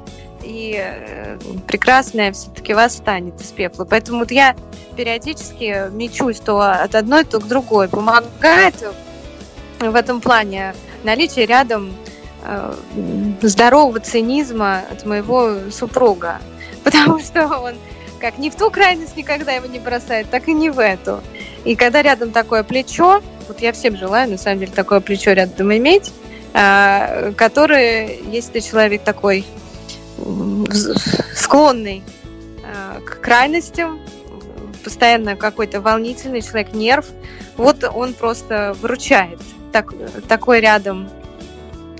и 0.43 0.75
э, 0.79 1.39
прекрасное 1.67 2.33
все-таки 2.33 2.73
восстанет 2.73 3.41
из 3.41 3.49
пепла. 3.49 3.85
Поэтому 3.85 4.21
вот 4.21 4.31
я 4.31 4.57
периодически 4.97 5.91
мечусь 5.93 6.41
то 6.41 6.61
от 6.61 6.95
одной, 6.95 7.25
то 7.25 7.41
к 7.41 7.47
другой. 7.47 7.89
Помогает 7.89 8.75
в 9.89 9.95
этом 9.95 10.21
плане 10.21 10.75
наличие 11.05 11.47
рядом 11.47 11.95
э, 12.45 12.75
здорового 13.41 14.01
цинизма 14.01 14.83
от 14.91 15.07
моего 15.07 15.71
супруга. 15.71 16.39
Потому 16.85 17.19
что 17.21 17.47
он 17.47 17.75
как 18.21 18.37
ни 18.37 18.51
в 18.51 18.55
ту 18.55 18.71
крайность 18.71 19.17
никогда 19.17 19.53
его 19.53 19.67
не 19.67 19.79
бросает, 19.79 20.29
так 20.31 20.47
и 20.49 20.53
не 20.53 20.69
в 20.69 20.79
эту. 20.79 21.23
И 21.65 21.75
когда 21.75 22.03
рядом 22.03 22.33
такое 22.33 22.63
плечо, 22.63 23.23
вот 23.49 23.61
я 23.61 23.73
всем 23.73 23.97
желаю, 23.97 24.31
на 24.31 24.37
самом 24.37 24.61
деле, 24.61 24.73
такое 24.73 25.01
плечо 25.01 25.33
рядом 25.33 25.75
иметь, 25.75 26.13
э, 26.53 27.33
которое, 27.37 28.19
если 28.31 28.61
человек 28.61 29.03
такой 29.05 29.47
склонный 31.35 32.03
э, 32.63 33.01
к 33.01 33.21
крайностям, 33.21 33.99
постоянно 34.85 35.37
какой-то 35.37 35.81
волнительный 35.81 36.43
человек, 36.43 36.75
нерв, 36.75 37.07
вот 37.57 37.85
он 37.85 38.13
просто 38.13 38.77
выручает 38.81 39.39
так, 39.73 39.93
такой 40.29 40.61
рядом 40.61 41.09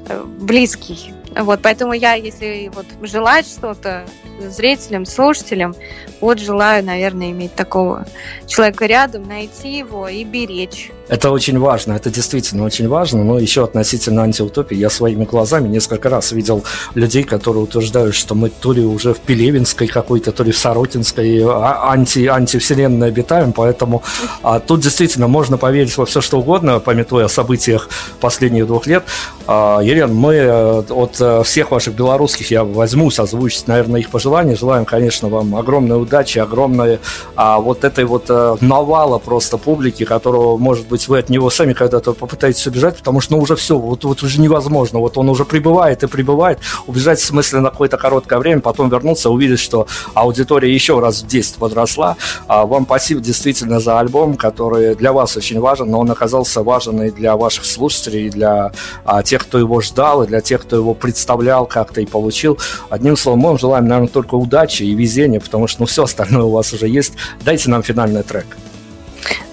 э, 0.09 0.25
близкий. 0.25 1.13
Вот, 1.37 1.61
поэтому 1.63 1.93
я, 1.93 2.15
если 2.15 2.71
вот 2.75 2.87
желать 3.03 3.47
что-то 3.47 4.05
зрителям, 4.41 5.07
слушателям, 5.07 5.75
вот 6.21 6.39
желаю, 6.39 6.85
наверное, 6.85 7.31
иметь 7.31 7.55
такого 7.55 8.07
человека 8.47 8.87
рядом, 8.87 9.25
найти 9.25 9.79
его 9.79 10.09
и 10.09 10.25
беречь. 10.25 10.91
Это 11.09 11.31
очень 11.31 11.59
важно, 11.59 11.95
это 11.95 12.11
действительно 12.11 12.65
очень 12.65 12.89
важно, 12.89 13.25
но 13.25 13.39
еще 13.39 13.65
относительно 13.65 14.23
антиутопии, 14.23 14.77
я 14.77 14.91
своими 14.91 15.25
глазами 15.25 15.69
несколько 15.69 16.09
раз 16.09 16.31
видел 16.33 16.65
людей, 16.95 17.25
которые 17.25 17.65
утверждают, 17.65 18.15
что 18.15 18.35
мы 18.35 18.49
то 18.49 18.73
ли 18.73 18.85
уже 18.85 19.13
в 19.13 19.19
Пелевинской 19.19 19.89
какой-то, 19.89 20.31
то 20.31 20.45
ли 20.45 20.53
в 20.53 20.59
Сорокинской 20.59 21.43
а, 21.45 21.91
анти, 21.91 22.27
антивселенной 22.27 23.09
обитаем, 23.09 23.53
поэтому 23.53 24.03
а, 24.43 24.61
тут 24.61 24.81
действительно 24.81 25.27
можно 25.27 25.59
поверить 25.59 25.97
во 25.97 26.07
все, 26.07 26.21
что 26.21 26.39
угодно, 26.39 26.79
пометуя 26.79 27.25
о 27.25 27.29
событиях 27.29 27.89
последних 28.21 28.67
двух 28.67 28.87
лет. 28.87 29.05
А, 29.53 29.81
Елена, 29.81 30.13
мы 30.13 30.35
э, 30.35 30.83
от 30.91 31.21
э, 31.21 31.43
всех 31.43 31.73
ваших 31.73 31.97
белорусских, 31.97 32.53
я 32.53 32.63
возьмусь 32.63 33.19
озвучить, 33.19 33.67
наверное, 33.67 33.99
их 33.99 34.09
пожелания, 34.09 34.55
желаем, 34.55 34.85
конечно, 34.85 35.29
вам 35.29 35.57
огромной 35.57 36.01
удачи, 36.01 36.39
огромной 36.39 37.01
а, 37.35 37.59
вот 37.59 37.83
этой 37.83 38.05
вот 38.05 38.27
а, 38.29 38.57
навала 38.61 39.19
просто 39.19 39.59
публики, 39.59 40.05
которого, 40.05 40.57
может 40.57 40.87
быть, 40.87 41.09
вы 41.09 41.19
от 41.19 41.31
него 41.31 41.51
сами 41.51 41.73
когда-то 41.73 42.13
попытаетесь 42.13 42.65
убежать, 42.69 42.99
потому 42.99 43.21
что, 43.21 43.33
ну, 43.33 43.41
уже 43.41 43.57
все, 43.57 43.77
вот, 43.77 44.05
вот 44.05 44.23
уже 44.23 44.41
невозможно. 44.41 45.01
Вот 45.01 45.19
он 45.19 45.29
уже 45.29 45.45
прибывает 45.45 46.05
и 46.05 46.07
прибывает. 46.07 46.61
Убежать 46.87 47.19
в 47.19 47.25
смысле 47.25 47.59
на 47.59 47.71
какое-то 47.71 47.97
короткое 47.97 48.39
время, 48.39 48.61
потом 48.61 48.89
вернуться, 48.89 49.31
увидеть, 49.31 49.59
что 49.59 49.89
аудитория 50.15 50.73
еще 50.73 51.01
раз 51.01 51.23
в 51.23 51.27
10 51.27 51.57
подросла. 51.57 52.17
А 52.47 52.67
вам 52.67 52.85
спасибо 52.85 53.21
действительно 53.21 53.81
за 53.81 53.99
альбом, 53.99 54.37
который 54.37 54.95
для 54.95 55.13
вас 55.13 55.37
очень 55.37 55.59
важен, 55.59 55.91
но 55.91 55.99
он 55.99 56.09
оказался 56.09 56.63
важен 56.63 57.03
и 57.03 57.11
для 57.11 57.37
ваших 57.37 57.65
слушателей, 57.65 58.29
и 58.29 58.31
для 58.31 58.71
а, 59.05 59.25
тех, 59.25 59.40
кто 59.41 59.59
его 59.59 59.81
ждал, 59.81 60.23
и 60.23 60.27
для 60.27 60.41
тех, 60.41 60.63
кто 60.63 60.77
его 60.77 60.95
представлял 60.95 61.67
как-то 61.67 62.01
и 62.01 62.07
получил. 62.07 62.59
Одним 62.89 63.17
словом, 63.17 63.41
мы 63.41 63.49
вам 63.49 63.59
желаем, 63.59 63.89
наверное, 63.89 64.09
только 64.09 64.35
удачи 64.35 64.83
и 64.83 64.95
везения, 64.95 65.41
потому 65.41 65.67
что, 65.67 65.83
ну, 65.83 65.87
все 65.87 66.05
остальное 66.05 66.45
у 66.45 66.51
вас 66.51 66.73
уже 66.73 66.89
есть. 66.89 67.15
Дайте 67.45 67.71
нам 67.71 67.83
финальный 67.83 68.23
трек. 68.23 68.47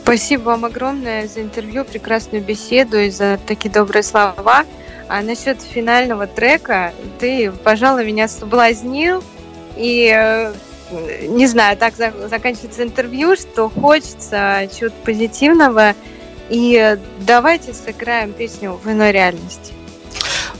Спасибо 0.03 0.43
вам 0.43 0.65
огромное 0.65 1.27
за 1.27 1.41
интервью, 1.41 1.83
прекрасную 1.83 2.41
беседу 2.43 2.97
и 2.97 3.09
за 3.09 3.39
такие 3.45 3.69
добрые 3.69 4.03
слова. 4.03 4.65
А 5.09 5.21
насчет 5.21 5.61
финального 5.61 6.27
трека, 6.27 6.93
ты, 7.19 7.51
пожалуй, 7.51 8.05
меня 8.05 8.27
соблазнил. 8.27 9.23
И 9.75 10.11
э, 10.13 10.53
не 11.27 11.47
знаю, 11.47 11.77
так 11.77 11.93
заканчивается 11.95 12.83
интервью, 12.83 13.35
что 13.35 13.69
хочется 13.69 14.69
чего-то 14.77 14.95
позитивного. 15.03 15.93
И 16.49 16.97
давайте 17.19 17.73
сыграем 17.73 18.31
песню 18.31 18.79
в 18.81 18.89
иной 18.89 19.11
реальности. 19.11 19.73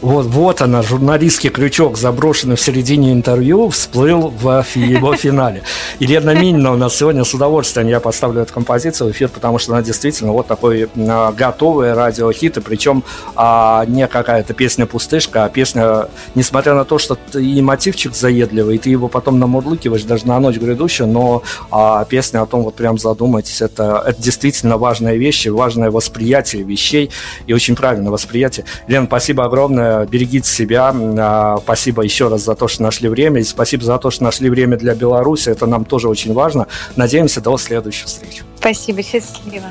Вот, 0.02 0.28
вот 0.28 0.62
она, 0.62 0.84
журналистский 0.84 1.50
крючок, 1.50 1.98
заброшенный 1.98 2.56
в 2.56 2.62
середине 2.62 3.14
интервью, 3.14 3.70
всплыл 3.70 4.30
в 4.30 4.64
его 4.76 5.16
финале. 5.16 5.64
Елена 5.98 6.36
Минина 6.36 6.72
у 6.74 6.76
нас 6.76 6.96
сегодня 6.96 7.24
с 7.24 7.34
удовольствием 7.34 7.88
я 7.88 8.00
поставлю 8.00 8.44
эту 8.44 8.54
композицию 8.54 9.10
в 9.10 9.12
эфир, 9.12 9.30
потому 9.30 9.58
что 9.58 9.74
она 9.74 9.82
действительно 9.82 10.34
вот 10.34 10.46
такой 10.46 10.88
а, 10.96 11.32
готовый 11.32 11.94
радиохит, 11.94 12.58
и 12.58 12.62
причем 12.62 13.04
а, 13.36 13.86
не 13.88 14.08
какая-то 14.08 14.54
песня-пустышка, 14.54 15.46
а 15.46 15.50
песня, 15.50 16.10
несмотря 16.36 16.76
на 16.76 16.86
то, 16.86 17.00
что 17.00 17.18
и 17.34 17.60
мотивчик 17.62 18.14
заедливый, 18.16 18.76
и 18.76 18.78
ты 18.78 18.92
его 18.92 19.08
потом 19.08 19.40
намурлыкиваешь 19.40 20.04
даже 20.04 20.28
на 20.28 20.40
ночь 20.40 20.58
грядущую, 20.58 21.08
но 21.08 21.42
а, 21.72 22.06
песня 22.06 22.44
о 22.44 22.46
том, 22.46 22.62
вот 22.62 22.76
прям 22.76 23.00
задумайтесь, 23.00 23.64
это, 23.64 24.04
это 24.06 24.22
действительно 24.22 24.78
важные 24.78 25.18
вещи, 25.18 25.48
важное 25.48 25.90
восприятие 25.90 26.62
вещей 26.62 27.10
и 27.48 27.54
очень 27.54 27.76
правильное 27.76 28.12
восприятие. 28.12 28.66
Лена, 28.88 29.08
спасибо 29.08 29.44
огромное 29.44 29.87
берегите 30.10 30.50
себя. 30.50 30.94
А, 30.94 31.58
спасибо 31.62 32.04
еще 32.04 32.28
раз 32.28 32.44
за 32.44 32.56
то, 32.56 32.68
что 32.68 32.84
нашли 32.84 33.10
время. 33.10 33.42
И 33.42 33.44
спасибо 33.44 33.84
за 33.84 33.98
то, 33.98 34.12
что 34.12 34.24
нашли 34.24 34.50
время 34.50 34.78
для 34.78 34.96
Беларуси. 34.96 35.50
Это 35.50 35.66
нам 35.66 35.86
тоже 35.86 36.08
очень 36.10 36.34
важно. 36.34 36.68
Надеемся, 36.96 37.42
до 37.42 37.58
следующих 37.58 38.08
встреч. 38.08 38.44
Спасибо, 38.60 39.02
счастливо. 39.04 39.66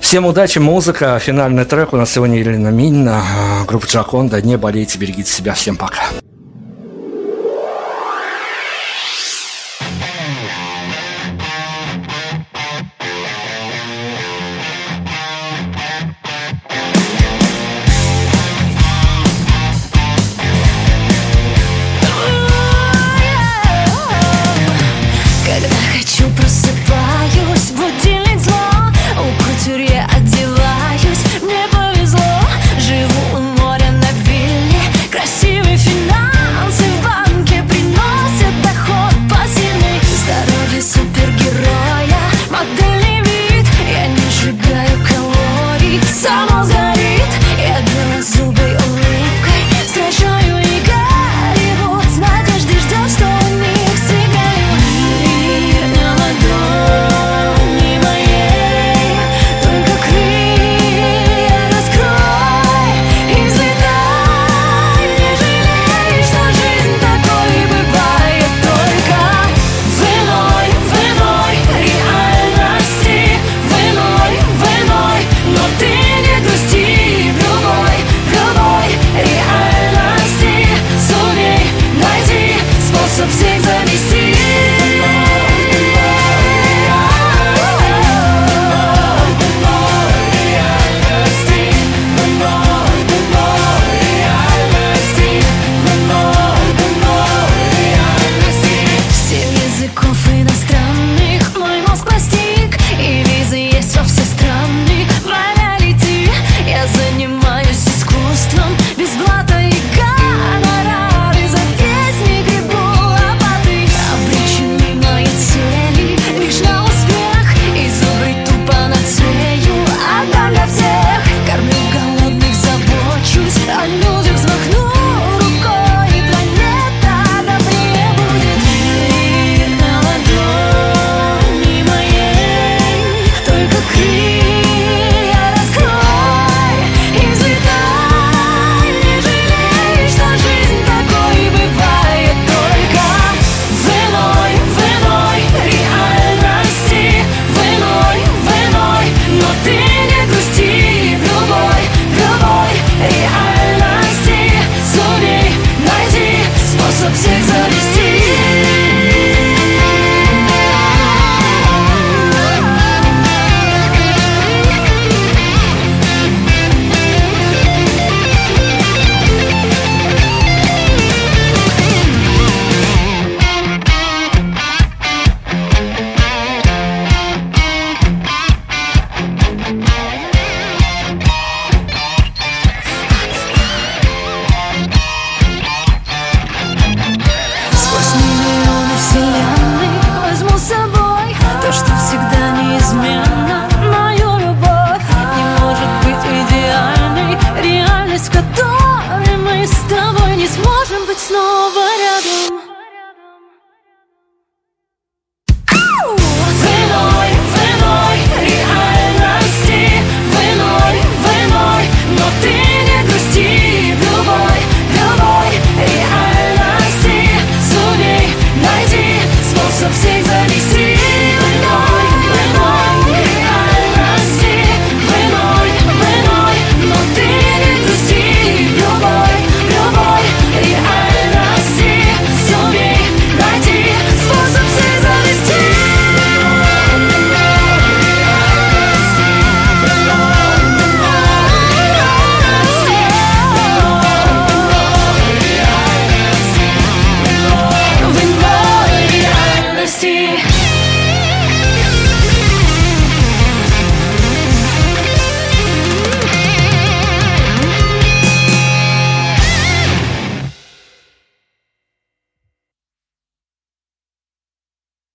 Всем 0.00 0.26
удачи, 0.26 0.58
музыка. 0.58 1.18
Финальный 1.18 1.64
трек 1.64 1.92
у 1.92 1.96
нас 1.96 2.12
сегодня 2.12 2.38
Елена 2.38 2.68
Минна, 2.68 3.22
группа 3.66 3.86
Джаконда. 3.86 4.40
Не 4.42 4.58
болейте, 4.58 4.98
берегите 4.98 5.30
себя. 5.30 5.54
Всем 5.54 5.76
пока. 5.76 6.02